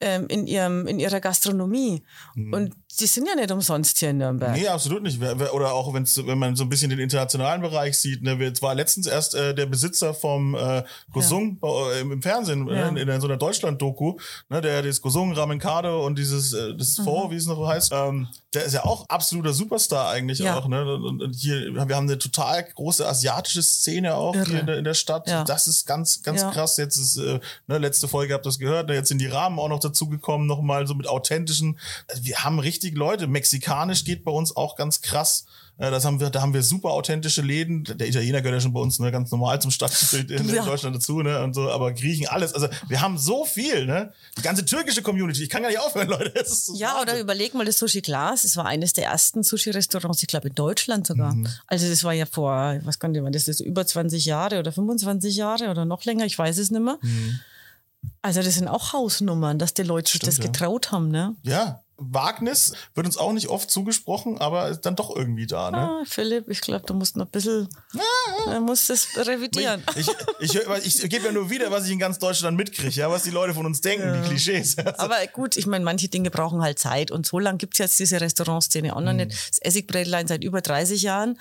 ähm, 0.00 0.26
in, 0.28 0.46
ihrem, 0.46 0.86
in 0.86 0.98
ihrer 0.98 1.20
Gastronomie. 1.20 2.02
Und 2.34 2.74
die 3.00 3.06
sind 3.06 3.26
ja 3.26 3.34
nicht 3.34 3.50
umsonst 3.50 3.98
hier 3.98 4.10
in 4.10 4.18
Nürnberg. 4.18 4.52
Nee, 4.52 4.68
absolut 4.68 5.02
nicht. 5.02 5.20
Oder 5.20 5.72
auch 5.72 5.92
wenn's, 5.94 6.16
wenn 6.26 6.38
man 6.38 6.56
so 6.56 6.64
ein 6.64 6.68
bisschen 6.68 6.90
den 6.90 6.98
internationalen 6.98 7.60
Bereich 7.62 7.98
sieht. 7.98 8.22
Ne? 8.22 8.38
Wir- 8.38 8.52
Es 8.52 8.62
war 8.62 8.74
letztens 8.74 9.06
erst 9.06 9.34
äh, 9.34 9.54
der 9.54 9.66
Besitzer 9.66 10.14
vom 10.14 10.54
äh, 10.54 10.82
Gosung 11.12 11.58
äh, 11.62 12.00
im, 12.00 12.22
Fernsehen, 12.22 12.66
Ja. 12.68 12.86
äh, 12.86 12.88
in, 12.88 12.96
in 13.08 13.20
so 13.20 13.26
einer 13.26 13.36
Deutschland-Doku, 13.36 14.16
ne? 14.48 14.60
der 14.60 14.82
das 14.82 15.00
Gosung, 15.00 15.32
Ramenkado 15.32 16.04
und 16.06 16.18
dieses 16.18 16.52
äh, 16.52 16.74
das 16.76 16.98
Mhm. 16.98 17.04
Fort, 17.04 17.30
wie 17.30 17.36
es 17.36 17.46
noch 17.46 17.66
heißt, 17.66 17.90
ähm, 17.92 18.28
der 18.52 18.64
ist 18.64 18.74
ja 18.74 18.84
auch 18.84 19.08
absoluter 19.08 19.52
Superstar 19.52 20.10
eigentlich 20.10 20.38
Ja. 20.38 20.56
auch. 20.58 20.68
Ne? 20.68 20.94
Und, 20.94 21.34
hier, 21.34 21.74
wir 21.74 21.80
haben 21.80 21.92
eine 22.08 22.18
total 22.18 22.62
große 22.74 23.06
asiatische 23.06 23.62
Szene 23.62 24.14
auch 24.14 24.34
Irre. 24.34 24.44
hier 24.46 24.60
in 24.60 24.66
der, 24.66 24.78
in 24.78 24.84
der 24.84 24.94
Stadt. 24.94 25.28
Ja. 25.28 25.42
Das 25.44 25.66
ist 25.66 25.86
ganz, 25.86 26.22
ganz 26.22 26.42
Ja. 26.42 26.50
krass. 26.50 26.76
Jetzt 26.76 26.96
ist, 26.96 27.16
äh, 27.16 27.40
ne, 27.66 27.78
letzte 27.78 28.06
Folge 28.08 28.34
habt 28.34 28.44
ihr 28.46 28.50
das 28.50 28.58
gehört, 28.58 28.88
ne? 28.88 28.94
jetzt 28.94 29.08
sind 29.08 29.18
die 29.20 29.26
Rahmen 29.26 29.58
auch 29.58 29.68
noch 29.68 29.80
dazugekommen, 29.80 30.46
nochmal 30.46 30.86
so 30.86 30.94
mit 30.94 31.08
authentischen. 31.08 31.78
Also 32.08 32.24
wir 32.24 32.44
haben 32.44 32.58
richtig 32.58 32.83
Leute. 32.90 33.26
Mexikanisch 33.26 34.04
geht 34.04 34.24
bei 34.24 34.30
uns 34.32 34.54
auch 34.56 34.76
ganz 34.76 35.00
krass. 35.00 35.46
Äh, 35.78 35.90
Das 35.90 36.04
haben 36.04 36.20
wir, 36.20 36.30
da 36.30 36.40
haben 36.42 36.52
wir 36.54 36.62
super 36.62 36.90
authentische 36.90 37.42
Läden. 37.42 37.84
Der 37.84 38.06
Italiener 38.08 38.42
gehört 38.42 38.58
ja 38.58 38.60
schon 38.60 38.72
bei 38.72 38.80
uns 38.80 38.98
ne, 38.98 39.10
ganz 39.10 39.30
normal 39.30 39.60
zum 39.62 39.70
Stadtbild 39.70 40.30
in, 40.30 40.48
in 40.48 40.54
Ja. 40.54 40.64
Deutschland 40.64 40.94
dazu, 40.94 41.20
ne? 41.22 41.42
Und 41.42 41.54
so, 41.54 41.70
aber 41.70 41.92
Griechen, 41.92 42.28
alles. 42.28 42.54
Also 42.54 42.68
wir 42.88 43.00
haben 43.00 43.18
so 43.18 43.44
viel, 43.44 43.86
ne? 43.86 44.12
Die 44.38 44.42
ganze 44.42 44.64
türkische 44.64 45.02
Community. 45.02 45.42
Ich 45.42 45.48
kann 45.48 45.62
gar 45.62 45.68
nicht 45.70 45.80
aufhören, 45.80 46.08
Leute. 46.16 46.44
So 46.46 46.74
Ja, 46.76 47.00
oder 47.00 47.18
überleg 47.18 47.54
mal 47.54 47.64
das 47.64 47.78
Sushi 47.78 48.02
Glas. 48.02 48.44
Es 48.44 48.56
war 48.56 48.66
eines 48.66 48.92
der 48.92 49.04
ersten 49.06 49.42
Sushi-Restaurants, 49.42 50.22
ich 50.22 50.28
glaube 50.28 50.48
in 50.48 50.54
Deutschland 50.54 51.06
sogar. 51.06 51.34
Mhm. 51.34 51.48
Also 51.66 51.88
das 51.88 52.04
war 52.04 52.12
ja 52.12 52.26
vor, 52.26 52.78
was 52.84 52.98
kann 52.98 53.14
ich 53.14 53.20
mal, 53.22 53.30
das 53.32 53.48
ist 53.48 53.60
über 53.60 53.86
20 53.86 54.24
Jahre 54.26 54.58
oder 54.60 54.70
25 54.72 55.34
Jahre 55.36 55.70
oder 55.70 55.84
noch 55.84 56.04
länger, 56.04 56.24
ich 56.26 56.38
weiß 56.38 56.58
es 56.58 56.70
nicht 56.70 56.82
mehr. 56.82 56.98
Also 58.22 58.42
das 58.42 58.54
sind 58.54 58.68
auch 58.68 58.92
Hausnummern, 58.92 59.58
dass 59.58 59.72
die 59.74 59.82
Leute 59.82 60.10
sich 60.12 60.20
das 60.20 60.36
Mhm. 60.38 60.42
Ja. 60.44 60.46
getraut 60.50 60.92
haben, 60.92 61.08
ne? 61.08 61.34
Ja, 61.42 61.80
Wagnis 61.96 62.72
wird 62.94 63.06
uns 63.06 63.16
auch 63.16 63.32
nicht 63.32 63.48
oft 63.48 63.70
zugesprochen, 63.70 64.38
aber 64.38 64.68
ist 64.68 64.82
dann 64.82 64.96
doch 64.96 65.14
irgendwie 65.14 65.46
da, 65.46 65.70
ne? 65.70 65.78
Ah, 65.78 66.02
Philipp, 66.06 66.48
ich 66.48 66.60
glaube, 66.60 66.84
du 66.86 66.94
musst 66.94 67.16
noch 67.16 67.26
ein 67.26 67.30
bisschen, 67.30 67.68
du 68.46 68.60
musst 68.60 68.90
das 68.90 69.08
revidieren. 69.16 69.82
Ich, 69.96 70.08
ich, 70.40 70.54
ich, 70.54 71.04
ich 71.04 71.10
gebe 71.10 71.26
ja 71.26 71.32
nur 71.32 71.50
wieder, 71.50 71.70
was 71.70 71.86
ich 71.86 71.92
in 71.92 71.98
ganz 71.98 72.18
Deutschland 72.18 72.56
mitkriege, 72.56 72.90
ja, 72.94 73.10
was 73.10 73.22
die 73.22 73.30
Leute 73.30 73.54
von 73.54 73.66
uns 73.66 73.80
denken, 73.80 74.22
die 74.22 74.28
Klischees. 74.28 74.76
Aber 74.98 75.16
gut, 75.32 75.56
ich 75.56 75.66
meine, 75.66 75.84
manche 75.84 76.08
Dinge 76.08 76.30
brauchen 76.30 76.62
halt 76.62 76.78
Zeit. 76.78 77.10
Und 77.10 77.26
so 77.26 77.38
lange 77.38 77.58
gibt's 77.58 77.78
jetzt 77.78 77.98
diese 77.98 78.20
Restaurantszene 78.20 78.94
auch 78.94 79.00
noch 79.00 79.12
Mhm. 79.12 79.18
nicht. 79.18 79.32
Das 79.50 79.58
Essigbrätlein 79.58 80.26
seit 80.26 80.42
über 80.44 80.60
30 80.60 81.02
Jahren. 81.02 81.38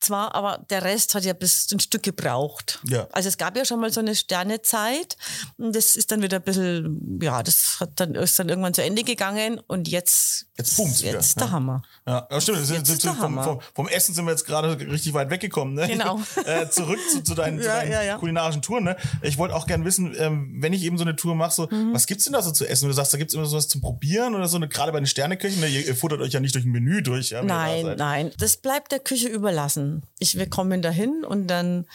Zwar, 0.00 0.34
aber 0.34 0.66
der 0.68 0.82
Rest 0.84 1.14
hat 1.14 1.24
ja 1.24 1.32
bis 1.32 1.70
ein 1.72 1.80
Stück 1.80 2.02
gebraucht. 2.02 2.78
Ja. 2.86 3.08
Also 3.12 3.28
es 3.30 3.38
gab 3.38 3.56
ja 3.56 3.64
schon 3.64 3.80
mal 3.80 3.90
so 3.90 4.00
eine 4.00 4.14
Sternezeit. 4.14 5.16
Und 5.56 5.74
das 5.74 5.96
ist 5.96 6.10
dann 6.10 6.20
wieder 6.20 6.36
ein 6.38 6.42
bisschen, 6.42 7.18
ja, 7.22 7.42
das 7.42 7.76
hat 7.80 7.92
dann, 8.00 8.14
ist 8.14 8.38
dann 8.38 8.50
irgendwann 8.50 8.74
zu 8.74 8.82
Ende 8.82 9.02
gegangen. 9.02 9.60
Und 9.66 9.83
jetzt, 9.88 10.46
Jetzt 10.56 10.76
boomt's 10.76 11.02
wieder, 11.02 11.12
Jetzt 11.14 11.36
ja. 11.36 11.42
der 11.46 11.50
Hammer. 11.52 11.82
Ja, 12.06 12.26
ja 12.30 12.40
stimmt. 12.40 12.58
Sind, 12.58 12.76
Jetzt 12.76 12.86
sind, 12.86 12.96
ist 12.96 13.04
der 13.04 13.14
vom, 13.14 13.42
vom, 13.42 13.60
vom 13.74 13.88
Essen 13.88 14.14
sind 14.14 14.24
wir 14.24 14.30
jetzt 14.30 14.44
gerade 14.44 14.78
richtig 14.78 15.12
weit 15.14 15.30
weggekommen. 15.30 15.74
Ne? 15.74 15.86
Genau. 15.88 16.20
äh, 16.44 16.68
zurück 16.68 16.98
zu, 17.10 17.22
zu 17.22 17.34
deinen, 17.34 17.58
zu 17.60 17.66
Ja, 17.66 17.76
deinen 17.76 17.92
ja, 17.92 18.02
ja. 18.02 18.18
kulinarischen 18.18 18.62
Touren. 18.62 18.84
Ne? 18.84 18.96
Ich 19.22 19.38
wollte 19.38 19.54
auch 19.54 19.66
gerne 19.66 19.84
wissen, 19.84 20.14
ähm, 20.18 20.56
wenn 20.60 20.72
ich 20.72 20.82
eben 20.84 20.96
so 20.98 21.04
eine 21.04 21.16
Tour 21.16 21.34
mache, 21.34 21.54
so, 21.54 21.68
Mhm. 21.70 21.92
was 21.94 22.06
gibt's 22.06 22.24
denn 22.24 22.32
da 22.34 22.42
so 22.42 22.50
zu 22.52 22.66
essen? 22.68 22.88
Du 22.88 22.94
sagst, 22.94 23.12
da 23.12 23.18
gibt's 23.18 23.34
immer 23.34 23.46
sowas 23.46 23.68
zum 23.68 23.80
Probieren 23.80 24.34
oder 24.34 24.48
so, 24.48 24.58
ne? 24.58 24.68
gerade 24.68 24.92
bei 24.92 25.00
den 25.00 25.06
Sterneköchen. 25.06 25.60
Ne? 25.60 25.68
Ihr, 25.68 25.86
ihr 25.86 25.96
futtert 25.96 26.20
euch 26.20 26.32
ja 26.32 26.40
nicht 26.40 26.54
durch 26.54 26.64
ein 26.64 26.70
Menü 26.72 27.02
durch. 27.02 27.30
Ja, 27.30 27.40
da 27.40 27.46
Nein, 27.46 27.84
seid. 27.84 27.98
nein, 27.98 28.32
das 28.38 28.56
bleibt 28.56 28.92
der 28.92 29.00
Küche 29.00 29.28
überlassen. 29.28 30.02
Ich, 30.18 30.36
wir 30.38 30.48
kommen 30.48 30.82
dahin 30.82 31.24
und 31.24 31.48
dann, 31.48 31.86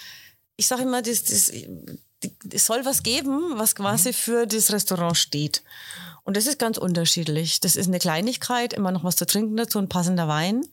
ich 0.55 0.67
sage 0.67 0.83
immer, 0.83 1.01
das, 1.01 1.23
das, 1.23 1.51
es 2.51 2.65
soll 2.65 2.85
was 2.85 3.03
geben, 3.03 3.53
was 3.57 3.75
quasi 3.75 4.13
für 4.13 4.45
das 4.45 4.71
Restaurant 4.71 5.17
steht. 5.17 5.63
Und 6.23 6.37
das 6.37 6.47
ist 6.47 6.59
ganz 6.59 6.77
unterschiedlich. 6.77 7.59
Das 7.59 7.75
ist 7.75 7.87
eine 7.87 7.99
Kleinigkeit, 7.99 8.73
immer 8.73 8.91
noch 8.91 9.03
was 9.03 9.15
zu 9.15 9.25
trinken 9.25 9.57
dazu, 9.57 9.79
ein 9.79 9.89
passender 9.89 10.27
Wein. 10.27 10.63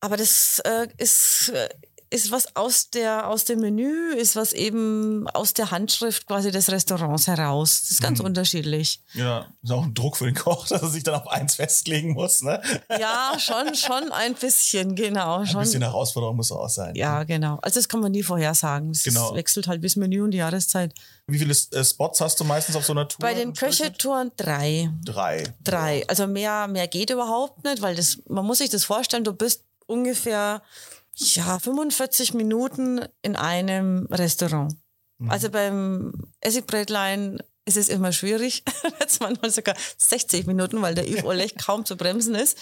Aber 0.00 0.16
das 0.16 0.60
äh, 0.60 0.86
ist, 0.98 1.50
äh, 1.54 1.68
ist 2.14 2.30
was 2.30 2.54
aus, 2.54 2.90
der, 2.90 3.28
aus 3.28 3.44
dem 3.44 3.58
Menü, 3.60 4.12
ist 4.14 4.36
was 4.36 4.52
eben 4.52 5.26
aus 5.30 5.52
der 5.52 5.72
Handschrift 5.72 6.28
quasi 6.28 6.52
des 6.52 6.70
Restaurants 6.70 7.26
heraus. 7.26 7.80
Das 7.82 7.90
ist 7.90 8.00
ganz 8.00 8.20
unterschiedlich. 8.20 9.00
Ja, 9.14 9.46
ist 9.62 9.72
auch 9.72 9.82
ein 9.82 9.94
Druck 9.94 10.16
für 10.16 10.26
den 10.26 10.36
Koch, 10.36 10.68
dass 10.68 10.82
er 10.82 10.88
sich 10.90 11.02
dann 11.02 11.14
auf 11.16 11.26
eins 11.26 11.56
festlegen 11.56 12.12
muss. 12.12 12.40
Ne? 12.42 12.62
Ja, 13.00 13.32
schon, 13.38 13.74
schon 13.74 14.12
ein 14.12 14.34
bisschen, 14.34 14.94
genau. 14.94 15.38
Ein 15.38 15.46
Schon. 15.48 15.60
bisschen 15.62 15.82
Herausforderung 15.82 16.36
muss 16.36 16.52
auch 16.52 16.68
sein. 16.68 16.94
Ja, 16.94 17.24
genau. 17.24 17.58
Also 17.62 17.80
das 17.80 17.88
kann 17.88 17.98
man 17.98 18.12
nie 18.12 18.22
vorhersagen. 18.22 18.90
Es 18.90 19.02
Genau. 19.02 19.34
wechselt 19.34 19.66
halt 19.66 19.80
bis 19.80 19.96
Menü 19.96 20.22
und 20.22 20.30
die 20.30 20.38
Jahreszeit. 20.38 20.94
Wie 21.26 21.38
viele 21.40 21.52
äh, 21.72 21.84
Spots 21.84 22.20
hast 22.20 22.38
du 22.38 22.44
meistens 22.44 22.76
auf 22.76 22.84
so 22.84 22.92
einer 22.92 23.08
Tour? 23.08 23.18
Bei 23.18 23.34
den 23.34 23.54
Köchetouren 23.54 24.30
drei. 24.36 24.88
Drei. 25.04 25.42
Drei. 25.64 26.04
Also 26.06 26.28
mehr, 26.28 26.68
mehr 26.68 26.86
geht 26.86 27.10
überhaupt 27.10 27.64
nicht, 27.64 27.82
weil 27.82 27.96
das, 27.96 28.18
man 28.28 28.46
muss 28.46 28.58
sich 28.58 28.70
das 28.70 28.84
vorstellen, 28.84 29.24
du 29.24 29.32
bist 29.32 29.64
ungefähr 29.86 30.62
ja, 31.16 31.58
45 31.58 32.34
Minuten 32.34 33.00
in 33.22 33.36
einem 33.36 34.06
Restaurant. 34.10 34.74
Also 35.28 35.50
beim 35.50 36.12
Essigbrätlein 36.40 37.38
ist 37.64 37.76
es 37.76 37.88
immer 37.88 38.12
schwierig. 38.12 38.62
Jetzt 39.00 39.20
manchmal 39.20 39.50
sogar 39.50 39.74
60 39.96 40.46
Minuten, 40.46 40.82
weil 40.82 40.94
der 40.94 41.08
Yves 41.08 41.24
Olech 41.24 41.56
kaum 41.56 41.84
zu 41.84 41.96
bremsen 41.96 42.34
ist. 42.34 42.58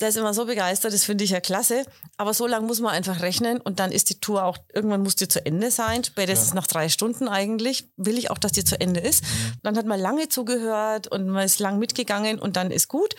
Der 0.00 0.08
ist 0.08 0.16
immer 0.16 0.34
so 0.34 0.46
begeistert, 0.46 0.92
das 0.92 1.04
finde 1.04 1.22
ich 1.22 1.30
ja 1.30 1.40
klasse. 1.40 1.84
Aber 2.16 2.34
so 2.34 2.46
lange 2.46 2.66
muss 2.66 2.80
man 2.80 2.92
einfach 2.92 3.20
rechnen 3.20 3.60
und 3.60 3.78
dann 3.78 3.92
ist 3.92 4.10
die 4.10 4.18
Tour 4.18 4.44
auch, 4.44 4.58
irgendwann 4.72 5.02
muss 5.02 5.14
die 5.14 5.28
zu 5.28 5.44
Ende 5.44 5.70
sein. 5.70 6.02
Spätestens 6.02 6.54
nach 6.54 6.66
drei 6.66 6.88
Stunden 6.88 7.28
eigentlich 7.28 7.88
will 7.96 8.18
ich 8.18 8.30
auch, 8.30 8.38
dass 8.38 8.52
die 8.52 8.64
zu 8.64 8.80
Ende 8.80 9.00
ist. 9.00 9.22
Dann 9.62 9.76
hat 9.76 9.86
man 9.86 10.00
lange 10.00 10.28
zugehört 10.28 11.06
und 11.06 11.28
man 11.28 11.44
ist 11.44 11.60
lang 11.60 11.78
mitgegangen 11.78 12.40
und 12.40 12.56
dann 12.56 12.70
ist 12.70 12.88
gut. 12.88 13.14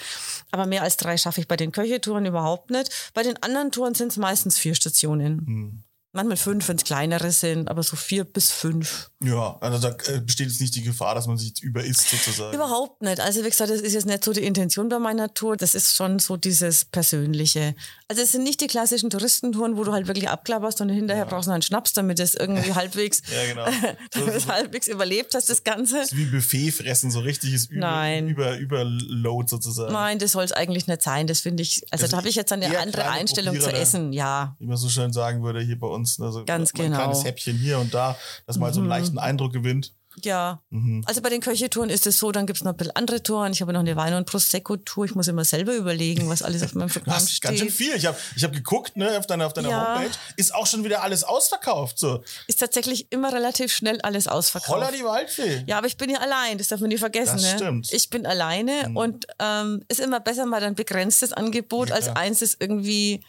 Aber 0.52 0.66
mehr 0.66 0.84
als 0.84 0.98
drei 0.98 1.16
schaffe 1.16 1.40
ich 1.40 1.48
bei 1.48 1.56
den 1.56 1.72
Köchetouren 1.72 2.26
überhaupt 2.26 2.70
nicht. 2.70 3.12
Bei 3.14 3.24
den 3.24 3.42
anderen 3.42 3.72
Touren 3.72 3.96
sind 3.96 4.12
es 4.12 4.18
meistens 4.18 4.58
vier 4.58 4.76
Stationen. 4.76 5.86
Manchmal 6.16 6.38
fünf, 6.38 6.68
wenn 6.70 6.78
es 6.78 6.84
kleinere 6.84 7.32
sind, 7.32 7.70
aber 7.70 7.82
so 7.82 7.96
vier 7.96 8.24
bis 8.24 8.52
fünf. 8.52 9.10
Ja, 9.20 9.58
also 9.62 9.80
da 9.80 9.96
äh, 10.14 10.20
besteht 10.20 10.48
jetzt 10.48 10.62
nicht 10.62 10.76
die 10.76 10.84
Gefahr, 10.84 11.16
dass 11.16 11.26
man 11.26 11.38
sich 11.40 11.48
jetzt 11.48 11.64
überisst 11.64 12.08
sozusagen. 12.08 12.54
Überhaupt 12.54 13.02
nicht. 13.02 13.20
Also 13.20 13.44
wie 13.44 13.50
gesagt, 13.50 13.72
das 13.72 13.82
ist 13.82 13.94
jetzt 13.94 14.06
nicht 14.06 14.24
so 14.24 14.32
die 14.32 14.44
Intention 14.44 14.90
bei 14.90 15.00
meiner 15.00 15.34
Tour. 15.34 15.58
Das 15.58 15.74
ist 15.74 15.96
schon 15.96 16.20
so 16.20 16.38
dieses 16.38 16.86
Persönliche. 16.86 17.74
Also 18.08 18.22
es 18.22 18.32
sind 18.32 18.44
nicht 18.44 18.62
die 18.62 18.68
klassischen 18.68 19.10
Touristentouren, 19.10 19.76
wo 19.76 19.84
du 19.84 19.92
halt 19.92 20.06
wirklich 20.06 20.30
abklapperst 20.30 20.82
und 20.82 20.90
hinterher 20.90 21.26
brauchst 21.26 21.48
du 21.48 21.50
noch 21.50 21.56
einen 21.56 21.64
Schnaps, 21.64 21.94
damit 21.94 22.20
es 22.20 22.36
irgendwie 22.36 22.74
halbwegs, 22.76 23.24
Ja, 23.32 23.66
genau. 23.66 24.28
es 24.36 24.46
halbwegs 24.48 24.88
überlebt 24.88 25.34
hast, 25.34 25.50
das 25.50 25.64
Ganze. 25.64 25.96
Das 25.96 26.12
ist 26.12 26.18
wie 26.18 26.26
Buffet 26.26 26.70
fressen, 26.72 27.10
so 27.10 27.22
richtiges 27.22 27.66
Über, 27.66 27.80
Nein. 27.80 28.28
Über, 28.28 28.60
Überload 28.60 29.48
sozusagen. 29.50 29.92
Nein, 29.92 30.20
das 30.20 30.34
soll 30.34 30.44
es 30.44 30.52
eigentlich 30.52 30.86
nicht 30.86 31.02
sein. 31.02 31.26
Das 31.26 31.40
finde 31.40 31.64
ich, 31.64 31.82
also, 31.90 32.04
Also 32.04 32.12
da 32.12 32.18
habe 32.18 32.30
ich 32.30 32.36
jetzt 32.36 32.52
eine 32.52 32.78
andere 32.78 33.10
Einstellung 33.10 33.56
zu 33.56 33.62
Probierer, 33.62 33.78
ne? 33.80 33.82
essen, 33.82 34.14
ja. 34.14 34.56
Wie 34.60 34.68
man 34.68 34.78
so 34.78 34.90
schön 34.90 35.12
sagen 35.12 35.42
würde 35.42 35.60
hier 35.62 35.80
bei 35.80 35.88
uns. 35.88 36.03
Also 36.20 36.46
Ganz 36.46 36.74
ein 36.74 36.78
genau. 36.84 36.98
kleines 36.98 37.24
Häppchen 37.24 37.58
hier 37.58 37.80
und 37.80 37.94
da, 37.94 38.16
dass 38.48 38.58
man 38.58 38.66
halt 38.66 38.76
so 38.76 38.82
einen 38.82 38.90
leichten 38.90 39.18
Eindruck 39.18 39.54
gewinnt. 39.54 39.94
Ja, 40.22 40.62
Mhm. 40.70 41.02
also 41.08 41.22
bei 41.24 41.30
den 41.30 41.42
Köchetouren 41.42 41.90
ist 41.90 42.06
es 42.06 42.20
so, 42.20 42.32
dann 42.32 42.46
gibt 42.46 42.58
es 42.58 42.64
noch 42.64 42.74
ein 42.74 42.78
bisschen 42.78 42.96
andere 42.96 43.24
Touren. 43.24 43.52
Ich 43.52 43.62
habe 43.62 43.74
noch 43.74 43.80
eine 43.80 43.96
Wein- 43.96 44.14
und 44.14 44.28
Prosecco-Tour. 44.28 45.06
Ich 45.06 45.16
muss 45.16 45.28
immer 45.28 45.44
selber 45.44 45.74
überlegen, 45.74 46.30
was 46.30 46.44
alles 46.44 46.62
auf 46.62 46.76
meinem 46.76 46.90
Programm 46.94 47.16
hast 47.16 47.42
ganz 47.42 47.58
schön 47.58 47.70
steht. 47.72 47.88
viel. 47.88 47.96
Ich 47.96 48.06
habe 48.06 48.16
ich 48.36 48.44
hab 48.44 48.54
geguckt 48.54 48.96
ne, 48.96 49.18
auf 49.18 49.26
deiner, 49.26 49.48
auf 49.48 49.54
deiner 49.54 49.70
Ja. 49.72 49.96
Homepage. 49.96 50.12
Ist 50.38 50.54
auch 50.54 50.68
schon 50.68 50.84
wieder 50.84 51.02
alles 51.02 51.24
ausverkauft. 51.24 51.98
So. 51.98 52.24
Ist 52.46 52.60
tatsächlich 52.60 53.08
immer 53.12 53.34
relativ 53.34 53.74
schnell 53.74 54.00
alles 54.02 54.28
ausverkauft. 54.28 54.72
Holla 54.72 54.92
die 54.92 55.04
Waldfee. 55.04 55.64
Ja, 55.66 55.80
aber 55.80 55.88
ich 55.88 55.98
bin 55.98 56.12
ja 56.12 56.20
allein, 56.20 56.60
das 56.60 56.68
darf 56.68 56.80
man 56.80 56.90
nie 56.90 57.00
vergessen. 57.00 57.38
Das 57.38 57.42
ne? 57.42 57.56
stimmt. 57.58 57.92
Mhm. 57.92 57.96
Ich 57.98 58.10
bin 58.12 58.28
alleine 58.28 58.92
und 58.94 59.26
ähm, 59.40 59.84
ist 59.88 60.00
immer 60.00 60.20
besser 60.20 60.46
mal 60.46 60.64
ein 60.64 60.76
begrenztes 60.76 61.34
Angebot 61.34 61.90
Ja, 61.90 61.96
als 61.96 62.10
eins, 62.10 62.42
das 62.42 62.56
irgendwie. 62.60 63.22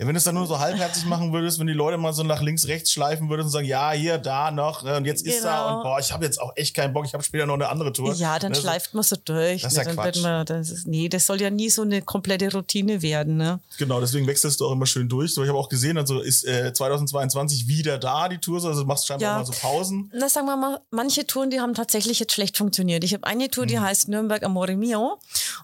Ja, 0.00 0.06
wenn 0.06 0.14
du 0.14 0.18
es 0.18 0.24
dann 0.24 0.34
nur 0.34 0.46
so 0.46 0.58
halbherzig 0.58 1.04
machen 1.04 1.30
würdest, 1.34 1.58
wenn 1.58 1.66
die 1.66 1.74
Leute 1.74 1.98
mal 1.98 2.14
so 2.14 2.22
nach 2.22 2.40
links, 2.40 2.66
rechts 2.68 2.90
schleifen 2.90 3.28
würdest 3.28 3.48
und 3.48 3.52
sagen, 3.52 3.66
ja, 3.66 3.90
hier, 3.92 4.16
da 4.16 4.50
noch, 4.50 4.82
äh, 4.86 4.96
und 4.96 5.04
jetzt 5.04 5.26
ist 5.26 5.44
da 5.44 5.64
Genau. 5.66 5.76
und 5.76 5.82
boah, 5.82 5.98
ich 6.00 6.10
habe 6.10 6.24
jetzt 6.24 6.40
auch 6.40 6.52
echt 6.56 6.74
keinen 6.74 6.94
Bock, 6.94 7.04
ich 7.04 7.12
habe 7.12 7.22
später 7.22 7.44
noch 7.44 7.52
eine 7.54 7.68
andere 7.68 7.92
Tour. 7.92 8.14
Ja, 8.14 8.38
dann 8.38 8.52
Ne, 8.52 8.58
schleift 8.58 8.94
man 8.94 9.02
so 9.02 9.16
durch. 9.22 9.60
Das 9.60 9.72
ist 9.72 9.78
ne? 9.78 9.84
ja 9.84 9.88
wird 9.90 10.14
Quatsch. 10.14 10.22
man, 10.22 10.46
das 10.46 10.70
ist, 10.70 10.86
nee, 10.86 11.10
das 11.10 11.26
soll 11.26 11.40
ja 11.42 11.50
nie 11.50 11.68
so 11.68 11.82
eine 11.82 12.00
komplette 12.00 12.50
Routine 12.50 13.02
werden. 13.02 13.36
Ne? 13.36 13.60
Genau, 13.78 14.00
deswegen 14.00 14.26
wechselst 14.26 14.58
du 14.60 14.66
auch 14.68 14.72
immer 14.72 14.86
schön 14.86 15.06
durch. 15.08 15.34
So, 15.34 15.42
ich 15.42 15.48
habe 15.50 15.58
auch 15.58 15.68
gesehen, 15.68 15.98
also 15.98 16.20
ist 16.20 16.44
äh, 16.46 16.72
2022 16.72 17.68
wieder 17.68 17.98
da, 17.98 18.28
die 18.30 18.38
Tour, 18.38 18.58
so, 18.60 18.68
also 18.68 18.80
du 18.80 18.86
machst 18.86 19.06
scheinbar 19.06 19.30
Ja. 19.32 19.38
mal 19.38 19.44
so 19.44 19.52
Pausen. 19.52 20.10
Na, 20.14 20.28
sagen 20.30 20.46
wir 20.46 20.56
mal, 20.56 20.80
manche 20.90 21.26
Touren, 21.26 21.50
die 21.50 21.60
haben 21.60 21.74
tatsächlich 21.74 22.18
jetzt 22.20 22.32
schlecht 22.32 22.56
funktioniert. 22.56 23.04
Ich 23.04 23.12
habe 23.12 23.26
eine 23.26 23.50
Tour, 23.50 23.66
die 23.66 23.76
Mhm. 23.76 23.82
heißt 23.82 24.08
Nürnberg 24.08 24.42
Amore 24.44 24.76
Mio. 24.76 25.18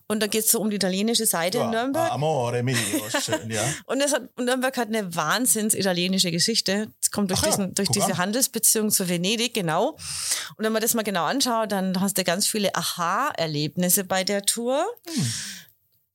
Und 0.09 0.23
da 0.23 0.27
geht 0.27 0.45
es 0.45 0.51
so 0.51 0.61
um 0.61 0.69
die 0.69 0.77
italienische 0.77 1.25
Seite 1.25 1.59
in 1.59 1.71
Nürnberg. 1.71 2.11
Ah, 2.11 2.15
Amore 2.15 2.63
mio, 2.63 2.77
schön, 3.21 3.51
ja. 3.51 3.63
Und 3.87 4.01
das 4.01 4.13
hat, 4.13 4.23
Nürnberg 4.39 4.77
hat 4.77 4.89
eine 4.89 5.15
wahnsinns 5.15 5.75
italienische 5.75 6.31
Geschichte. 6.31 6.89
Das 7.01 7.11
kommt 7.11 7.31
durch, 7.31 7.41
Ach 7.41 7.45
ja, 7.45 7.51
diesen, 7.51 7.75
durch 7.75 7.89
diese 7.89 8.07
an. 8.07 8.19
Handelsbeziehung 8.19 8.91
zu 8.91 9.09
Venedig, 9.09 9.55
genau. 9.55 9.91
Und 10.57 10.65
wenn 10.65 10.73
man 10.73 10.83
das 10.83 10.95
mal 10.95 11.03
genau 11.03 11.25
anschaut, 11.25 11.73
dann 11.73 12.01
hast 12.01 12.19
du 12.19 12.25
ganz 12.25 12.47
viele 12.47 12.75
Aha-Erlebnisse 12.75 14.05
bei 14.05 14.25
der 14.25 14.45
Tour. 14.45 14.85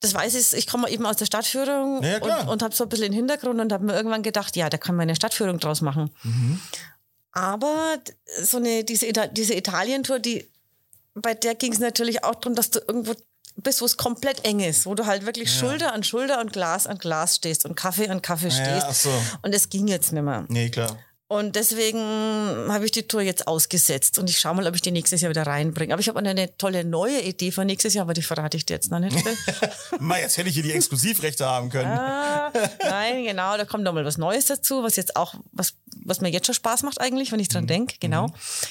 Das 0.00 0.14
weiß 0.14 0.34
ich, 0.34 0.58
ich 0.58 0.66
komme 0.66 0.90
eben 0.90 1.06
aus 1.06 1.16
der 1.16 1.26
Stadtführung 1.26 2.02
Ja, 2.02 2.18
und, 2.18 2.48
und 2.48 2.62
habe 2.62 2.74
so 2.74 2.84
ein 2.84 2.88
bisschen 2.88 3.06
den 3.06 3.12
Hintergrund 3.12 3.60
und 3.60 3.72
habe 3.72 3.84
mir 3.84 3.94
irgendwann 3.94 4.22
gedacht, 4.22 4.56
ja, 4.56 4.68
da 4.68 4.76
kann 4.76 4.96
man 4.96 5.04
eine 5.04 5.14
Stadtführung 5.14 5.58
draus 5.60 5.80
machen. 5.80 6.10
Mhm. 6.24 6.60
Aber 7.32 7.98
so 8.42 8.58
eine, 8.58 8.84
diese, 8.84 9.06
Ita 9.06 9.26
diese 9.28 9.54
Italien-Tour, 9.54 10.18
die, 10.18 10.48
bei 11.14 11.34
der 11.34 11.54
ging 11.54 11.72
es 11.72 11.78
natürlich 11.78 12.24
auch 12.24 12.34
darum, 12.34 12.54
dass 12.54 12.70
du 12.70 12.80
irgendwo 12.80 13.14
bist, 13.56 13.80
wo 13.80 13.84
es 13.84 13.96
komplett 13.96 14.44
eng 14.44 14.60
ist, 14.60 14.86
wo 14.86 14.94
du 14.94 15.06
halt 15.06 15.26
wirklich 15.26 15.52
Schulter 15.52 15.92
an 15.92 16.02
Schulter 16.02 16.40
und 16.40 16.52
Glas 16.52 16.86
an 16.86 16.98
Glas 16.98 17.36
stehst 17.36 17.64
und 17.64 17.74
Kaffee 17.76 18.08
an 18.08 18.22
Kaffee 18.22 18.48
Ja, 18.48 18.64
stehst. 18.64 18.86
ach 18.88 18.94
so. 18.94 19.10
Und 19.42 19.54
es 19.54 19.68
ging 19.68 19.86
jetzt 19.88 20.12
nicht 20.12 20.22
mehr. 20.22 20.44
Nee, 20.48 20.70
klar. 20.70 20.96
Und 21.32 21.56
deswegen 21.56 21.98
habe 22.68 22.84
ich 22.84 22.90
die 22.90 23.04
Tour 23.08 23.22
jetzt 23.22 23.46
ausgesetzt 23.48 24.18
und 24.18 24.28
ich 24.28 24.38
schaue 24.38 24.54
mal, 24.54 24.66
ob 24.66 24.74
ich 24.74 24.82
die 24.82 24.90
nächstes 24.90 25.22
Jahr 25.22 25.30
wieder 25.30 25.46
reinbringe. 25.46 25.94
Aber 25.94 26.00
ich 26.00 26.08
habe 26.08 26.18
eine 26.18 26.56
tolle 26.58 26.84
neue 26.84 27.20
Idee 27.22 27.50
für 27.52 27.64
nächstes 27.64 27.94
Jahr, 27.94 28.02
aber 28.02 28.12
die 28.12 28.20
verrate 28.22 28.58
ich 28.58 28.66
dir 28.66 28.74
jetzt 28.74 28.90
noch 28.90 28.98
nicht. 28.98 29.16
Mal, 29.98 30.20
jetzt 30.20 30.36
hätte 30.36 30.50
ich 30.50 30.54
hier 30.54 30.62
die 30.62 30.72
Exklusivrechte 30.72 31.46
haben 31.46 31.70
können. 31.70 31.90
ah, 31.90 32.52
nein, 32.84 33.24
genau, 33.24 33.56
da 33.56 33.64
kommt 33.64 33.82
noch 33.84 33.94
mal 33.94 34.04
was 34.04 34.18
Neues 34.18 34.44
dazu, 34.46 34.82
was 34.82 34.96
jetzt 34.96 35.16
auch, 35.16 35.34
was, 35.52 35.72
was 36.04 36.20
mir 36.20 36.28
jetzt 36.30 36.44
schon 36.46 36.54
Spaß 36.54 36.82
macht 36.82 37.00
eigentlich, 37.00 37.32
wenn 37.32 37.40
ich 37.40 37.48
Mhm. 37.48 37.52
dran 37.52 37.66
denke, 37.66 37.94
genau. 37.98 38.26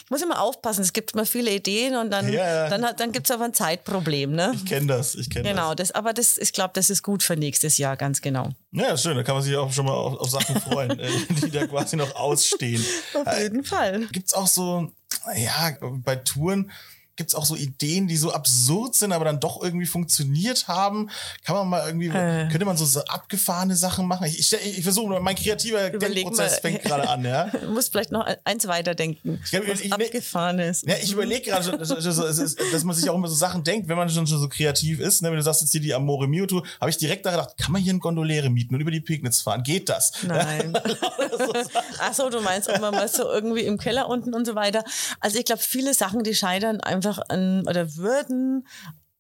Ich 0.06 0.12
muss 0.12 0.21
immer 0.21 0.39
aufpassen, 0.41 0.82
es 0.82 0.93
gibt 0.93 1.13
immer 1.13 1.26
viele 1.26 1.52
Ideen 1.52 1.95
und 1.95 2.12
dann, 2.12 2.32
Ja, 2.32 2.69
dann, 2.69 2.84
hat- 2.86 3.00
dann 3.00 3.12
gibt 3.12 3.28
es 3.28 3.32
aber 3.32 3.45
ein 3.45 3.54
Zeitproblem, 3.56 4.34
ne? 4.34 4.52
Ich 4.56 4.65
kenne 4.65 4.86
das, 4.88 5.15
ich 5.15 5.30
kenne 5.32 5.50
Genau, 5.50 5.74
das, 5.74 5.91
aber 5.91 6.13
das, 6.13 6.38
ich 6.38 6.54
glaube, 6.54 6.71
das 6.76 6.89
ist 6.91 7.02
gut 7.02 7.24
für 7.24 7.36
nächstes 7.36 7.78
Jahr, 7.80 7.97
ganz 7.97 8.21
genau. 8.21 8.50
Ja, 8.71 8.95
schön, 8.97 9.17
da 9.17 9.24
kann 9.24 9.36
man 9.36 9.43
sich 9.43 9.56
auch 9.56 9.71
schon 9.74 9.86
mal 9.86 9.93
auf, 9.93 10.17
auf 10.19 10.30
Sachen 10.30 10.60
freuen, 10.62 10.91
äh, 11.00 11.10
die 11.43 11.50
da 11.52 11.65
quasi 11.67 11.95
noch 11.95 12.15
ausstehen. 12.51 12.85
Auf 13.13 13.39
jeden 13.39 13.63
Fall. 13.63 14.07
Gibt's 14.11 14.33
auch 14.33 14.47
so, 14.47 14.91
ja, 15.35 15.77
bei 15.81 16.15
Touren 16.15 16.71
gibt's 17.15 17.36
auch 17.36 17.45
so 17.45 17.56
Ideen, 17.56 18.08
die 18.08 18.17
so 18.17 18.32
absurd 18.32 18.95
sind, 18.95 19.12
aber 19.12 19.26
dann 19.26 19.39
doch 19.39 19.62
irgendwie 19.62 19.86
funktioniert 19.86 20.67
haben. 20.67 21.10
Kann 21.43 21.56
man 21.56 21.67
mal 21.67 21.86
irgendwie, 21.86 22.08
Äh. 22.08 22.47
könnte 22.50 22.65
man 22.65 22.78
so, 22.78 22.86
so 22.86 23.02
abgefahrene 23.02 23.76
Sachen 23.76 24.08
machen? 24.08 24.26
Ich, 24.28 24.39
ich, 24.39 24.78
ich 24.78 24.84
versuche, 24.84 25.19
mein 25.19 25.36
kreativer 25.36 25.91
Überleg 25.93 26.15
Denkprozess 26.24 26.52
mal. 26.54 26.62
fängt 26.62 26.84
gerade 26.84 27.08
an, 27.10 27.24
ja. 27.26 27.45
Du 27.62 27.69
musst 27.71 27.91
vielleicht 27.91 28.12
noch 28.12 28.26
eins 28.45 28.67
weiterdenken, 28.67 29.41
glaub, 29.50 29.67
was 29.67 29.80
ich- 29.82 29.86
ich- 29.88 29.93
abgefahren 29.93 30.60
ist. 30.60 30.88
Ja, 30.88 30.95
ich 31.02 31.12
überlege 31.12 31.50
gerade, 31.52 31.78
dass, 31.78 31.89
dass, 31.89 32.56
dass 32.71 32.84
man 32.84 32.95
sich 32.95 33.10
auch 33.10 33.15
immer 33.15 33.28
so 33.28 33.36
Sachen 33.36 33.63
denkt, 33.63 33.88
wenn 33.88 33.97
man 33.97 34.10
schon, 34.10 34.26
schon 34.28 34.39
so 34.39 34.47
kreativ 34.50 35.00
ist. 35.00 35.21
Ne? 35.21 35.30
Wenn 35.30 35.38
du 35.38 35.43
sagst 35.43 35.62
jetzt 35.62 35.71
hier 35.71 35.82
die 35.82 35.93
Amore 35.93 36.28
Mio 36.28 36.45
Tour, 36.45 36.65
habe 36.80 36.89
ich 36.89 36.97
direkt 36.97 37.26
daran 37.26 37.41
gedacht, 37.41 37.58
kann 37.58 37.71
man 37.71 37.82
hier 37.82 37.91
einen 37.91 38.00
Gondoliere 38.00 38.50
mieten 38.50 38.74
und 38.76 38.82
über 38.82 38.91
die 38.91 39.02
Pegnitz 39.02 39.41
fahren? 39.41 39.63
Geht 39.63 39.89
das? 39.89 40.12
Nein. 40.24 40.74
Ach 42.00 42.13
so, 42.13 42.30
du 42.30 42.41
meinst, 42.41 42.69
ob 42.69 42.80
man 42.82 42.93
mal 42.93 43.08
so 43.08 43.24
irgendwie 43.30 43.62
im 43.62 43.78
Keller 43.78 44.08
unten 44.10 44.34
und 44.34 44.45
so 44.45 44.56
weiter. 44.56 44.84
Also 45.19 45.38
ich 45.38 45.45
glaube, 45.45 45.62
viele 45.62 45.93
Sachen, 45.93 46.24
die 46.24 46.34
scheitern 46.36 46.80
einfach 46.82 47.00
an 47.29 47.67
oder 47.67 47.95
würden 47.95 48.65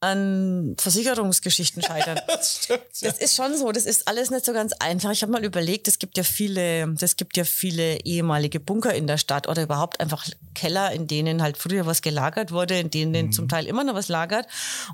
an 0.01 0.75
Versicherungsgeschichten 0.79 1.81
scheitern. 1.81 2.19
Das 2.27 2.63
stimmt. 2.63 2.81
Ja. 2.95 3.11
Das 3.11 3.19
ist 3.19 3.35
schon 3.35 3.55
so, 3.55 3.71
das 3.71 3.85
ist 3.85 4.07
alles 4.07 4.31
nicht 4.31 4.45
so 4.45 4.53
ganz 4.53 4.73
einfach. 4.79 5.11
Ich 5.11 5.21
habe 5.21 5.31
mal 5.31 5.43
überlegt, 5.43 5.87
es 5.87 5.99
gibt 5.99 6.17
ja 6.17 6.23
viele, 6.23 6.95
es 6.99 7.15
gibt 7.17 7.37
ja 7.37 7.43
viele 7.43 7.99
ehemalige 8.03 8.59
Bunker 8.59 8.93
in 8.93 9.05
der 9.05 9.17
Stadt 9.17 9.47
oder 9.47 9.61
überhaupt 9.63 9.99
einfach 9.99 10.25
Keller, 10.55 10.91
in 10.91 11.07
denen 11.07 11.41
halt 11.41 11.57
früher 11.57 11.85
was 11.85 12.01
gelagert 12.01 12.51
wurde, 12.51 12.79
in 12.79 12.89
denen 12.89 13.31
zum 13.31 13.47
Teil 13.47 13.67
immer 13.67 13.83
noch 13.83 13.93
was 13.93 14.07
lagert. 14.07 14.47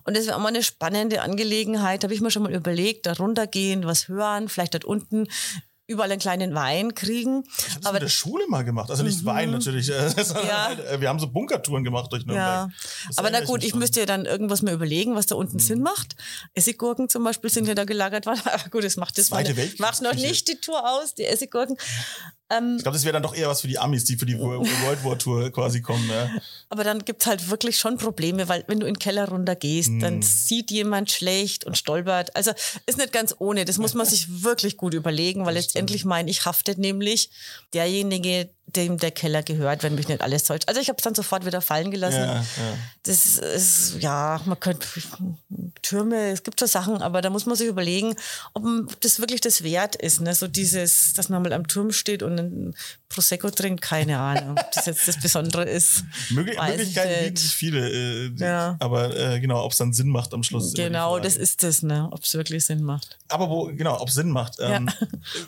Und 0.04 0.18
das 0.18 0.26
wäre 0.26 0.36
auch 0.36 0.42
mal 0.42 0.50
eine 0.50 0.64
spannende 0.64 1.22
Angelegenheit. 1.22 2.04
Habe 2.04 2.14
ich 2.14 2.22
mir 2.22 2.32
schon 2.32 2.44
mal 2.44 2.54
überlegt, 2.54 3.06
da 3.06 3.14
runtergehen, 3.14 3.86
was 3.86 4.10
hören, 4.10 4.50
vielleicht 4.50 4.74
dort 4.74 4.86
unten 4.86 5.28
überall 5.88 6.12
einen 6.12 6.20
kleinen 6.20 6.54
Wein 6.54 6.94
kriegen. 6.94 7.44
Ich 7.58 7.66
habe 7.70 7.76
das 7.80 7.86
Aber 7.86 7.94
mit 7.94 8.02
der 8.04 8.10
Schule 8.10 8.46
mal 8.50 8.64
gemacht. 8.64 8.92
Also 8.92 9.04
nicht 9.04 9.24
Wein 9.26 9.52
natürlich. 9.52 9.88
Ja. 9.98 10.66
halt, 10.68 10.80
äh, 10.80 11.00
wir 11.02 11.10
haben 11.10 11.20
so 11.20 11.28
Bunkertouren 11.28 11.84
gemacht 11.84 12.12
durch 12.12 12.26
Nürnberg. 12.26 12.70
Ja, 12.70 13.10
aber 13.16 13.30
na 13.30 13.42
gut, 13.42 13.64
ich 13.64 13.72
schon. 13.72 13.80
müsste 13.80 14.02
ja 14.02 14.06
dann 14.06 14.26
irgendwas 14.26 14.62
mir 14.62 14.72
überlegen, 14.72 15.16
was 15.16 15.26
da 15.26 15.36
unten 15.36 15.60
Sinn 15.60 15.82
macht. 15.82 16.16
Essiggurken 16.54 17.10
zum 17.10 17.24
Beispiel 17.24 17.50
sind 17.50 17.68
ja 17.68 17.76
da 17.76 17.86
gelagert 17.86 18.26
worden. 18.26 18.42
Aber 18.46 18.70
gut, 18.70 18.84
das 18.84 18.98
macht 18.98 19.18
das 19.18 19.28
Zweite 19.28 19.56
Weltkriegsküche. 19.56 19.82
macht 19.82 20.02
noch 20.02 20.14
nicht 20.14 20.48
die 20.48 20.60
Tour 20.60 20.88
aus, 20.90 21.14
die 21.14 21.26
Essiggurken. 21.26 21.78
Ich 22.50 22.82
glaube, 22.84 22.96
das 22.96 23.04
wäre 23.04 23.12
dann 23.14 23.24
doch 23.24 23.36
eher 23.36 23.50
was 23.50 23.60
für 23.62 23.68
die 23.68 23.78
Amis, 23.78 24.06
die 24.06 24.16
für 24.16 24.26
die 24.26 24.40
Wo- 24.40 24.60
World 24.86 25.04
War 25.04 25.18
Tour 25.20 25.52
quasi 25.52 25.82
kommen. 25.82 26.08
Ne? 26.08 26.42
Aber 26.70 26.86
dann 26.86 27.04
gibt's 27.04 27.26
halt 27.26 27.50
wirklich 27.50 27.78
schon 27.78 27.98
Probleme, 27.98 28.48
weil 28.48 28.64
wenn 28.68 28.80
du 28.80 28.88
in 28.88 28.94
den 28.94 29.00
Keller 29.00 29.28
runter 29.28 29.56
gehst, 29.56 29.90
Hm. 29.90 30.00
dann 30.00 30.22
sieht 30.22 30.72
jemand 30.72 31.12
schlecht 31.12 31.66
und 31.66 31.78
stolpert. 31.78 32.34
Also 32.38 32.52
ist 32.86 32.98
nicht 32.98 33.12
ganz 33.12 33.36
ohne. 33.40 33.66
Das 33.66 33.78
muss 33.80 33.94
man 33.96 34.06
sich 34.06 34.44
wirklich 34.44 34.78
gut 34.78 34.94
überlegen, 34.94 35.46
weil 35.46 35.56
letztendlich 35.56 36.06
mein 36.06 36.28
ich 36.30 36.46
haftet 36.46 36.78
nämlich 36.78 37.30
derjenige, 37.74 38.50
dem 38.68 38.98
der 38.98 39.12
Keller 39.12 39.44
gehört, 39.44 39.82
wenn 39.84 39.96
mich 39.96 40.08
nicht 40.08 40.22
alles 40.22 40.44
täuscht. 40.44 40.68
Also 40.68 40.82
ich 40.82 40.90
habe 40.90 40.98
es 40.98 41.04
dann 41.04 41.16
sofort 41.16 41.46
wieder 41.46 41.62
fallen 41.62 41.90
gelassen. 41.90 42.20
Ja, 42.20 42.36
ja. 42.36 42.44
Das 43.04 43.38
ist, 43.38 43.96
ja, 44.00 44.42
man 44.46 44.60
könnte 44.60 44.86
Türme, 45.82 46.32
es 46.32 46.44
gibt 46.44 46.60
so 46.60 46.66
Sachen, 46.66 47.02
aber 47.02 47.22
da 47.22 47.30
muss 47.30 47.46
man 47.46 47.56
sich 47.56 47.68
überlegen, 47.68 48.16
ob 48.54 49.00
das 49.02 49.20
wirklich 49.20 49.40
das 49.40 49.64
wert 49.64 49.96
ist. 49.96 50.20
Ne? 50.20 50.36
So 50.36 50.48
dieses, 50.48 51.14
dass 51.14 51.30
man 51.30 51.42
mal 51.42 51.54
am 51.54 51.68
Turm 51.68 51.92
steht 51.92 52.24
und 52.24 52.38
ein 52.38 52.76
Prosecco 53.10 53.50
trinkt, 53.50 53.82
keine 53.82 54.20
Ahnung, 54.20 54.58
ob 54.60 54.72
das 54.74 54.86
jetzt 54.86 55.08
das 55.08 55.20
Besondere 55.20 55.64
ist. 55.64 56.04
Möglich 56.30 56.58
Möglichkeiten 56.60 57.24
bieten 57.26 57.38
sich 57.38 57.52
viele. 57.54 57.90
Äh, 57.90 58.32
Ja. 58.38 58.76
Aber 58.80 59.16
äh, 59.16 59.40
genau, 59.40 59.64
ob 59.64 59.72
es 59.72 59.78
dann 59.78 59.94
Sinn 59.94 60.10
macht 60.10 60.34
am 60.34 60.44
Schluss. 60.44 60.74
Genau, 60.74 61.18
das 61.20 61.36
ist 61.38 61.64
das, 61.64 61.84
ne? 61.84 62.08
ob 62.12 62.24
es 62.24 62.34
wirklich 62.34 62.66
Sinn 62.66 62.84
macht. 62.84 63.18
Aber 63.30 63.50
wo, 63.50 63.66
genau, 63.68 64.00
ob 64.00 64.10
Sinn 64.10 64.30
macht. 64.30 64.58
Ähm, 64.60 64.90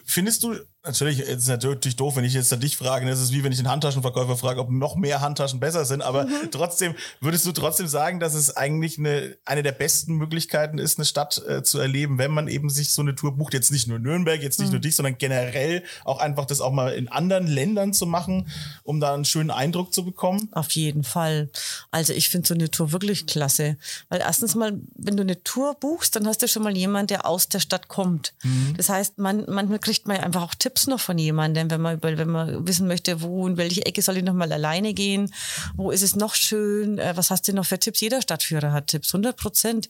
Findest 0.06 0.44
du, 0.44 0.56
natürlich, 0.84 1.20
es 1.20 1.28
ist 1.44 1.48
natürlich 1.48 1.96
doof, 1.96 2.16
wenn 2.16 2.24
ich 2.24 2.34
jetzt 2.34 2.52
dich 2.64 2.78
frage, 2.78 3.06
ne, 3.06 3.12
es 3.12 3.20
ist 3.22 3.32
wie 3.34 3.44
wenn 3.44 3.52
ich 3.52 3.60
einen 3.60 3.70
Handtaschenverkäufer 3.70 4.38
frage, 4.38 4.60
ob 4.62 4.70
noch 4.72 4.96
mehr 4.96 5.22
Handtaschen 5.22 5.60
besser 5.60 5.86
sind, 5.86 6.02
aber 6.02 6.26
Mhm. 6.26 6.52
trotzdem, 6.52 6.96
würdest 7.22 7.46
du 7.46 7.52
trotzdem 7.52 7.88
sagen, 7.88 8.20
dass 8.20 8.34
es 8.34 8.56
eigentlich 8.56 8.98
eine, 8.98 9.38
eine 9.46 9.64
der 9.64 9.72
besten 9.74 10.16
Möglichkeiten 10.16 10.78
ist, 10.80 10.98
eine 10.98 11.06
Stadt 11.06 11.42
äh, 11.48 11.64
zu 11.64 11.80
erleben, 11.80 12.18
wenn 12.18 12.32
man 12.32 12.48
eben 12.48 12.70
sich 12.70 12.94
so 12.94 13.02
eine 13.02 13.16
Tour 13.16 13.36
bucht, 13.36 13.54
jetzt 13.54 13.72
nicht 13.72 13.88
nur 13.88 14.00
Nürnberg, 14.00 14.42
jetzt 14.42 14.60
nicht 14.60 14.68
Mhm. 14.70 14.74
nur 14.74 14.82
dich, 14.82 14.96
sondern 14.96 15.18
generell 15.18 15.84
auch 16.06 16.20
einfach 16.20 16.46
das 16.46 16.62
auch 16.62 16.72
mal 16.72 16.94
in 16.94 17.08
anderen 17.10 17.48
Ländern 17.50 17.94
zu 17.94 18.06
machen, 18.06 18.48
um 18.84 19.00
da 19.00 19.14
einen 19.14 19.26
schönen 19.26 19.52
Eindruck 19.52 19.94
zu 19.94 20.06
bekommen? 20.06 20.50
Auf 20.52 20.72
jeden 20.72 21.04
Fall. 21.04 21.50
Also 21.92 22.14
ich 22.14 22.30
finde 22.30 22.48
so 22.48 22.54
eine 22.54 22.72
Tour 22.72 22.92
wirklich 22.92 23.28
klasse. 23.28 23.78
Weil 24.10 24.22
erstens 24.22 24.56
mal, 24.56 24.80
wenn 24.96 25.18
du 25.18 25.24
eine 25.24 25.44
Tour 25.44 25.76
buchst, 25.76 26.16
dann 26.16 26.28
hast 26.28 26.42
du 26.42 26.48
schon 26.48 26.64
mal 26.64 26.76
jemanden, 26.76 27.08
der 27.08 27.26
aus 27.26 27.50
der 27.50 27.60
Stadt 27.60 27.88
kommt. 27.88 28.34
Mhm. 28.44 28.76
Das 28.78 28.90
heißt, 28.90 29.18
man, 29.18 29.46
manchmal 29.48 29.80
kriegt 29.80 30.08
man 30.08 30.18
einfach 30.18 30.44
auch 30.44 30.56
Tipps 30.56 30.88
noch 30.88 31.00
von 31.00 31.18
jemandem, 31.18 31.70
wenn 31.72 31.82
man, 31.82 32.02
wenn 32.02 32.30
man 32.30 32.68
wissen 32.68 32.88
möchte, 32.88 33.22
wo, 33.22 33.48
in 33.48 33.58
welche 33.58 33.86
Ecke 33.86 34.02
soll 34.02 34.18
ich 34.18 34.24
noch 34.24 34.34
mal 34.34 34.52
alleine 34.52 34.94
gehen, 34.94 35.34
wo 35.76 35.92
ist 35.92 36.04
es 36.04 36.16
noch 36.16 36.36
schön, 36.36 36.98
äh, 37.00 37.16
was 37.16 37.32
hast 37.32 37.48
du 37.48 37.54
noch 37.54 37.66
für 37.66 37.80
Tipps? 37.80 38.00
Jeder 38.00 38.22
Stadtführer 38.22 38.72
hat 38.72 38.88
Tipps, 38.88 39.14
100 39.14 39.36
Prozent. 39.36 39.90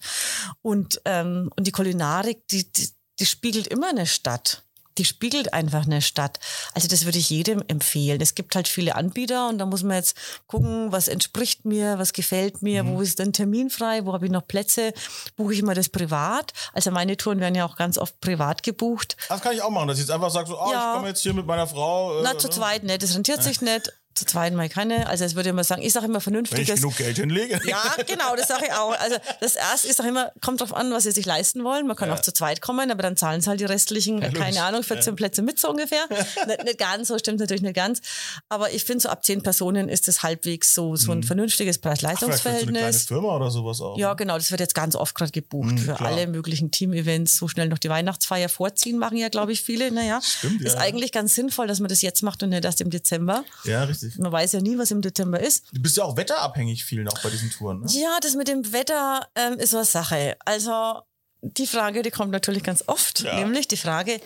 Und, 0.62 1.02
ähm, 1.06 1.50
und 1.56 1.68
die 1.68 1.72
Kulinarik, 1.72 2.48
die, 2.48 2.72
die, 2.72 2.90
die 3.20 3.26
spiegelt 3.26 3.68
immer 3.68 3.90
eine 3.90 4.06
Stadt 4.06 4.64
die 5.00 5.06
spiegelt 5.06 5.54
einfach 5.54 5.86
eine 5.86 6.02
Stadt. 6.02 6.40
Also 6.74 6.88
das 6.88 7.06
würde 7.06 7.18
ich 7.18 7.30
jedem 7.30 7.64
empfehlen. 7.68 8.22
Es 8.22 8.36
gibt 8.36 8.56
halt 8.56 8.68
viele 8.68 8.96
Anbieter 8.96 9.48
und 9.48 9.58
da 9.58 9.66
muss 9.66 9.82
man 9.82 9.96
jetzt 9.96 10.16
gucken, 10.46 10.92
was 10.92 11.08
entspricht 11.08 11.66
mir, 11.66 11.98
was 11.98 12.14
gefällt 12.14 12.62
mir, 12.62 12.84
mhm. 12.84 12.96
wo 12.96 13.02
ist 13.02 13.18
denn 13.18 13.34
terminfrei, 13.34 14.06
wo 14.06 14.14
habe 14.14 14.26
ich 14.26 14.32
noch 14.32 14.46
Plätze, 14.46 14.94
buche 15.38 15.54
ich 15.54 15.60
immer 15.60 15.74
das 15.74 15.90
privat. 15.90 16.52
Also 16.74 16.92
meine 16.92 17.16
Touren 17.18 17.40
werden 17.40 17.56
ja 17.56 17.66
auch 17.66 17.78
ganz 17.78 17.98
oft 17.98 18.20
privat 18.20 18.62
gebucht. 18.62 19.16
Das 19.30 19.42
kann 19.42 19.54
ich 19.54 19.62
auch 19.62 19.70
machen, 19.70 19.88
dass 19.88 19.98
ich 19.98 20.04
jetzt 20.04 20.12
einfach 20.12 20.30
sage, 20.30 20.50
so, 20.50 20.60
oh, 20.60 20.72
ja. 20.72 20.92
ich 20.92 20.98
komme 20.98 21.08
jetzt 21.08 21.22
hier 21.22 21.34
mit 21.34 21.46
meiner 21.46 21.66
Frau. 21.66 22.20
Äh, 22.20 22.24
Na, 22.24 22.38
zu 22.38 22.48
ne? 22.48 22.54
zweit 22.54 22.84
nicht, 22.84 23.02
das 23.02 23.16
rentiert 23.16 23.42
sich 23.42 23.62
nicht 23.62 23.94
zu 24.16 24.26
zweiten 24.26 24.56
Mal 24.56 24.70
keine. 24.70 25.08
Also 25.08 25.24
es 25.24 25.36
würde 25.36 25.50
immer 25.50 25.64
sagen, 25.64 25.82
ich 25.82 25.94
sage 25.94 26.06
immer 26.06 26.20
vernünftiges. 26.20 26.68
Wenn 26.68 26.76
ich 26.76 26.82
genug 26.82 26.98
Geld 26.98 27.18
hinlege. 27.18 27.60
Ja, 27.66 27.96
genau, 28.06 28.36
das 28.36 28.48
sage 28.48 28.66
ich 28.66 28.74
auch. 28.74 28.98
Also 29.00 29.16
das 29.40 29.56
erste 29.56 29.88
ist 29.88 30.02
auch 30.02 30.06
immer, 30.06 30.32
kommt 30.42 30.62
drauf 30.62 30.74
an, 30.74 30.92
was 30.92 31.04
sie 31.04 31.12
sich 31.12 31.26
leisten 31.26 31.64
wollen. 31.64 31.88
Man 31.88 31.96
kann 31.96 32.10
ja. 32.10 32.16
auch 32.16 32.20
zu 32.20 32.34
zweit 32.34 32.62
kommen, 32.62 32.92
aber 32.92 33.02
dann 33.02 33.16
zahlen 33.16 33.42
sie 33.42 33.50
halt 33.50 33.60
die 33.60 33.66
restlichen, 33.66 34.22
ja, 34.22 34.30
keine 34.30 34.64
Ahnung, 34.64 34.84
14 34.84 35.12
ja. 35.12 35.16
Plätze 35.16 35.42
mit 35.42 35.60
so 35.60 35.70
ungefähr. 35.70 36.06
nicht, 36.48 36.64
nicht, 36.64 36.78
ganz, 36.78 37.08
so 37.08 37.18
stimmt 37.18 37.40
natürlich 37.40 37.62
nicht 37.62 37.76
ganz. 37.76 38.02
Aber 38.50 38.72
ich 38.74 38.84
finde, 38.84 39.04
so 39.04 39.10
ab 39.10 39.24
10 39.24 39.44
Personen 39.44 39.88
ist 39.88 40.08
das 40.08 40.24
halbwegs 40.24 40.74
so, 40.74 40.96
so 40.96 41.12
ein 41.12 41.20
mhm. 41.20 41.24
vernünftiges 41.24 41.78
Preis-Leistungsverhältnis. 41.78 42.68
Eine 42.70 42.90
kleine 42.90 43.00
Firma 43.00 43.36
oder 43.36 43.52
sowas 43.52 43.80
auch. 43.82 43.98
Ja, 43.98 44.10
ne? 44.10 44.16
genau, 44.18 44.38
das 44.38 44.52
wird 44.52 44.60
jetzt 44.60 44.76
ganz 44.76 44.96
oft 44.96 45.16
gerade 45.16 45.32
gebucht 45.32 45.72
mhm, 45.72 45.78
für 45.78 45.94
klar. 45.94 46.12
alle 46.12 46.28
möglichen 46.28 46.72
Team-Events. 46.72 47.38
So 47.38 47.48
schnell 47.48 47.70
noch 47.70 47.78
die 47.78 47.90
Weihnachtsfeier 47.90 48.50
vorziehen, 48.50 48.98
machen 48.98 49.18
ja, 49.18 49.30
glaube 49.30 49.52
ich, 49.52 49.62
viele. 49.62 49.92
Naja, 49.92 50.20
Stimmt, 50.22 50.62
ist 50.62 50.76
eigentlich 50.76 51.12
ganz 51.12 51.36
sinnvoll, 51.36 51.68
dass 51.68 51.80
man 51.80 51.90
das 51.90 52.02
jetzt 52.02 52.22
macht 52.24 52.44
und 52.44 52.50
nicht 52.50 52.66
erst 52.66 52.82
im 52.82 52.90
Dezember. 52.90 53.44
Ja, 53.64 53.84
richtig. 53.84 54.09
Man 54.18 54.32
weiß 54.32 54.54
ja 54.54 54.62
nie, 54.62 54.78
was 54.78 54.92
im 54.92 55.02
Dezember 55.02 55.40
ist. 55.40 55.66
Du 55.72 55.82
bist 55.82 55.98
ja 55.98 56.04
auch 56.04 56.18
wetterabhängig 56.18 56.86
viel 56.86 57.04
noch 57.04 57.22
bei 57.22 57.30
diesen 57.30 57.50
Touren, 57.50 57.82
ne? 57.82 57.88
Ja, 57.92 58.18
das 58.22 58.36
mit 58.36 58.48
dem 58.48 58.72
Wetter 58.72 59.28
ähm, 59.36 59.54
ist 59.60 59.72
so 59.72 59.78
eine 59.78 59.86
Sache. 59.86 60.38
Also 60.46 61.02
die 61.42 61.68
Frage, 61.68 62.02
die 62.02 62.12
kommt 62.12 62.32
natürlich 62.32 62.64
ganz 62.64 62.84
oft, 62.88 63.22
ja. 63.22 63.36
nämlich 63.36 63.68
die 63.68 63.78
Frage, 63.78 64.20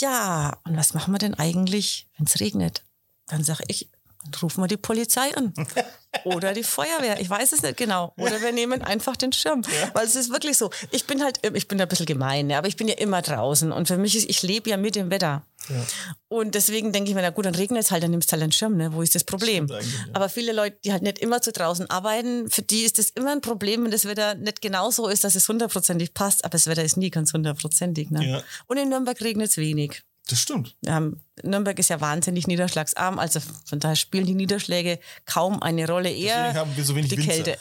ja, 0.00 0.58
und 0.64 0.76
was 0.76 0.94
machen 0.94 1.12
wir 1.12 1.18
denn 1.18 1.34
eigentlich, 1.34 2.08
wenn 2.16 2.26
es 2.26 2.40
regnet? 2.40 2.82
Dann 3.26 3.44
sage 3.44 3.64
ich, 3.68 3.90
dann 4.24 4.40
rufen 4.40 4.62
wir 4.62 4.68
die 4.68 4.76
Polizei 4.76 5.34
an. 5.36 5.52
Oder 6.24 6.52
die 6.52 6.62
Feuerwehr. 6.62 7.20
Ich 7.20 7.28
weiß 7.28 7.52
es 7.52 7.62
nicht 7.62 7.76
genau. 7.76 8.12
Oder 8.16 8.40
wir 8.40 8.52
nehmen 8.52 8.82
einfach 8.82 9.16
den 9.16 9.32
Schirm. 9.32 9.62
Ja. 9.62 9.90
Weil 9.94 10.06
es 10.06 10.14
ist 10.14 10.30
wirklich 10.30 10.56
so. 10.56 10.70
Ich 10.92 11.06
bin 11.06 11.22
halt, 11.22 11.40
ich 11.54 11.66
bin 11.66 11.80
ein 11.80 11.88
bisschen 11.88 12.06
gemein, 12.06 12.52
aber 12.52 12.68
ich 12.68 12.76
bin 12.76 12.86
ja 12.86 12.94
immer 12.94 13.20
draußen. 13.20 13.72
Und 13.72 13.88
für 13.88 13.98
mich 13.98 14.14
ist, 14.16 14.30
ich 14.30 14.42
lebe 14.42 14.70
ja 14.70 14.76
mit 14.76 14.94
dem 14.94 15.10
Wetter. 15.10 15.44
Ja. 15.68 15.84
Und 16.28 16.54
deswegen 16.54 16.92
denke 16.92 17.10
ich 17.10 17.16
mir, 17.16 17.22
na 17.22 17.30
gut, 17.30 17.46
dann 17.46 17.54
regnet 17.54 17.82
es 17.82 17.90
halt, 17.90 18.02
dann 18.02 18.12
nimmst 18.12 18.30
du 18.30 18.32
halt 18.32 18.42
einen 18.42 18.52
Schirm, 18.52 18.76
ne? 18.76 18.92
Wo 18.92 19.02
ist 19.02 19.14
das 19.14 19.24
Problem? 19.24 19.66
Ja. 19.66 19.78
Aber 20.12 20.28
viele 20.28 20.52
Leute, 20.52 20.76
die 20.84 20.92
halt 20.92 21.02
nicht 21.02 21.18
immer 21.18 21.42
zu 21.42 21.52
draußen 21.52 21.90
arbeiten, 21.90 22.48
für 22.48 22.62
die 22.62 22.82
ist 22.82 22.98
das 22.98 23.10
immer 23.10 23.32
ein 23.32 23.40
Problem, 23.40 23.84
wenn 23.84 23.90
das 23.90 24.04
Wetter 24.04 24.34
nicht 24.34 24.62
genau 24.62 24.90
so 24.90 25.08
ist, 25.08 25.24
dass 25.24 25.34
es 25.34 25.48
hundertprozentig 25.48 26.14
passt. 26.14 26.44
Aber 26.44 26.52
das 26.52 26.66
Wetter 26.66 26.84
ist 26.84 26.96
nie 26.96 27.10
ganz 27.10 27.32
hundertprozentig. 27.32 28.10
Ne? 28.10 28.44
Und 28.66 28.76
in 28.76 28.88
Nürnberg 28.88 29.20
regnet 29.20 29.50
es 29.50 29.56
wenig. 29.56 30.04
Das 30.28 30.38
stimmt. 30.38 30.74
Ähm, 30.86 31.20
Nürnberg 31.42 31.78
ist 31.78 31.90
ja 31.90 32.00
wahnsinnig 32.00 32.46
niederschlagsarm, 32.46 33.18
also 33.18 33.40
von 33.66 33.78
daher 33.78 33.96
spielen 33.96 34.24
die 34.24 34.34
Niederschläge 34.34 34.98
kaum 35.26 35.62
eine 35.62 35.86
Rolle. 35.86 36.10
Eher 36.10 36.44
Deswegen 36.44 36.58
haben 36.58 36.76
wir 36.76 36.84
so 36.84 36.96
wenig 36.96 37.10
die 37.10 37.18
Winzer. 37.18 37.32
Kälte. 37.32 37.58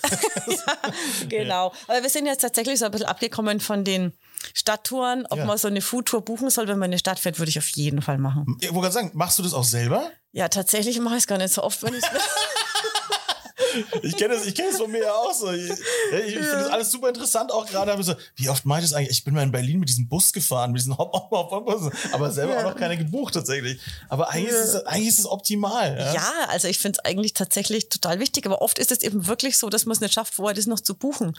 ja, 0.48 0.92
genau. 1.30 1.74
Aber 1.88 2.02
wir 2.02 2.10
sind 2.10 2.26
jetzt 2.26 2.42
tatsächlich 2.42 2.80
so 2.80 2.86
ein 2.86 2.92
bisschen 2.92 3.08
abgekommen 3.08 3.60
von 3.60 3.84
den 3.84 4.14
Stadttouren. 4.54 5.26
Ob 5.30 5.40
ja. 5.40 5.46
man 5.46 5.58
so 5.58 5.68
eine 5.68 5.82
Foodtour 5.82 6.24
buchen 6.24 6.50
soll, 6.50 6.68
wenn 6.68 6.80
man 6.80 6.90
in 6.90 6.94
eine 6.94 7.00
Stadt 7.00 7.20
fährt, 7.20 7.38
würde 7.38 7.50
ich 7.50 7.60
auf 7.60 7.68
jeden 7.70 8.02
Fall 8.02 8.18
machen. 8.18 8.58
Ich 8.62 8.70
wollte 8.70 8.82
gerade 8.82 8.94
sagen, 8.94 9.12
machst 9.14 9.40
du 9.40 9.44
das 9.44 9.54
auch 9.54 9.66
selber? 9.66 10.10
Ja, 10.32 10.48
tatsächlich 10.48 11.00
mache 11.00 11.16
ich 11.16 11.22
es 11.22 11.28
gar 11.28 11.38
nicht 11.38 11.54
so 11.54 11.64
oft, 11.64 11.84
wenn 11.84 11.94
ich 11.94 12.04
es 12.04 12.10
ich 14.02 14.18
kenne 14.18 14.36
es, 14.36 14.46
ich 14.46 14.56
kenne 14.56 14.72
von 14.72 14.92
mir 14.92 15.04
ja 15.04 15.14
auch 15.14 15.34
so. 15.34 15.52
Ich, 15.52 15.70
ich 15.70 16.36
ja. 16.36 16.42
finde 16.42 16.58
das 16.64 16.70
alles 16.70 16.92
super 16.92 17.10
interessant, 17.10 17.52
auch 17.52 17.66
gerade 17.66 17.92
habe 17.92 18.02
ich 18.02 18.08
so, 18.08 18.16
wie 18.36 18.50
oft 18.50 18.66
meint 18.66 18.84
es 18.84 18.94
eigentlich, 18.94 19.18
ich 19.18 19.24
bin 19.24 19.34
mal 19.34 19.44
in 19.44 19.52
Berlin 19.52 19.80
mit 19.80 19.90
diesem 19.90 20.08
Bus 20.08 20.34
gefahren, 20.34 20.72
mit 20.72 20.82
diesen 20.82 20.98
hop 20.98 21.14
hop 21.14 21.32
hop 21.32 21.52
hop 21.52 21.94
aber 22.12 22.32
selber 22.32 22.54
ja. 22.54 22.60
auch 22.60 22.72
noch 22.72 22.76
keine 22.76 22.98
gebucht 22.98 23.34
tatsächlich. 23.34 23.80
Aber 24.10 24.30
eigentlich, 24.30 24.54
ja. 24.54 24.62
ist, 24.62 24.74
es, 24.74 24.86
eigentlich 24.86 25.10
ist 25.10 25.20
es 25.20 25.26
optimal. 25.26 25.98
Ja, 25.98 26.14
ja 26.14 26.32
also 26.50 26.68
ich 26.68 26.80
finde 26.80 27.00
es 27.00 27.06
eigentlich 27.06 27.34
tatsächlich 27.34 27.90
total 27.90 28.20
wichtig, 28.20 28.46
aber 28.46 28.62
oft 28.62 28.80
ist 28.80 28.92
es 28.92 29.02
eben 29.02 29.28
wirklich 29.28 29.58
so, 29.58 29.70
dass 29.70 29.86
man 29.86 29.94
es 29.94 30.02
nicht 30.02 30.14
schafft, 30.14 30.34
vorher 30.34 30.54
das 30.54 30.66
noch 30.66 30.80
zu 30.80 30.96
buchen. 30.96 31.36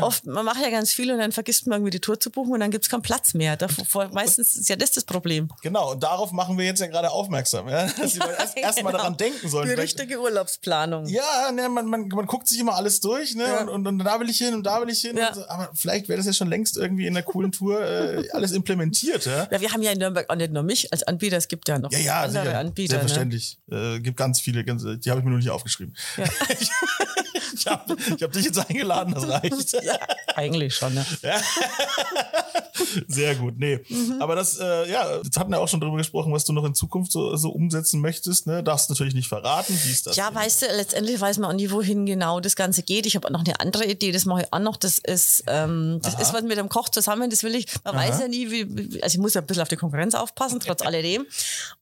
Oft, 0.00 0.26
man 0.26 0.44
macht 0.44 0.60
ja 0.60 0.70
ganz 0.70 0.92
viel 0.92 1.10
und 1.12 1.18
dann 1.18 1.32
vergisst 1.32 1.66
man 1.66 1.78
irgendwie 1.78 1.90
die 1.90 2.00
Tour 2.00 2.18
zu 2.20 2.30
buchen 2.30 2.52
und 2.52 2.60
dann 2.60 2.70
gibt 2.70 2.84
es 2.84 2.90
keinen 2.90 3.02
Platz 3.02 3.34
mehr. 3.34 3.56
Davor, 3.56 4.08
meistens 4.12 4.54
ist 4.54 4.68
ja 4.68 4.76
das 4.76 4.92
das 4.92 5.04
Problem. 5.04 5.48
Genau, 5.62 5.92
und 5.92 6.02
darauf 6.02 6.32
machen 6.32 6.58
wir 6.58 6.64
jetzt 6.64 6.80
ja 6.80 6.86
gerade 6.86 7.10
aufmerksam, 7.10 7.68
ja? 7.68 7.86
dass 7.86 8.12
sie 8.12 8.20
erst, 8.20 8.56
erst 8.56 8.82
mal 8.82 8.90
genau. 8.90 8.98
daran 8.98 9.16
denken 9.16 9.48
sollen. 9.48 9.68
Die 9.68 9.74
richtige 9.74 10.20
Urlaubsplanung. 10.20 11.06
Ja, 11.06 11.50
ne, 11.52 11.68
man, 11.86 12.00
man, 12.00 12.08
man 12.08 12.26
guckt 12.26 12.48
sich 12.48 12.58
immer 12.58 12.74
alles 12.74 13.00
durch, 13.00 13.34
ne? 13.34 13.44
Ja. 13.44 13.60
Und, 13.62 13.68
und, 13.68 13.86
und, 13.86 13.98
da 13.98 14.20
will 14.20 14.28
ich 14.28 14.38
hin 14.38 14.54
und 14.54 14.64
da 14.64 14.80
will 14.80 14.90
ich 14.90 15.00
hin. 15.00 15.16
Ja. 15.16 15.34
So. 15.34 15.46
Aber 15.48 15.70
vielleicht 15.74 16.08
wäre 16.08 16.16
das 16.16 16.26
ja 16.26 16.32
schon 16.32 16.48
längst 16.48 16.76
irgendwie 16.76 17.06
in 17.06 17.14
der 17.14 17.22
coolen 17.22 17.52
Tour 17.52 17.80
äh, 17.80 18.28
alles 18.32 18.52
implementiert, 18.52 19.26
ja? 19.26 19.48
Ja, 19.50 19.60
wir 19.60 19.72
haben 19.72 19.82
ja 19.82 19.92
in 19.92 19.98
Nürnberg 19.98 20.28
auch 20.28 20.36
nicht 20.36 20.52
nur 20.52 20.62
mich 20.62 20.92
als 20.92 21.02
Anbieter, 21.02 21.36
es 21.36 21.48
gibt 21.48 21.68
ja 21.68 21.78
noch 21.78 21.92
ja, 21.92 21.98
ja, 21.98 22.22
andere 22.22 22.44
sicher. 22.44 22.58
Anbieter. 22.58 22.94
Ne? 22.94 23.00
Selbstverständlich. 23.00 23.58
Ne? 23.66 23.96
Äh, 23.96 24.00
gibt 24.00 24.16
ganz 24.16 24.40
viele, 24.40 24.64
ganz, 24.64 24.82
die 24.82 25.10
habe 25.10 25.20
ich 25.20 25.24
mir 25.24 25.30
nur 25.30 25.38
nicht 25.38 25.50
aufgeschrieben. 25.50 25.94
Ja. 26.16 26.24
ich 27.54 27.66
habe 27.66 27.96
hab 28.20 28.32
dich 28.32 28.44
jetzt 28.44 28.58
eingeladen, 28.58 29.14
das 29.14 29.28
reicht. 29.28 29.72
ja, 29.82 29.98
eigentlich 30.34 30.74
schon, 30.74 30.94
ne? 30.94 31.04
Ja. 31.22 31.40
Sehr 33.06 33.34
gut, 33.34 33.58
nee. 33.58 33.80
Mhm. 33.88 34.20
Aber 34.20 34.34
das, 34.34 34.58
äh, 34.58 34.90
ja, 34.90 35.16
jetzt 35.22 35.38
hatten 35.38 35.50
wir 35.50 35.60
auch 35.60 35.68
schon 35.68 35.80
darüber 35.80 35.98
gesprochen, 35.98 36.32
was 36.32 36.44
du 36.44 36.52
noch 36.52 36.64
in 36.64 36.74
Zukunft 36.74 37.12
so, 37.12 37.36
so 37.36 37.50
umsetzen 37.50 38.00
möchtest, 38.00 38.46
ne? 38.46 38.62
Darfst 38.62 38.88
natürlich 38.90 39.14
nicht 39.14 39.28
verraten, 39.28 39.78
wie 39.84 39.90
ist 39.90 40.06
das? 40.06 40.16
Ja, 40.16 40.34
weißt 40.34 40.62
du, 40.62 40.66
letztendlich 40.76 41.20
weiß 41.20 41.38
man 41.38 41.50
auch 41.50 41.54
nie, 41.54 41.67
wohin 41.70 42.06
genau 42.06 42.40
das 42.40 42.56
Ganze 42.56 42.82
geht. 42.82 43.06
Ich 43.06 43.16
habe 43.16 43.30
noch 43.32 43.44
eine 43.44 43.60
andere 43.60 43.86
Idee, 43.86 44.12
das 44.12 44.24
mache 44.24 44.42
ich 44.42 44.52
auch 44.52 44.58
noch. 44.58 44.76
Das 44.76 44.98
ist, 44.98 45.44
ähm, 45.46 46.00
das 46.02 46.20
ist 46.20 46.32
was 46.32 46.42
mit 46.42 46.58
dem 46.58 46.68
Koch 46.68 46.88
zusammen, 46.88 47.30
das 47.30 47.42
will 47.42 47.54
ich. 47.54 47.66
Man 47.84 47.94
Aha. 47.94 48.08
weiß 48.08 48.20
ja 48.20 48.28
nie, 48.28 48.50
wie, 48.50 49.02
also 49.02 49.14
ich 49.14 49.20
muss 49.20 49.34
ja 49.34 49.40
ein 49.40 49.46
bisschen 49.46 49.62
auf 49.62 49.68
die 49.68 49.76
Konkurrenz 49.76 50.14
aufpassen, 50.14 50.60
trotz 50.60 50.82
alledem. 50.82 51.26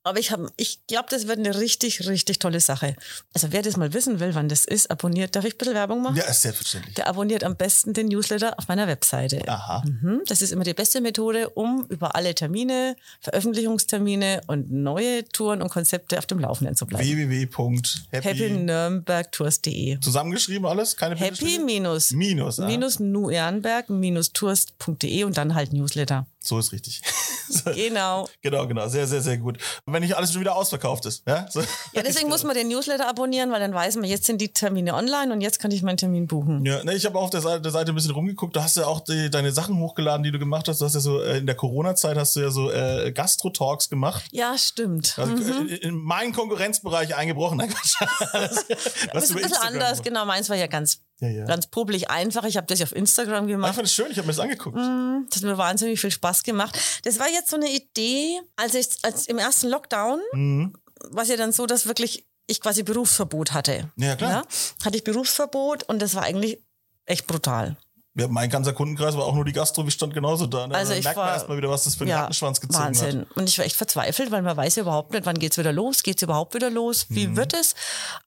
Aber 0.03 0.18
ich 0.18 0.32
ich 0.57 0.87
glaube, 0.87 1.07
das 1.11 1.26
wird 1.26 1.39
eine 1.39 1.59
richtig, 1.59 2.07
richtig 2.07 2.39
tolle 2.39 2.61
Sache. 2.61 2.97
Also 3.34 3.49
wer 3.51 3.62
das 3.62 3.76
mal 3.76 3.93
wissen 3.93 4.20
will, 4.20 4.34
wann 4.34 4.49
das 4.49 4.64
ist, 4.64 4.91
abonniert. 4.91 5.37
Darf 5.37 5.45
ich 5.45 5.55
ein 5.55 5.59
bisschen 5.59 5.74
Werbung 5.74 6.03
machen? 6.03 6.16
Ja, 6.16 6.32
selbstverständlich. 6.32 6.95
Der 6.95 7.09
abonniert 7.09 7.45
am 7.45 7.57
besten 7.57 7.93
den 7.93 8.09
Newsletter 8.09 8.59
auf 8.59 8.68
meiner 8.68 8.87
Webseite. 8.87 9.47
Aha. 9.49 9.82
Mhm. 9.87 10.22
Das 10.26 10.43
ist 10.43 10.53
immer 10.53 10.64
die 10.64 10.74
beste 10.74 11.01
Methode, 11.01 11.51
um 11.51 11.87
über 11.89 12.14
alle 12.14 12.34
Termine, 12.34 12.97
Veröffentlichungstermine 13.20 14.43
und 14.47 14.70
neue 14.70 15.26
Touren 15.28 15.62
und 15.62 15.70
Konzepte 15.70 16.18
auf 16.18 16.26
dem 16.26 16.39
Laufenden 16.39 16.76
zu 16.76 16.87
bleiben. 16.87 17.05
www.happy-nürnbergtours.de 17.05 19.76
Zusammengeschrieben 20.01 20.66
alles? 20.66 20.97
Keine 20.97 21.16
Happy 21.16 21.59
minus 21.59 22.11
minus, 22.12 22.61
ah. 22.61 22.66
minus 22.66 23.01
Nürnberg 23.01 23.89
minus 23.91 24.33
tours.de 24.33 25.24
und 25.24 25.37
dann 25.37 25.55
halt 25.55 25.72
Newsletter. 25.72 26.27
So 26.47 26.59
ist 26.59 26.72
richtig. 26.72 27.03
genau. 27.74 28.28
Genau, 28.42 28.66
genau. 28.66 28.88
Sehr, 28.88 29.07
sehr, 29.07 29.20
sehr 29.20 29.38
gut. 29.38 29.59
wenn 29.86 30.03
nicht 30.03 30.16
alles 30.16 30.32
schon 30.32 30.40
wieder 30.40 30.55
ausverkauft 30.55 31.07
ist. 31.07 31.24
Ja, 31.26 31.47
so. 31.51 31.61
ja 31.92 32.03
deswegen 32.03 32.28
muss 32.28 32.44
man 32.44 32.55
den 32.55 32.68
Newsletter 32.68 33.09
abonnieren, 33.09 33.51
weil 33.51 33.61
dann 33.61 33.74
weiß 33.74 33.97
man, 33.97 34.05
jetzt 34.05 34.26
sind 34.26 34.40
die 34.40 34.53
Termine 34.53 34.94
online 34.94 35.32
und 35.32 35.40
jetzt 35.40 35.59
kann 35.59 35.70
ich 35.70 35.82
meinen 35.82 35.97
Termin 35.97 36.26
buchen. 36.26 36.64
Ja, 36.64 36.84
ne, 36.84 36.94
ich 36.94 37.05
habe 37.05 37.18
auf 37.18 37.30
der 37.30 37.40
Seite, 37.40 37.62
der 37.62 37.72
Seite 37.72 37.92
ein 37.92 37.94
bisschen 37.94 38.12
rumgeguckt. 38.12 38.55
Du 38.55 38.62
hast 38.62 38.76
ja 38.76 38.86
auch 38.86 39.01
die, 39.01 39.28
deine 39.28 39.51
Sachen 39.51 39.78
hochgeladen, 39.80 40.22
die 40.22 40.30
du 40.30 40.38
gemacht 40.38 40.68
hast. 40.68 40.80
Du 40.80 40.84
hast 40.84 40.94
ja 40.94 41.01
so 41.01 41.20
äh, 41.20 41.38
in 41.38 41.47
der 41.47 41.57
Corona-Zeit 41.57 42.16
hast 42.16 42.36
du 42.36 42.40
ja 42.40 42.51
so 42.51 42.70
äh, 42.70 43.11
Gastro-Talks 43.12 43.90
gemacht. 43.90 44.24
Ja, 44.30 44.57
stimmt. 44.57 45.18
Also, 45.18 45.32
mhm. 45.32 45.68
In 45.68 45.97
meinen 45.97 46.32
Konkurrenzbereich 46.32 47.16
eingebrochen. 47.16 47.59
das 47.59 49.24
ist 49.24 49.30
ein 49.30 49.42
bisschen 49.42 49.53
anders, 49.55 50.03
genau. 50.03 50.24
Meins 50.24 50.49
war 50.49 50.57
ja 50.57 50.68
ganz 50.68 51.01
ja, 51.21 51.29
ja. 51.29 51.45
Ganz 51.47 51.67
publik 51.69 52.11
einfach. 52.11 52.45
Ich 52.45 52.57
habe 52.57 52.67
das 52.67 52.83
auf 52.83 52.95
Instagram 52.95 53.47
gemacht. 53.47 53.71
Ich 53.71 53.77
fand 53.77 53.87
es 53.87 53.95
schön, 53.95 54.11
ich 54.11 54.19
habe 54.19 54.27
mir 54.27 54.35
das 54.35 54.41
angeguckt. 54.41 54.77
Mm, 54.77 55.27
das 55.31 55.39
hat 55.39 55.45
mir 55.45 55.57
wahnsinnig 55.57 56.01
viel 56.01 56.11
Spaß 56.11 56.43
gemacht. 56.43 56.79
Das 57.05 57.19
war 57.19 57.29
jetzt 57.29 57.51
so 57.51 57.57
eine 57.57 57.71
Idee, 57.71 58.41
als 58.57 58.75
ich 58.75 58.87
als 59.03 59.27
im 59.27 59.39
ersten 59.39 59.69
Lockdown, 59.69 60.21
mhm. 60.33 60.75
war 61.11 61.23
es 61.23 61.31
ja 61.31 61.37
dann 61.37 61.53
so, 61.53 61.67
dass 61.67 61.87
wirklich 61.87 62.27
ich 62.47 62.61
quasi 62.61 62.83
Berufsverbot 62.83 63.53
hatte. 63.53 63.91
Ja, 63.97 64.14
klar. 64.17 64.31
Ja? 64.31 64.43
Hatte 64.85 64.97
ich 64.97 65.05
Berufsverbot 65.05 65.85
und 65.85 66.01
das 66.01 66.14
war 66.14 66.23
eigentlich 66.23 66.62
echt 67.07 67.27
brutal. 67.27 67.77
Ja, 68.19 68.29
mein 68.29 68.49
ganzer 68.49 68.73
Kundenkreis 68.73 69.14
war 69.14 69.25
auch 69.25 69.35
nur 69.35 69.45
die 69.45 69.53
Gastro, 69.53 69.87
wie 69.87 69.91
stand 69.91 70.14
genauso 70.14 70.47
da. 70.47 70.67
Ne? 70.67 70.75
Also 70.75 70.95
ich 70.95 71.05
merkt 71.05 71.19
man 71.19 71.29
erstmal 71.29 71.59
wieder, 71.59 71.69
was 71.69 71.85
das 71.85 71.97
für 71.97 72.05
einen 72.05 72.11
ja, 72.11 72.21
Rattenschwanz 72.21 72.62
gezogen 72.62 72.85
Wahnsinn. 72.85 73.21
hat. 73.21 73.37
Und 73.37 73.49
ich 73.49 73.59
war 73.59 73.67
echt 73.67 73.77
verzweifelt, 73.77 74.31
weil 74.31 74.41
man 74.41 74.57
weiß 74.57 74.77
ja 74.77 74.83
überhaupt 74.83 75.12
nicht, 75.12 75.27
wann 75.27 75.39
geht's 75.39 75.59
wieder 75.59 75.73
los, 75.73 76.03
geht's 76.03 76.23
überhaupt 76.23 76.55
wieder 76.55 76.71
los, 76.71 77.07
wie 77.11 77.27
mhm. 77.27 77.37
wird 77.37 77.53
es? 77.53 77.75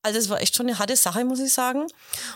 Also 0.03 0.19
es 0.19 0.29
war 0.29 0.41
echt 0.41 0.55
schon 0.55 0.67
eine 0.67 0.77
harte 0.77 0.95
Sache, 0.95 1.25
muss 1.25 1.39
ich 1.39 1.51
sagen. 1.51 1.87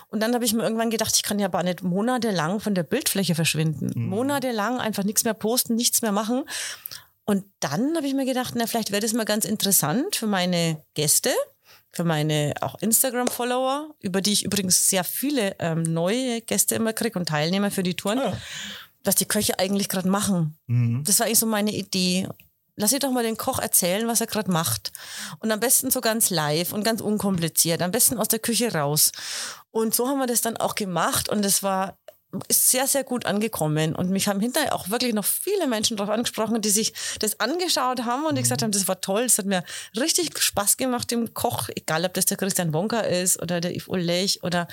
Und 0.07 0.19
dann 0.19 0.33
habe 0.33 0.43
ich 0.45 0.53
mir 0.53 0.63
irgendwann 0.63 0.89
gedacht, 0.89 1.13
ich 1.15 1.21
kann 1.21 1.37
ja 1.37 1.45
aber 1.45 1.61
nicht 1.61 1.83
monatelang 1.83 2.59
von 2.59 2.73
der 2.73 2.83
Bildfläche 2.83 3.35
verschwinden. 3.35 3.91
Mhm. 3.93 4.07
Monatelang 4.07 4.79
einfach 4.79 5.03
nichts 5.03 5.23
mehr 5.23 5.35
posten, 5.35 5.75
nichts 5.75 6.01
mehr 6.01 6.11
machen. 6.11 6.45
Und 7.25 7.45
dann 7.59 7.95
habe 7.95 8.07
ich 8.07 8.15
mir 8.15 8.25
gedacht, 8.25 8.55
na, 8.57 8.65
vielleicht 8.65 8.91
wäre 8.91 9.01
das 9.01 9.13
mal 9.13 9.25
ganz 9.25 9.45
interessant 9.45 10.15
für 10.15 10.27
meine 10.27 10.83
Gäste, 10.95 11.29
für 11.93 12.03
meine 12.03 12.53
auch 12.61 12.75
Instagram-Follower, 12.81 13.93
über 13.99 14.21
die 14.21 14.33
ich 14.33 14.43
übrigens 14.45 14.89
sehr 14.89 15.03
viele 15.03 15.55
ähm, 15.59 15.83
neue 15.83 16.41
Gäste 16.41 16.75
immer 16.75 16.91
kriege 16.93 17.17
und 17.19 17.29
Teilnehmer 17.29 17.71
für 17.71 17.83
die 17.83 17.93
Touren, 17.95 18.17
Ja. 18.19 18.33
was 19.03 19.15
die 19.15 19.25
Köche 19.25 19.59
eigentlich 19.59 19.89
gerade 19.89 20.09
machen. 20.09 20.57
Das 21.05 21.19
war 21.19 21.27
eigentlich 21.27 21.39
so 21.39 21.45
meine 21.45 21.71
Idee. 21.71 22.27
Lass 22.75 22.91
ich 22.91 22.99
doch 22.99 23.11
mal 23.11 23.23
den 23.23 23.37
Koch 23.37 23.59
erzählen, 23.59 24.07
was 24.07 24.21
er 24.21 24.25
gerade 24.27 24.49
macht. 24.51 24.91
Und 25.39 25.51
am 25.51 25.59
besten 25.59 25.91
so 25.91 26.01
ganz 26.01 26.31
live 26.31 26.73
und 26.73 26.83
ganz 26.83 27.01
unkompliziert. 27.01 27.83
Am 27.83 27.91
besten 27.91 28.17
aus 28.17 28.27
der 28.29 28.39
Küche 28.39 28.73
raus. 28.73 29.11
Und 29.69 29.93
so 29.93 30.07
haben 30.07 30.17
wir 30.17 30.25
das 30.25 30.41
dann 30.41 30.57
auch 30.57 30.73
gemacht 30.73 31.29
und 31.29 31.45
es 31.45 31.61
war 31.61 31.99
ist 32.47 32.69
sehr, 32.69 32.87
sehr 32.87 33.03
gut 33.03 33.25
angekommen. 33.25 33.95
Und 33.95 34.09
mich 34.09 34.27
haben 34.27 34.39
hinterher 34.39 34.73
auch 34.73 34.89
wirklich 34.89 35.13
noch 35.13 35.25
viele 35.25 35.67
Menschen 35.67 35.97
darauf 35.97 36.13
angesprochen, 36.13 36.61
die 36.61 36.69
sich 36.69 36.93
das 37.19 37.39
angeschaut 37.39 38.05
haben 38.05 38.25
und 38.25 38.35
die 38.35 38.41
gesagt 38.41 38.63
haben, 38.63 38.71
das 38.71 38.87
war 38.87 39.01
toll, 39.01 39.23
das 39.23 39.37
hat 39.37 39.45
mir 39.45 39.63
richtig 39.99 40.37
Spaß 40.37 40.77
gemacht, 40.77 41.11
dem 41.11 41.33
Koch, 41.33 41.69
egal 41.75 42.05
ob 42.05 42.13
das 42.13 42.25
der 42.25 42.37
Christian 42.37 42.73
Wonka 42.73 43.01
ist 43.01 43.41
oder 43.41 43.61
der 43.61 43.75
Yves 43.75 43.87
Ulech 43.87 44.43
oder 44.43 44.67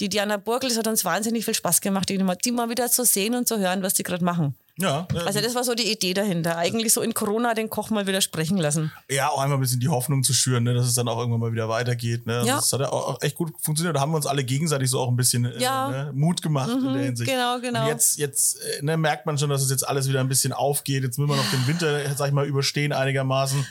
die 0.00 0.08
Diana 0.08 0.36
Burgel, 0.36 0.70
es 0.70 0.78
hat 0.78 0.86
uns 0.86 1.04
wahnsinnig 1.04 1.44
viel 1.44 1.54
Spaß 1.54 1.80
gemacht, 1.80 2.08
die 2.08 2.18
mal 2.18 2.70
wieder 2.70 2.90
zu 2.90 3.04
sehen 3.04 3.34
und 3.34 3.48
zu 3.48 3.58
hören, 3.58 3.82
was 3.82 3.94
die 3.94 4.02
gerade 4.02 4.24
machen. 4.24 4.54
Ja, 4.78 5.06
Also 5.24 5.40
das 5.40 5.54
war 5.54 5.64
so 5.64 5.74
die 5.74 5.90
Idee 5.90 6.12
dahinter. 6.12 6.58
Eigentlich 6.58 6.92
so 6.92 7.00
in 7.00 7.14
Corona 7.14 7.54
den 7.54 7.70
Koch 7.70 7.88
mal 7.90 8.06
wieder 8.06 8.20
sprechen 8.20 8.58
lassen. 8.58 8.92
ja, 9.10 9.28
auch 9.30 9.40
einfach 9.40 9.56
ein 9.56 9.60
bisschen 9.60 9.80
die 9.80 9.88
Hoffnung 9.88 10.22
zu 10.22 10.34
schüren, 10.34 10.64
ne, 10.64 10.74
dass 10.74 10.86
es 10.86 10.94
dann 10.94 11.08
auch 11.08 11.18
irgendwann 11.18 11.40
mal 11.40 11.52
wieder 11.52 11.68
weitergeht. 11.68 12.26
Ne? 12.26 12.42
Ja. 12.44 12.56
Das 12.56 12.72
hat 12.72 12.80
ja 12.80 12.92
auch 12.92 13.20
echt 13.22 13.36
gut 13.36 13.54
funktioniert. 13.60 13.96
Da 13.96 14.00
haben 14.00 14.12
wir 14.12 14.16
uns 14.16 14.26
alle 14.26 14.44
gegenseitig 14.44 14.90
so 14.90 15.00
auch 15.00 15.08
ein 15.08 15.16
bisschen 15.16 15.46
äh, 15.46 15.58
Ja. 15.58 15.88
ne, 15.90 16.12
Mut 16.14 16.42
gemacht 16.42 16.70
in 16.70 16.92
der 16.92 17.02
Hinsicht. 17.04 17.30
genau, 17.30 17.58
genau. 17.60 17.82
Und 17.82 17.88
jetzt 17.88 18.18
jetzt 18.18 18.56
äh, 18.60 18.82
ne, 18.84 18.96
merkt 18.98 19.24
man 19.24 19.38
schon, 19.38 19.48
dass 19.48 19.62
es 19.62 19.70
jetzt 19.70 19.86
alles 19.88 20.08
wieder 20.08 20.20
ein 20.20 20.28
bisschen 20.28 20.52
aufgeht. 20.52 21.02
Jetzt 21.04 21.18
will 21.18 21.26
man 21.26 21.38
noch 21.38 21.50
den 21.50 21.66
Winter, 21.66 22.00
sag 22.14 22.28
ich 22.28 22.34
mal, 22.34 22.46
überstehen 22.46 22.92
einigermaßen. 22.92 23.66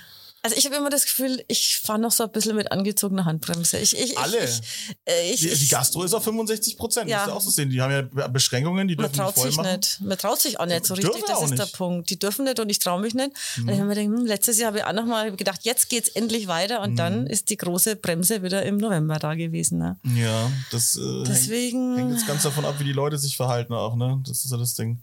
Also 0.45 0.57
ich 0.57 0.65
habe 0.65 0.75
immer 0.75 0.89
das 0.91 1.05
Gefühl, 1.05 1.43
ich 1.47 1.77
fahre 1.79 1.97
noch 1.99 2.11
so 2.11 2.23
ein 2.23 2.31
bisschen 2.31 2.55
mit 2.55 2.71
angezogener 2.71 3.25
Handbremse. 3.25 3.79
Ich, 3.79 3.97
ich, 3.97 4.17
Alle. 4.17 4.37
Ich, 4.45 4.59
ich, 4.61 4.97
äh, 5.05 5.31
ich, 5.33 5.39
Die, 5.39 5.49
die 5.55 5.67
Gastro 5.67 6.03
ist 6.03 6.13
auf 6.13 6.23
65 6.23 6.77
Prozent. 6.77 7.09
Ja. 7.09 7.17
Musst 7.17 7.27
du 7.29 7.31
auch 7.33 7.41
so 7.41 7.49
sehen. 7.49 7.69
Die 7.71 7.81
haben 7.81 7.91
ja 7.91 8.27
Beschränkungen, 8.27 8.87
die 8.87 8.95
man 8.95 9.05
dürfen 9.11 9.11
nicht 9.13 9.21
traut 9.25 9.35
voll 9.35 9.47
sich 9.49 9.57
machen. 9.57 9.75
nicht. 9.77 10.01
Man 10.01 10.17
traut 10.17 10.39
sich 10.39 10.59
auch 10.59 10.65
nicht 10.67 10.85
so 10.85 10.93
richtig. 10.93 11.23
Das 11.27 11.41
ist 11.41 11.57
der 11.57 11.65
nicht. 11.65 11.75
Punkt. 11.75 12.09
Die 12.11 12.19
dürfen 12.19 12.45
nicht 12.45 12.59
und 12.59 12.69
ich 12.69 12.77
traue 12.79 13.01
mich 13.01 13.15
nicht. 13.15 13.31
Mhm. 13.57 13.67
Weil 13.67 13.73
ich 13.75 13.81
mir 13.81 13.95
denke, 13.95 14.17
hm, 14.17 14.25
letztes 14.27 14.59
Jahr 14.59 14.67
habe 14.67 14.77
ich 14.77 14.83
auch 14.85 14.93
noch 14.93 15.05
mal 15.07 15.35
gedacht, 15.35 15.61
jetzt 15.63 15.89
geht's 15.89 16.09
endlich 16.09 16.47
weiter 16.47 16.81
und 16.81 16.91
Mhm. 16.91 16.95
dann 16.97 17.27
ist 17.27 17.49
die 17.49 17.57
große 17.57 17.95
Bremse 17.95 18.43
wieder 18.43 18.63
im 18.63 18.77
November 18.77 19.17
da 19.17 19.33
gewesen. 19.33 19.79
Ne? 19.79 19.97
Ja, 20.15 20.51
das 20.71 20.95
äh, 20.95 21.23
Deswegen- 21.25 21.95
hängt, 21.95 21.99
hängt 22.09 22.11
jetzt 22.19 22.27
ganz 22.27 22.43
davon 22.43 22.65
ab, 22.65 22.75
wie 22.79 22.83
die 22.83 22.93
Leute 22.93 23.17
sich 23.17 23.35
verhalten 23.35 23.73
auch, 23.73 23.95
ne? 23.95 24.21
Das 24.27 24.45
ist 24.45 24.51
ja 24.51 24.57
das 24.57 24.75
Ding. 24.75 25.01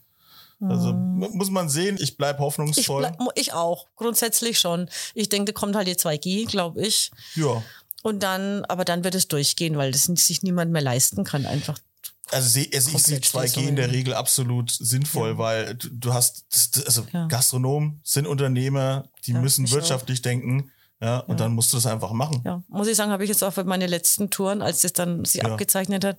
Also 0.70 0.90
m- 0.90 1.28
muss 1.32 1.50
man 1.50 1.68
sehen, 1.68 1.98
ich 2.00 2.16
bleib 2.16 2.36
Mhm. 2.38 2.40
Ich, 2.40 2.46
hoffnungsvoll. 2.46 3.00
bleib, 3.02 3.18
ich 3.34 3.52
auch, 3.52 3.86
grundsätzlich 3.96 4.58
schon. 4.60 4.88
Ich 5.14 5.28
denke, 5.28 5.52
da 5.52 5.58
kommt 5.58 5.74
halt 5.76 5.88
die 5.88 5.94
2G, 5.96 6.46
glaube 6.46 6.82
ich. 6.86 7.10
ja. 7.34 7.62
Und 8.04 8.24
dann, 8.24 8.64
aber 8.64 8.84
dann 8.84 9.04
wird 9.04 9.14
es 9.14 9.28
durchgehen, 9.28 9.76
weil 9.76 9.92
das 9.92 10.04
sich 10.06 10.42
niemand 10.42 10.72
mehr 10.72 10.82
leisten 10.82 11.22
kann, 11.22 11.46
einfach. 11.46 11.78
Also, 12.32 12.48
seh- 12.48 12.68
also 12.74 12.90
ich 12.96 13.02
sehe 13.02 13.20
Komplett 13.20 13.52
2G 13.52 13.68
in 13.68 13.76
der 13.76 13.92
Regel 13.92 14.14
absolut 14.14 14.70
sinnvoll, 14.72 15.38
weil 15.38 15.74
du, 15.76 15.88
du 15.88 16.12
hast, 16.12 16.44
also 16.84 17.06
Ja. 17.12 17.26
Gastronomen 17.26 18.00
sind 18.02 18.26
Unternehmer, 18.26 19.04
die 19.26 19.32
Ja, 19.32 19.40
müssen 19.40 19.64
ich 19.66 19.70
auch. 19.70 19.76
wirtschaftlich 19.76 20.20
denken, 20.22 20.72
ja, 21.02 21.18
und 21.18 21.40
dann 21.40 21.52
musst 21.52 21.72
du 21.72 21.76
das 21.76 21.86
einfach 21.86 22.12
machen. 22.12 22.42
Ja, 22.44 22.62
muss 22.68 22.86
ich 22.86 22.96
sagen, 22.96 23.10
habe 23.10 23.24
ich 23.24 23.28
jetzt 23.28 23.42
auch 23.42 23.52
für 23.52 23.64
meine 23.64 23.86
letzten 23.86 24.30
Touren, 24.30 24.62
als 24.62 24.82
das 24.82 24.92
dann 24.92 25.24
sich 25.24 25.42
Ja. 25.42 25.50
abgezeichnet 25.50 26.04
hat, 26.04 26.18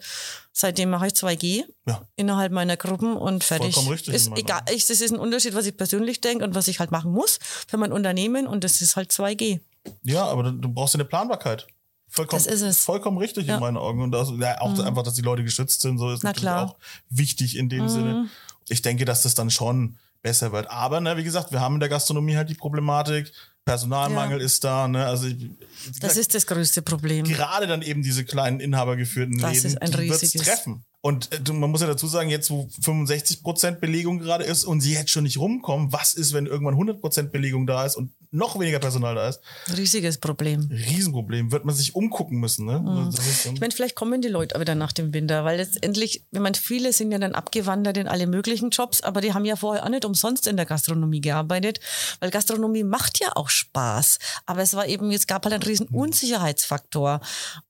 seitdem 0.51 0.89
mache 0.89 1.07
ich 1.07 1.13
2G 1.13 1.63
Ja. 1.87 2.01
innerhalb 2.15 2.51
meiner 2.51 2.75
Gruppen 2.77 3.15
und 3.15 3.43
fertig. 3.43 3.73
Vollkommen 3.73 3.93
richtig, 3.93 4.13
Ist 4.13 4.31
egal, 4.37 4.61
ich, 4.73 4.85
das 4.85 4.99
ist 5.01 5.11
ein 5.13 5.19
Unterschied, 5.19 5.55
was 5.55 5.65
ich 5.65 5.77
persönlich 5.77 6.19
denke 6.21 6.43
und 6.43 6.53
was 6.53 6.67
ich 6.67 6.79
halt 6.79 6.91
machen 6.91 7.11
muss 7.11 7.39
für 7.67 7.77
mein 7.77 7.91
Unternehmen 7.91 8.45
und 8.45 8.63
das 8.63 8.81
ist 8.81 8.95
halt 8.95 9.11
2G. 9.11 9.61
Ja, 10.03 10.25
aber 10.25 10.51
du, 10.51 10.69
brauchst 10.69 10.93
ja 10.93 10.97
eine 10.99 11.05
Planbarkeit. 11.05 11.65
Vollkommen, 12.09 12.43
Das 12.43 12.53
ist 12.53 12.61
es. 12.61 12.83
vollkommen 12.83 13.17
richtig 13.17 13.47
Ja. 13.47 13.53
Mhm. 13.53 13.57
in 13.57 13.61
meinen 13.73 13.77
Augen. 13.77 14.01
Und 14.03 14.11
das, 14.11 14.29
ja, 14.39 14.61
auch 14.61 14.77
einfach, 14.79 15.01
dass 15.03 15.15
die 15.15 15.21
Leute 15.23 15.43
geschützt 15.43 15.81
sind, 15.81 15.97
so 15.97 16.11
ist 16.11 16.23
Na 16.23 16.29
natürlich 16.29 16.43
klar. 16.43 16.65
Mhm. 16.65 16.71
auch 16.71 16.75
wichtig 17.09 17.57
in 17.57 17.69
dem 17.69 17.89
Sinne. 17.89 18.29
Ich 18.69 18.81
denke, 18.83 19.03
dass 19.05 19.23
das 19.23 19.33
dann 19.33 19.49
schon 19.49 19.97
besser 20.21 20.51
wird. 20.51 20.69
Aber, 20.69 21.01
ne, 21.01 21.17
wie 21.17 21.23
gesagt, 21.23 21.51
wir 21.51 21.59
haben 21.59 21.73
in 21.73 21.79
der 21.79 21.89
Gastronomie 21.89 22.35
halt 22.37 22.49
die 22.49 22.53
Problematik. 22.55 23.31
Personalmangel 23.65 24.39
Ja. 24.39 24.45
ist 24.45 24.63
da, 24.63 24.87
ne? 24.87 25.05
Also 25.05 25.27
Das 25.29 25.99
gesagt, 25.99 26.17
ist 26.17 26.35
das 26.35 26.45
größte 26.47 26.81
Problem. 26.81 27.25
gerade 27.25 27.65
dann 27.67 27.81
eben 27.81 28.01
diese 28.03 28.25
kleinen 28.25 28.59
inhabergeführten 28.59 29.37
Das 29.39 29.53
Läden, 29.53 29.65
ist 29.67 29.81
ein 29.81 29.91
die 29.91 29.97
wird's 30.09 30.21
riesiges- 30.21 30.45
treffen. 30.47 30.83
Und 31.05 31.33
äh, 31.33 31.51
man 31.51 31.69
muss 31.69 31.81
ja 31.81 31.87
dazu 31.87 32.07
sagen, 32.07 32.29
jetzt 32.29 32.49
wo 32.49 32.69
65 32.79 33.43
Prozent 33.43 33.81
Belegung 33.81 34.19
gerade 34.19 34.45
ist 34.45 34.63
und 34.63 34.79
sie 34.79 34.93
jetzt 34.93 35.09
schon 35.09 35.23
nicht 35.23 35.37
rumkommen, 35.37 35.91
was 35.91 36.13
ist, 36.13 36.31
wenn 36.31 36.45
irgendwann 36.45 36.75
100 36.75 37.01
Prozent 37.01 37.33
Belegung 37.33 37.67
da 37.67 37.85
ist 37.85 37.97
und 37.97 38.13
noch 38.31 38.57
weniger 38.57 38.79
Personal 38.79 39.13
da 39.13 39.27
ist? 39.27 39.41
Riesiges 39.75 40.17
Problem. 40.17 40.69
Riesenproblem. 40.71 41.51
Wird 41.51 41.65
man 41.65 41.75
sich 41.75 41.93
umgucken 41.93 42.39
müssen, 42.39 42.65
ne? 42.67 43.09
Ist, 43.09 43.45
Ich 43.45 43.59
meine, 43.59 43.73
vielleicht 43.73 43.97
kommen 43.97 44.21
die 44.21 44.29
Leute 44.29 44.57
wieder 44.57 44.75
nach 44.75 44.93
dem 44.93 45.13
Winter, 45.13 45.43
weil 45.43 45.57
letztendlich, 45.57 46.23
wenn 46.31 46.41
man 46.41 46.55
viele 46.55 46.93
sind 46.93 47.11
ja 47.11 47.17
dann 47.17 47.35
abgewandert 47.35 47.97
in 47.97 48.07
alle 48.07 48.25
möglichen 48.25 48.69
Jobs, 48.69 49.01
aber 49.01 49.19
die 49.19 49.33
haben 49.33 49.43
ja 49.43 49.57
vorher 49.57 49.83
auch 49.83 49.89
nicht 49.89 50.05
umsonst 50.05 50.47
in 50.47 50.55
der 50.55 50.65
Gastronomie 50.65 51.19
gearbeitet, 51.19 51.81
weil 52.21 52.31
Gastronomie 52.31 52.85
macht 52.85 53.19
ja 53.19 53.35
auch 53.35 53.49
Spaß. 53.49 54.19
Aber 54.45 54.61
es 54.61 54.73
war 54.73 54.87
eben, 54.87 55.11
es 55.11 55.27
gab 55.27 55.43
halt 55.43 55.53
einen 55.53 55.63
riesen 55.63 55.89
Unsicherheitsfaktor. 55.89 57.19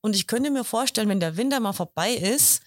Und 0.01 0.15
ich 0.15 0.27
könnte 0.27 0.51
mir 0.51 0.63
vorstellen, 0.63 1.09
wenn 1.09 1.19
der 1.19 1.35
Winter 1.35 1.59
mal 1.59 1.73
vorbei 1.73 2.11
ist, 2.13 2.61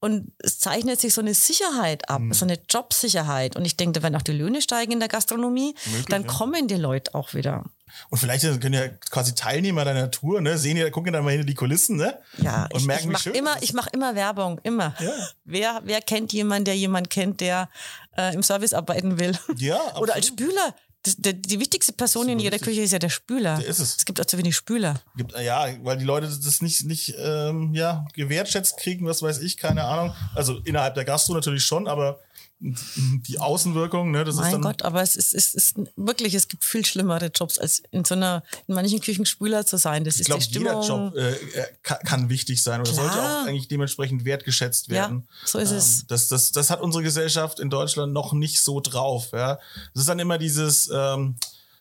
und 0.00 0.32
es 0.38 0.60
zeichnet 0.60 1.00
sich 1.00 1.12
so 1.12 1.20
eine 1.20 1.34
Sicherheit 1.34 2.08
ab, 2.08 2.22
so 2.30 2.44
eine 2.44 2.58
Jobsicherheit. 2.68 3.56
Und 3.56 3.64
ich 3.64 3.76
denke, 3.76 4.02
werden 4.02 4.14
auch 4.14 4.22
die 4.22 4.32
Löhne 4.32 4.62
steigen 4.62 4.92
in 4.92 5.00
der 5.00 5.08
Gastronomie. 5.08 5.74
Möglich, 5.86 6.06
dann 6.06 6.22
ja. 6.22 6.28
kommen 6.28 6.68
die 6.68 6.76
Leute 6.76 7.14
auch 7.14 7.34
wieder. 7.34 7.64
und 8.10 8.18
vielleicht 8.18 8.44
können 8.60 8.74
ja 8.74 8.88
quasi 9.10 9.34
Teilnehmer 9.34 9.84
deiner 9.84 10.10
Tour, 10.10 10.40
ne, 10.40 10.56
sehen 10.56 10.76
ja, 10.76 10.88
gucken 10.90 11.12
dann 11.12 11.24
mal 11.24 11.30
hinter 11.30 11.46
die 11.46 11.54
Kulissen, 11.54 11.96
ne? 11.96 12.16
Ja, 12.36 12.68
und 12.72 12.80
ich, 12.80 12.86
merken, 12.86 13.04
ich 13.04 13.12
mache 13.12 13.30
immer, 13.30 13.62
ich 13.62 13.72
mache 13.72 13.90
immer 13.92 14.14
Werbung, 14.14 14.60
immer. 14.62 14.94
Ja. 15.00 15.12
Wer, 15.44 15.80
wer 15.84 16.00
kennt 16.00 16.32
jemanden, 16.32 16.66
der 16.66 16.76
jemand 16.76 17.10
kennt, 17.10 17.40
der 17.40 17.68
äh, 18.16 18.32
im 18.34 18.42
Service 18.44 18.74
arbeiten 18.74 19.18
will? 19.18 19.36
Ja, 19.56 19.80
Oder 19.98 20.14
als 20.14 20.30
absolut. 20.30 20.52
Spüler. 20.52 20.74
Der, 21.16 21.32
die 21.32 21.58
wichtigste 21.60 21.92
Person 21.92 22.28
in 22.28 22.38
Super 22.38 22.44
jeder. 22.44 22.58
Küche 22.58 22.82
ist 22.82 22.92
ja 22.92 22.98
der 22.98 23.08
Spüler. 23.08 23.56
Der 23.58 23.66
ist 23.66 23.78
es. 23.78 23.96
Es 23.96 24.04
gibt 24.04 24.20
auch 24.20 24.26
zu 24.26 24.38
wenig 24.38 24.54
Spüler. 24.54 25.00
Gibt, 25.16 25.38
ja, 25.38 25.66
weil 25.82 25.96
die 25.96 26.04
Leute 26.04 26.26
das 26.26 26.62
nicht, 26.62 26.84
nicht 26.84 27.14
ähm, 27.18 27.72
ja, 27.74 28.06
gewertschätzt 28.14 28.78
kriegen, 28.78 29.06
was 29.06 29.22
weiß 29.22 29.38
ich, 29.38 29.56
keine 29.56 29.84
Ahnung. 29.84 30.14
Also 30.34 30.58
innerhalb 30.64 30.94
der 30.94 31.04
Gastro 31.04 31.34
natürlich 31.34 31.64
schon, 31.64 31.88
aber 31.88 32.20
die 32.60 33.38
Außenwirkung, 33.38 34.10
ne, 34.10 34.24
das 34.24 34.34
ist 34.34 34.40
Mein 34.40 34.52
dann. 34.52 34.62
Gott, 34.62 34.82
aber 34.82 35.00
es 35.02 35.14
ist, 35.14 35.32
es 35.32 35.54
ist 35.54 35.76
wirklich, 35.96 36.34
es 36.34 36.48
gibt 36.48 36.64
viel 36.64 36.84
schlimmere 36.84 37.26
Jobs, 37.34 37.58
als 37.58 37.82
in 37.92 38.04
so 38.04 38.14
einer, 38.14 38.42
in 38.66 38.74
manchen 38.74 39.00
Küchen 39.00 39.26
Spüler 39.26 39.64
zu 39.64 39.76
sein. 39.76 40.02
Das 40.04 40.16
ich 40.16 40.22
ist 40.22 40.26
glaube, 40.26 40.44
jeder. 40.48 40.80
Job 40.82 41.14
äh, 41.14 41.32
äh, 41.32 41.66
kann, 41.82 41.98
kann 42.04 42.28
wichtig 42.28 42.62
sein 42.62 42.80
oder 42.80 42.90
Klar. 42.90 43.04
sollte 43.12 43.22
auch 43.22 43.46
eigentlich 43.46 43.68
dementsprechend 43.68 44.24
wertgeschätzt 44.24 44.88
Ja, 44.88 44.94
werden. 44.94 45.28
so 45.44 45.58
ist 45.58 45.70
es. 45.70 46.00
Ähm, 46.00 46.04
das, 46.08 46.28
das, 46.28 46.50
das 46.52 46.70
hat 46.70 46.80
unsere 46.80 47.04
Gesellschaft 47.04 47.60
in 47.60 47.70
Deutschland 47.70 48.12
noch 48.12 48.32
nicht 48.32 48.60
so 48.60 48.80
drauf. 48.80 49.28
Ja, 49.32 49.54
das 49.94 50.00
ist 50.02 50.08
dann 50.08 50.18
immer 50.18 50.38
dieses. 50.38 50.90
Ähm, 50.92 51.36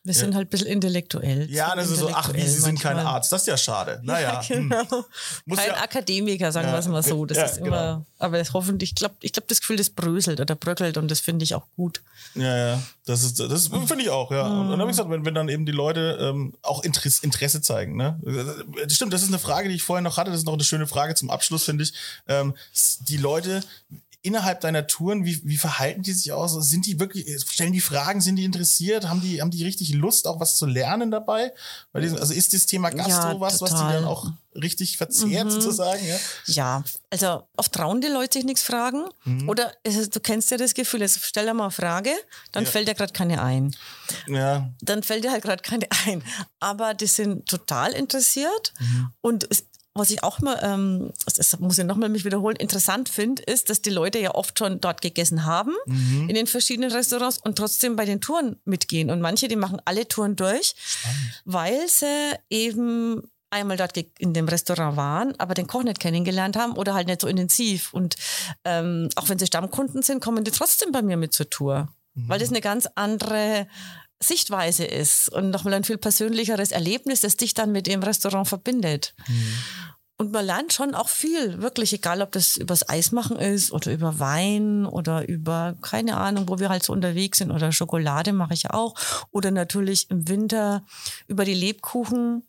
Wir 0.07 0.13
sind 0.13 0.35
halt 0.35 0.47
ein 0.47 0.49
bisschen 0.49 0.67
intellektuell. 0.67 1.49
ja, 1.51 1.75
das 1.75 1.89
ist 1.91 1.99
so, 1.99 2.07
ach, 2.07 2.29
intellektuell 2.29 2.47
Sie 2.47 2.61
sind 2.61 2.79
kein. 2.79 2.97
Arzt. 2.97 3.31
Das 3.31 3.41
ist 3.41 3.47
ja 3.47 3.57
schade. 3.57 3.99
Naja. 4.03 4.41
hm. 4.41 4.69
Genau. 4.69 5.05
Muss 5.45 5.57
Kein 5.59 5.67
ja- 5.67 5.81
Akademiker, 5.81 6.51
sagen 6.51 6.67
Ja, 6.67 6.73
wir 6.73 6.79
es 6.79 6.87
mal 6.87 7.03
so. 7.03 7.25
Das 7.25 7.37
ja, 7.37 7.43
ist 7.45 7.57
immer, 7.57 7.65
genau. 7.95 8.05
aber 8.19 8.37
das 8.37 8.53
hoffentlich, 8.53 8.91
ich 8.91 8.95
glaube, 8.95 9.15
ich 9.21 9.33
glaub, 9.33 9.47
das 9.47 9.59
Gefühl, 9.59 9.75
das 9.77 9.89
bröselt 9.89 10.39
oder 10.39 10.55
bröckelt 10.55 10.97
und 10.97 11.11
das 11.11 11.19
finde 11.19 11.43
ich 11.43 11.53
auch 11.55 11.65
gut. 11.75 12.01
Ja, 12.35 12.57
ja, 12.57 12.83
das 13.05 13.23
ist, 13.23 13.39
das 13.39 13.67
finde 13.67 14.01
ich 14.01 14.09
auch, 14.09 14.31
ja. 14.31 14.47
Und, 14.47 14.71
und 14.71 14.79
dann, 14.79 14.87
wie 14.87 14.91
gesagt, 14.91 15.09
wenn, 15.09 15.25
wenn 15.25 15.35
dann 15.35 15.49
eben 15.49 15.65
die 15.65 15.71
Leute 15.71 16.17
ähm, 16.21 16.53
auch 16.61 16.83
Interesse, 16.83 17.23
Interesse 17.23 17.61
zeigen, 17.61 17.95
ne? 17.97 18.19
Stimmt, 18.87 19.13
das 19.13 19.23
ist 19.23 19.29
eine 19.29 19.39
Frage, 19.39 19.69
die 19.69 19.75
ich 19.75 19.83
vorher 19.83 20.01
noch 20.01 20.17
hatte. 20.17 20.31
Das 20.31 20.39
ist 20.39 20.45
noch 20.45 20.53
eine 20.53 20.63
schöne 20.63 20.87
Frage 20.87 21.15
zum 21.15 21.29
Abschluss, 21.29 21.63
finde 21.63 21.83
ich. 21.83 21.93
Ähm, 22.27 22.53
die 23.07 23.17
Leute 23.17 23.61
innerhalb 24.27 24.61
deiner 24.61 24.85
Touren, 24.85 25.25
wie, 25.25 25.41
wie 25.43 25.57
verhalten 25.57 26.03
die 26.03 26.13
sich 26.13 26.31
aus? 26.31 26.53
Sind 26.69 26.85
die 26.85 26.99
wirklich, 26.99 27.25
stellen 27.49 27.73
die 27.73 27.81
Fragen, 27.81 28.21
sind 28.21 28.35
die 28.35 28.43
interessiert? 28.45 29.07
Haben 29.09 29.21
die, 29.21 29.41
haben 29.41 29.49
die 29.51 29.63
richtig 29.63 29.93
Lust, 29.93 30.27
auch 30.27 30.39
was 30.39 30.55
zu 30.57 30.65
lernen 30.65 31.09
dabei? 31.09 31.53
Bei 31.91 32.01
diesem, 32.01 32.17
also 32.17 32.33
ist 32.33 32.53
das 32.53 32.65
Thema 32.65 32.89
Gastro 32.91 33.11
Ja, 33.33 33.39
was, 33.39 33.61
was 33.61 33.71
die 33.71 33.75
dann 33.77 34.05
auch 34.05 34.29
richtig 34.53 34.97
verzehrt 34.97 35.51
sozusagen? 35.51 36.05
Ja? 36.07 36.17
Ja, 36.45 36.83
also 37.11 37.47
oft 37.57 37.71
trauen 37.71 38.01
die 38.01 38.07
Leute 38.07 38.37
sich 38.39 38.45
nichts 38.45 38.63
fragen. 38.63 39.05
Oder 39.47 39.71
es 39.83 39.95
ist, 39.95 40.15
du 40.15 40.19
kennst 40.19 40.51
ja 40.51 40.57
das 40.57 40.73
Gefühl, 40.73 41.01
jetzt 41.01 41.19
stell 41.23 41.45
dir 41.45 41.53
mal 41.53 41.65
eine 41.65 41.71
Frage, 41.71 42.11
dann 42.51 42.65
Ja. 42.65 42.69
fällt 42.69 42.87
dir 42.87 42.95
gerade 42.95 43.13
keine 43.13 43.41
ein. 43.41 43.75
ja. 44.27 44.69
Dann 44.81 45.03
fällt 45.03 45.23
dir 45.23 45.31
halt 45.31 45.43
gerade 45.43 45.61
keine 45.63 45.87
ein. 46.05 46.23
Aber 46.59 46.93
die 46.93 47.07
sind 47.07 47.47
total 47.47 47.91
interessiert. 47.93 48.73
Und 49.21 49.47
es, 49.51 49.65
was 49.97 50.09
ich 50.09 50.23
auch 50.23 50.39
mal, 50.39 50.59
ähm, 50.63 51.11
das 51.25 51.59
muss 51.59 51.77
ich 51.77 51.85
nochmal 51.85 52.09
mich 52.09 52.25
wiederholen, 52.25 52.55
interessant 52.55 53.09
finde, 53.09 53.43
ist, 53.43 53.69
dass 53.69 53.81
die 53.81 53.89
Leute 53.89 54.19
ja 54.19 54.35
oft 54.35 54.57
schon 54.57 54.81
dort 54.81 55.01
gegessen 55.01 55.45
haben, 55.45 55.73
in 56.27 56.35
den 56.35 56.47
verschiedenen 56.47 56.91
Restaurants 56.91 57.37
und 57.37 57.57
trotzdem 57.57 57.95
bei 57.95 58.05
den 58.05 58.21
Touren 58.21 58.57
mitgehen. 58.65 59.09
Und 59.09 59.21
manche, 59.21 59.47
die 59.47 59.55
machen 59.55 59.81
alle 59.85 60.07
Touren 60.07 60.35
durch, 60.35 60.75
weil 61.45 61.87
sie 61.87 62.33
eben 62.49 63.23
einmal 63.49 63.77
dort 63.77 63.97
in 64.19 64.33
dem 64.33 64.47
Restaurant 64.47 64.97
waren, 64.97 65.39
aber 65.39 65.53
den 65.53 65.67
Koch 65.67 65.83
nicht 65.83 65.99
kennengelernt 65.99 66.57
haben 66.57 66.73
oder 66.73 66.93
halt 66.93 67.07
nicht 67.07 67.21
so 67.21 67.27
intensiv. 67.27 67.93
Und 67.93 68.15
ähm, 68.65 69.09
auch 69.15 69.29
wenn 69.29 69.39
sie 69.39 69.47
Stammkunden 69.47 70.03
sind, 70.03 70.21
kommen 70.21 70.43
die 70.43 70.51
trotzdem 70.51 70.91
bei 70.91 71.01
mir 71.01 71.17
mit 71.17 71.33
zur 71.33 71.49
Tour. 71.49 71.89
Weil 72.27 72.39
das 72.39 72.49
eine 72.49 72.61
ganz 72.61 72.87
andere 72.95 73.67
Sichtweise 74.21 74.85
ist 74.85 75.29
und 75.29 75.51
nochmal 75.51 75.75
ein 75.75 75.83
viel 75.83 75.97
persönlicheres 75.97 76.71
Erlebnis, 76.71 77.21
das 77.21 77.37
dich 77.37 77.53
dann 77.53 77.71
mit 77.71 77.87
dem 77.87 78.01
Restaurant 78.01 78.47
verbindet. 78.47 79.13
Und 80.19 80.31
man 80.31 80.43
lernt 80.45 80.73
schon 80.73 80.95
auch 80.95 81.09
viel, 81.09 81.61
wirklich, 81.61 81.93
egal 81.93 82.23
ob 82.23 82.31
das 82.31 82.57
übers 82.57 82.89
Eismachen 82.89 83.37
ist 83.37 83.71
oder 83.71 83.91
über 83.91 84.17
Wein 84.19 84.87
oder 84.87 85.27
über, 85.27 85.75
keine 85.83 86.17
Ahnung, 86.17 86.49
wo 86.49 86.57
wir 86.57 86.69
halt 86.69 86.81
so 86.81 86.91
unterwegs 86.93 87.37
sind 87.37 87.51
oder 87.51 87.71
Schokolade 87.71 88.33
mache 88.33 88.55
ich 88.55 88.71
auch. 88.71 88.95
Oder 89.29 89.51
natürlich 89.51 90.09
im 90.09 90.27
Winter 90.27 90.83
über 91.27 91.45
die 91.45 91.53
Lebkuchen. 91.53 92.41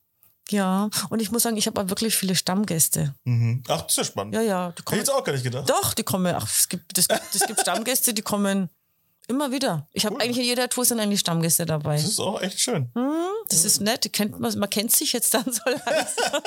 Ja, 0.51 0.89
und 1.11 1.21
ich 1.21 1.31
muss 1.31 1.43
sagen, 1.43 1.59
ich 1.59 1.67
habe 1.67 1.79
auch 1.83 1.91
wirklich 1.91 2.17
viele 2.17 2.35
Stammgäste. 2.35 3.15
Mhm. 3.25 3.63
Ach, 3.69 3.83
das 3.83 3.93
ist 3.93 3.97
ja 3.99 4.05
spannend. 4.05 4.35
Ja, 4.35 4.41
ja. 4.41 4.69
Die 4.71 4.71
Hätte 4.71 4.79
ich 4.79 4.85
kommen, 4.87 4.99
jetzt 5.01 5.11
auch 5.11 5.23
gar 5.25 5.33
nicht 5.35 5.45
gedacht. 5.45 5.69
doch, 5.69 5.93
die 5.93 6.05
kommen, 6.05 6.35
ach, 6.35 6.47
es 6.49 6.71
gibt, 6.71 6.97
es 6.97 7.07
gibt, 7.07 7.35
es 7.35 7.47
gibt 7.47 7.61
Stammgäste, 7.61 8.15
die 8.15 8.23
kommen 8.23 8.71
immer 9.29 9.53
wieder. 9.53 9.87
Ich 9.93 10.05
habe 10.05 10.17
Cool. 10.17 10.23
eigentlich 10.23 10.39
in 10.39 10.45
jeder 10.45 10.69
Tour 10.69 10.85
sind 10.85 11.01
eigentlich 11.01 11.21
Stammgäste 11.21 11.65
dabei. 11.67 11.97
Das 11.97 12.05
ist 12.05 12.19
auch 12.21 12.41
echt 12.43 12.61
schön. 12.61 12.91
Das 13.49 13.65
ist 13.65 13.81
nett, 13.81 14.13
kennt 14.13 14.39
man, 14.41 14.59
man 14.59 14.69
kennt 14.71 14.93
sich 14.93 15.13
jetzt 15.13 15.33
dann 15.35 15.45
so 15.45 15.61
langsam. 15.67 16.43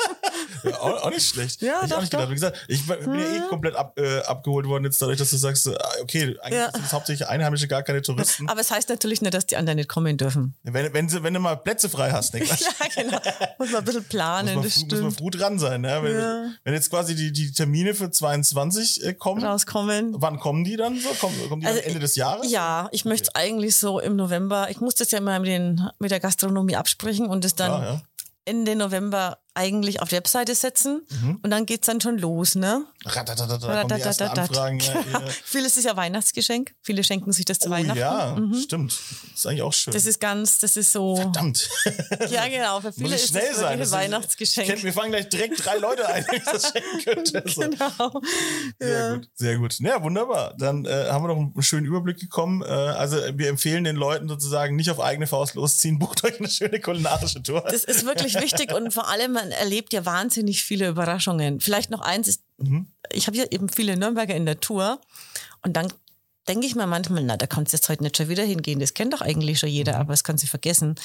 Ja, 0.63 0.79
auch, 0.79 1.03
auch 1.03 1.09
nicht 1.09 1.27
schlecht. 1.27 1.61
Ja, 1.61 1.81
ich 1.83 1.89
doch, 1.89 1.97
auch 1.97 2.01
nicht 2.01 2.11
gedacht. 2.11 2.25
doch. 2.25 2.29
Wie 2.29 2.35
gesagt, 2.35 2.57
ich 2.67 2.85
bin 2.85 3.19
ja 3.19 3.45
eh 3.45 3.49
komplett 3.49 3.75
ab, 3.75 3.97
äh, 3.97 4.19
abgeholt 4.21 4.67
worden 4.67 4.83
jetzt 4.85 5.01
dadurch, 5.01 5.17
dass 5.17 5.29
du 5.31 5.37
sagst, 5.37 5.67
äh, 5.67 5.75
okay, 6.01 6.35
eigentlich 6.41 6.59
Ja. 6.59 6.71
sind 6.71 6.85
es 6.85 6.93
hauptsächlich 6.93 7.27
Einheimische, 7.27 7.67
gar 7.67 7.83
keine 7.83 8.01
Touristen. 8.01 8.47
Aber 8.49 8.61
es 8.61 8.69
heißt 8.71 8.89
natürlich 8.89 9.21
nicht, 9.21 9.33
dass 9.33 9.45
die 9.45 9.57
anderen 9.57 9.77
nicht 9.77 9.89
kommen 9.89 10.17
dürfen. 10.17 10.55
Wenn, 10.63 10.93
wenn, 10.93 11.09
sie, 11.09 11.23
wenn 11.23 11.33
du 11.33 11.39
mal 11.39 11.55
Plätze 11.55 11.89
frei 11.89 12.11
hast, 12.11 12.33
Niklas. 12.33 12.61
Ja, 12.81 13.03
genau. 13.03 13.19
Muss 13.59 13.69
man 13.71 13.79
ein 13.81 13.85
bisschen 13.85 14.03
planen, 14.05 14.55
Muss 14.55 14.77
man, 14.77 14.87
muss 14.89 15.01
man 15.01 15.11
früh 15.11 15.29
dran 15.31 15.59
sein. 15.59 15.81
Ne? 15.81 15.99
Wenn, 16.03 16.15
Ja. 16.15 16.45
wenn 16.63 16.73
jetzt 16.73 16.89
quasi 16.89 17.15
die, 17.15 17.31
die 17.31 17.51
Termine 17.51 17.93
für 17.93 18.09
22 18.11 19.03
äh, 19.03 19.13
kommen, 19.13 19.43
Rauskommen. 19.43 20.13
wann 20.17 20.39
kommen 20.39 20.63
die 20.63 20.77
dann 20.77 20.99
so? 20.99 21.09
Kommen, 21.19 21.35
kommen 21.49 21.61
die 21.61 21.67
Also, 21.67 21.79
Ende 21.81 21.99
des 21.99 22.15
Jahres? 22.15 22.49
Ja, 22.51 22.70
ich 22.91 23.05
möchte 23.05 23.29
es 23.29 23.35
eigentlich 23.35 23.75
so 23.75 23.99
im 23.99 24.15
November, 24.15 24.69
ich 24.69 24.79
muss 24.81 24.95
das 24.95 25.11
ja 25.11 25.19
immer 25.19 25.39
mit, 25.39 25.49
den, 25.49 25.89
mit 25.99 26.11
der 26.11 26.19
Gastronomie 26.19 26.75
absprechen 26.75 27.27
und 27.27 27.45
es 27.45 27.55
dann 27.55 27.71
Ja, 27.71 27.93
ja. 27.93 28.01
Ende 28.45 28.75
November 28.75 29.37
eigentlich 29.53 30.01
auf 30.01 30.09
die 30.09 30.15
Webseite 30.15 30.55
setzen 30.55 31.01
Mhm. 31.09 31.39
und 31.43 31.49
dann 31.51 31.65
geht's 31.65 31.87
dann 31.87 31.99
schon 31.99 32.17
los, 32.17 32.55
ne? 32.55 32.85
Die. 33.03 33.09
Anfragen. 34.23 34.79
Ja, 34.79 34.93
ja. 35.13 35.21
Vieles 35.43 35.75
ist 35.77 35.85
ja 35.85 35.95
Weihnachtsgeschenk. 35.97 36.73
Viele 36.81 37.03
schenken 37.03 37.31
sich 37.33 37.45
das 37.45 37.59
zu 37.59 37.67
Oh 37.67 37.71
Weihnachten. 37.71 37.99
ja, 37.99 38.37
stimmt. 38.61 38.91
Das 38.93 39.39
ist 39.39 39.45
eigentlich 39.47 39.61
auch 39.63 39.73
schön. 39.73 39.93
Das 39.93 40.05
ist 40.05 40.19
ganz, 40.19 40.59
das 40.59 40.77
ist 40.77 40.91
so. 40.91 41.15
Verdammt. 41.15 41.69
Ja, 42.29 42.47
genau. 42.47 42.79
Für 42.81 42.93
viele 42.93 43.15
ist 43.15 43.29
schnell 43.29 43.49
das 43.49 43.57
sein. 43.59 43.79
Das 43.79 43.91
Weihnachtsgeschenk. 43.91 44.67
Ich 44.69 44.75
kenn, 44.75 44.83
mir 44.83 44.93
fangen 44.93 45.11
gleich 45.11 45.27
direkt 45.29 45.65
drei 45.65 45.77
Leute 45.77 46.07
ein, 46.07 46.25
wenn 46.29 46.37
ich 46.37 46.43
das 46.43 46.71
schenken 46.71 47.03
könnte. 47.03 47.43
So. 47.51 47.61
Genau. 47.61 48.21
Sehr 48.79 48.89
Ja. 49.09 49.15
gut, 49.15 49.27
sehr 49.35 49.57
gut. 49.57 49.79
Ja, 49.79 50.03
wunderbar. 50.03 50.53
Dann 50.57 50.85
äh, 50.85 51.07
haben 51.09 51.23
wir 51.23 51.27
noch 51.29 51.37
einen 51.37 51.61
schönen 51.63 51.85
Überblick 51.85 52.19
bekommen. 52.19 52.61
Äh, 52.61 52.65
also 52.67 53.17
wir 53.33 53.49
empfehlen 53.49 53.83
den 53.83 53.95
Leuten 53.95 54.29
sozusagen 54.29 54.75
nicht 54.75 54.89
auf 54.91 54.99
eigene 54.99 55.27
Faust 55.27 55.55
losziehen. 55.55 55.99
Bucht 55.99 56.23
euch 56.23 56.39
eine 56.39 56.49
schöne 56.49 56.79
kulinarische 56.79 57.41
Tour. 57.43 57.63
Das 57.69 57.83
ist 57.83 58.05
wirklich 58.05 58.35
wichtig 58.39 58.73
und 58.73 58.93
vor 58.93 59.07
allem, 59.09 59.37
man 59.41 59.51
erlebt 59.51 59.93
ja 59.93 60.05
wahnsinnig 60.05 60.63
viele 60.63 60.87
Überraschungen. 60.87 61.59
Vielleicht 61.59 61.89
noch 61.91 62.01
eins 62.01 62.27
ist, 62.27 62.41
Mhm. 62.57 62.85
ich 63.11 63.25
habe 63.27 63.37
ja 63.37 63.45
eben 63.49 63.69
viele 63.69 63.97
Nürnberger 63.97 64.35
in 64.35 64.45
der 64.45 64.59
Tour 64.59 65.01
und 65.63 65.73
dann 65.75 65.91
denke 66.47 66.65
ich 66.65 66.75
mir 66.75 66.87
manchmal, 66.87 67.23
na, 67.23 67.37
da 67.37 67.45
kannst 67.47 67.71
du 67.71 67.77
jetzt 67.77 67.87
heute 67.89 68.03
nicht 68.03 68.17
schon 68.17 68.29
wieder 68.29 68.43
hingehen. 68.43 68.79
Das 68.79 68.93
kennt 68.93 69.13
doch 69.13 69.21
eigentlich 69.21 69.59
schon 69.59 69.69
jeder, 69.69 69.97
aber 69.97 70.13
das 70.13 70.23
kann 70.23 70.37
sie 70.37 70.47
vergessen. 70.47 70.95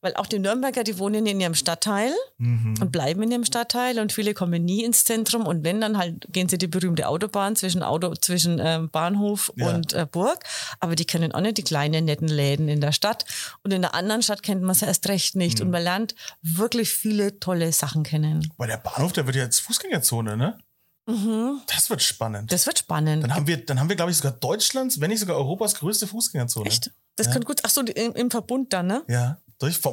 Weil 0.00 0.14
auch 0.16 0.26
die 0.26 0.38
Nürnberger, 0.38 0.84
die 0.84 0.98
wohnen 0.98 1.26
in 1.26 1.38
ihrem 1.40 1.54
Stadtteil 1.54 2.12
und 2.38 2.90
bleiben 2.92 3.22
in 3.22 3.30
ihrem 3.30 3.44
Stadtteil 3.44 3.98
und 3.98 4.12
viele 4.12 4.34
kommen 4.34 4.64
nie 4.64 4.84
ins 4.84 5.04
Zentrum 5.04 5.46
und 5.46 5.64
wenn, 5.64 5.80
dann 5.80 5.98
halt 5.98 6.26
gehen 6.30 6.48
sie 6.48 6.58
die 6.58 6.66
berühmte 6.66 7.08
Autobahn 7.08 7.56
zwischen, 7.56 7.82
Auto, 7.82 8.14
zwischen 8.14 8.58
ähm, 8.62 8.88
Bahnhof 8.90 9.52
Ja. 9.56 9.68
und 9.74 9.92
äh, 9.92 10.06
Burg, 10.10 10.44
aber 10.80 10.94
die 10.96 11.04
kennen 11.04 11.32
auch 11.32 11.40
nicht 11.40 11.58
die 11.58 11.62
kleinen, 11.64 12.04
netten 12.06 12.28
Läden 12.28 12.68
in 12.68 12.80
der 12.80 12.92
Stadt 12.92 13.24
und 13.62 13.72
in 13.72 13.82
der 13.82 13.94
anderen 13.94 14.22
Stadt 14.22 14.42
kennt 14.42 14.62
man 14.62 14.74
sie 14.74 14.86
erst 14.86 15.08
recht 15.08 15.36
nicht 15.36 15.60
und 15.60 15.70
man 15.70 15.82
lernt 15.82 16.14
wirklich 16.42 16.90
viele 16.90 17.38
tolle 17.38 17.72
Sachen 17.72 18.02
kennen. 18.02 18.50
Weil 18.56 18.68
der 18.68 18.78
Bahnhof, 18.78 19.12
der 19.12 19.26
wird 19.26 19.36
ja 19.36 19.44
jetzt 19.44 19.60
Fußgängerzone, 19.60 20.36
ne? 20.36 20.58
Das 21.06 21.88
wird 21.88 22.02
spannend. 22.02 22.44
Mhm. 22.44 22.48
Das 22.48 22.66
wird 22.66 22.78
spannend. 22.80 23.22
dann 23.22 23.34
haben 23.34 23.46
wir, 23.46 23.64
dann 23.64 23.78
haben 23.78 23.88
wir, 23.88 23.96
glaube 23.96 24.10
ich, 24.10 24.16
sogar 24.16 24.32
Deutschlands, 24.32 25.00
wenn 25.00 25.10
nicht 25.10 25.20
sogar 25.20 25.36
Europas 25.36 25.76
größte 25.76 26.06
Fußgängerzone. 26.06 26.68
Echt? 26.68 26.90
Das 27.14 27.30
könnte 27.30 27.46
gut, 27.46 27.60
ach 27.62 27.70
so, 27.70 27.80
im, 27.80 28.12
im 28.14 28.30
Verbund 28.30 28.72
dann, 28.72 28.88
ne? 28.88 29.02
Ja. 29.08 29.38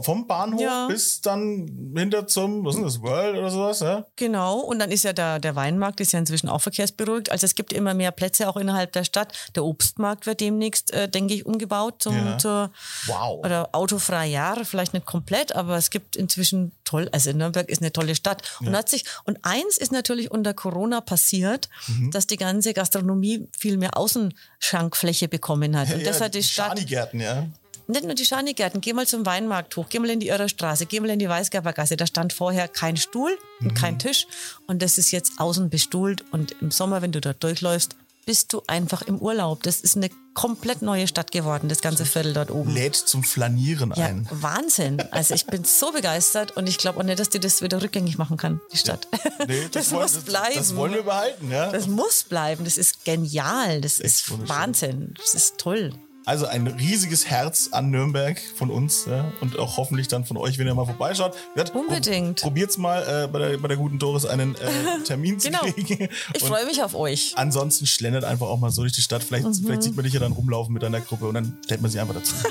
Vom, 0.03 0.27
Bahnhof 0.27 0.59
Ja. 0.61 0.87
bis 0.87 1.21
dann 1.21 1.93
hinter 1.95 2.27
zum, 2.27 2.65
was 2.65 2.75
ist 2.75 2.83
das, 2.83 3.01
World 3.01 3.37
oder 3.37 3.49
sowas, 3.49 3.79
ja? 3.79 4.05
Genau, 4.17 4.59
und 4.59 4.79
dann 4.79 4.91
ist 4.91 5.03
ja 5.03 5.13
der, 5.13 5.39
der 5.39 5.55
Weinmarkt 5.55 6.01
ist 6.01 6.11
ja 6.11 6.19
inzwischen 6.19 6.49
auch 6.49 6.59
verkehrsberuhigt. 6.59 7.31
Also 7.31 7.45
es 7.45 7.55
gibt 7.55 7.71
immer 7.71 7.93
mehr 7.93 8.11
Plätze 8.11 8.49
auch 8.49 8.57
innerhalb 8.57 8.91
der 8.91 9.05
Stadt. 9.05 9.33
Der 9.55 9.63
Obstmarkt 9.63 10.25
wird 10.25 10.41
demnächst, 10.41 10.91
äh, 10.91 11.07
denke 11.07 11.33
ich, 11.33 11.45
umgebaut 11.45 11.95
zum, 12.03 12.15
Ja. 12.15 12.37
zur 12.37 12.71
Wow. 13.05 13.39
oder 13.45 13.69
autofrei 13.73 14.27
Jahre, 14.27 14.65
vielleicht 14.65 14.93
nicht 14.93 15.05
komplett, 15.05 15.55
aber 15.55 15.77
es 15.77 15.89
gibt 15.89 16.15
inzwischen 16.17 16.73
toll, 16.83 17.07
also 17.13 17.31
Nürnberg 17.31 17.69
ist 17.69 17.81
eine 17.81 17.93
tolle 17.93 18.15
Stadt. 18.15 18.41
Und 18.59 18.75
hat 18.75 18.89
sich, 18.89 19.05
und 19.23 19.39
eins 19.43 19.77
ist 19.77 19.91
natürlich 19.93 20.29
unter 20.29 20.53
Corona 20.53 20.99
passiert, 21.01 21.69
Mhm. 21.87 22.11
dass 22.11 22.27
die 22.27 22.37
ganze 22.37 22.73
Gastronomie 22.73 23.47
viel 23.57 23.77
mehr 23.77 23.97
Außenschankfläche 23.97 25.27
bekommen 25.27 25.77
hat. 25.77 25.87
Und 25.93 26.05
das 26.05 26.19
ja, 26.19 26.25
hat 26.25 26.35
die 26.35 26.43
Stadt. 26.43 26.77
Schanigärten, 26.77 27.19
ja. 27.21 27.45
Nicht 27.87 28.03
nur 28.05 28.13
die 28.15 28.25
Schanigärten, 28.25 28.81
geh 28.81 28.93
mal 28.93 29.05
zum 29.07 29.25
Weinmarkt 29.25 29.75
hoch, 29.75 29.87
geh 29.89 29.99
mal 29.99 30.09
in 30.09 30.19
die 30.19 30.27
Irrerstraße, 30.27 30.85
geh 30.85 30.99
mal 30.99 31.09
in 31.09 31.19
die 31.19 31.29
Weißgerbergasse. 31.29 31.97
Da 31.97 32.07
stand 32.07 32.31
vorher 32.33 32.67
kein 32.67 32.97
Stuhl 32.97 33.37
und 33.59 33.73
kein 33.75 33.99
Tisch 33.99 34.25
und 34.67 34.81
das 34.81 34.97
ist 34.97 35.11
jetzt 35.11 35.33
außen 35.37 35.69
bestuhlt 35.69 36.23
und 36.31 36.55
im 36.61 36.71
Sommer, 36.71 37.01
wenn 37.01 37.11
du 37.11 37.19
dort 37.21 37.43
durchläufst, 37.43 37.95
bist 38.25 38.53
du 38.53 38.63
einfach 38.67 39.01
im 39.01 39.19
Urlaub. 39.19 39.63
Das 39.63 39.81
ist 39.81 39.97
eine 39.97 40.09
komplett 40.33 40.81
neue 40.81 41.09
Stadt 41.09 41.33
geworden, 41.33 41.67
das 41.67 41.81
ganze 41.81 42.05
Viertel 42.05 42.31
dort 42.33 42.51
oben. 42.51 42.73
Lädt 42.73 42.95
zum 42.95 43.21
Flanieren 43.21 43.91
Ja, 43.97 44.05
ein. 44.05 44.25
Wahnsinn. 44.31 45.01
Also 45.11 45.33
ich 45.33 45.45
bin 45.45 45.65
so 45.65 45.91
begeistert 45.91 46.55
und 46.55 46.69
ich 46.69 46.77
glaube 46.77 46.99
auch 46.99 47.03
nicht, 47.03 47.19
dass 47.19 47.27
die 47.29 47.41
das 47.41 47.61
wieder 47.61 47.81
rückgängig 47.81 48.17
machen 48.17 48.37
kann, 48.37 48.61
die 48.71 48.77
Stadt. 48.77 49.09
Nee, 49.45 49.67
das 49.73 49.91
wollen- 49.91 50.03
muss 50.03 50.17
bleiben. 50.19 50.55
Das 50.55 50.73
wollen 50.77 50.93
wir 50.93 51.03
behalten, 51.03 51.51
ja. 51.51 51.69
Das 51.69 51.87
muss 51.87 52.23
bleiben. 52.23 52.63
Das 52.63 52.77
ist 52.77 53.03
genial. 53.03 53.81
Das 53.81 53.99
ist 53.99 54.29
wunderschön. 54.31 54.55
Wahnsinn. 54.55 55.13
Das 55.17 55.33
ist 55.35 55.57
toll. 55.57 55.91
Also 56.25 56.45
ein 56.45 56.67
riesiges 56.67 57.25
Herz 57.27 57.69
an 57.71 57.89
Nürnberg 57.91 58.39
von 58.55 58.69
uns 58.71 59.05
ja, 59.09 59.31
und 59.41 59.59
auch 59.59 59.75
hoffentlich 59.77 60.07
dann 60.07 60.23
von 60.23 60.37
euch, 60.37 60.57
wenn 60.57 60.67
ihr 60.67 60.73
mal 60.75 60.85
vorbeischaut. 60.85 61.35
Gesagt, 61.53 61.75
Unbedingt. 61.75 62.39
Pro, 62.41 62.47
probiert's 62.47 62.77
mal 62.77 63.01
äh, 63.25 63.27
bei, 63.27 63.39
der, 63.39 63.57
bei 63.57 63.67
der 63.67 63.75
guten 63.77 63.99
Doris 63.99 64.25
einen 64.25 64.55
äh, 64.55 64.59
Termin 65.05 65.39
zu 65.39 65.49
Genau. 65.49 65.59
kriegen. 65.59 66.07
Ich 66.33 66.43
freue 66.43 66.65
mich 66.65 66.81
auf 66.81 66.95
euch. 66.95 67.33
Ansonsten 67.35 67.85
schlendert 67.87 68.23
einfach 68.23 68.47
auch 68.47 68.59
mal 68.59 68.71
so 68.71 68.81
durch 68.83 68.93
die 68.93 69.01
Stadt. 69.01 69.23
Vielleicht, 69.23 69.45
Mhm. 69.45 69.53
vielleicht 69.65 69.83
sieht 69.83 69.95
man 69.95 70.05
dich 70.05 70.13
ja 70.13 70.19
dann 70.21 70.31
rumlaufen 70.31 70.73
mit 70.73 70.81
deiner 70.83 71.01
Gruppe 71.01 71.27
und 71.27 71.33
dann 71.35 71.57
stellt 71.65 71.81
man 71.81 71.91
sie 71.91 71.99
einfach 71.99 72.15
dazu. 72.15 72.33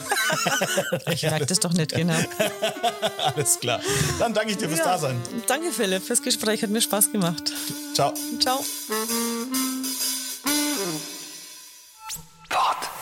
Ich 1.13 1.23
merke 1.23 1.47
das 1.47 1.61
doch 1.61 1.73
nicht, 1.73 1.93
genau. 1.95 2.15
Alles 3.35 3.59
klar. 3.61 3.81
Dann 4.19 4.33
danke 4.35 4.53
ich 4.53 4.59
dir 4.59 4.69
fürs 4.69 4.79
Ja. 4.81 4.85
Dasein. 4.85 5.17
Danke, 5.47 5.73
Philipp, 5.73 6.03
fürs 6.03 6.23
Gespräch. 6.23 6.63
Hat 6.63 6.71
mir 6.71 6.81
Spaß 6.81 7.13
gemacht. 7.13 7.53
Ciao. 7.95 8.13
Ciao. 8.41 8.65
Pod 12.49 13.02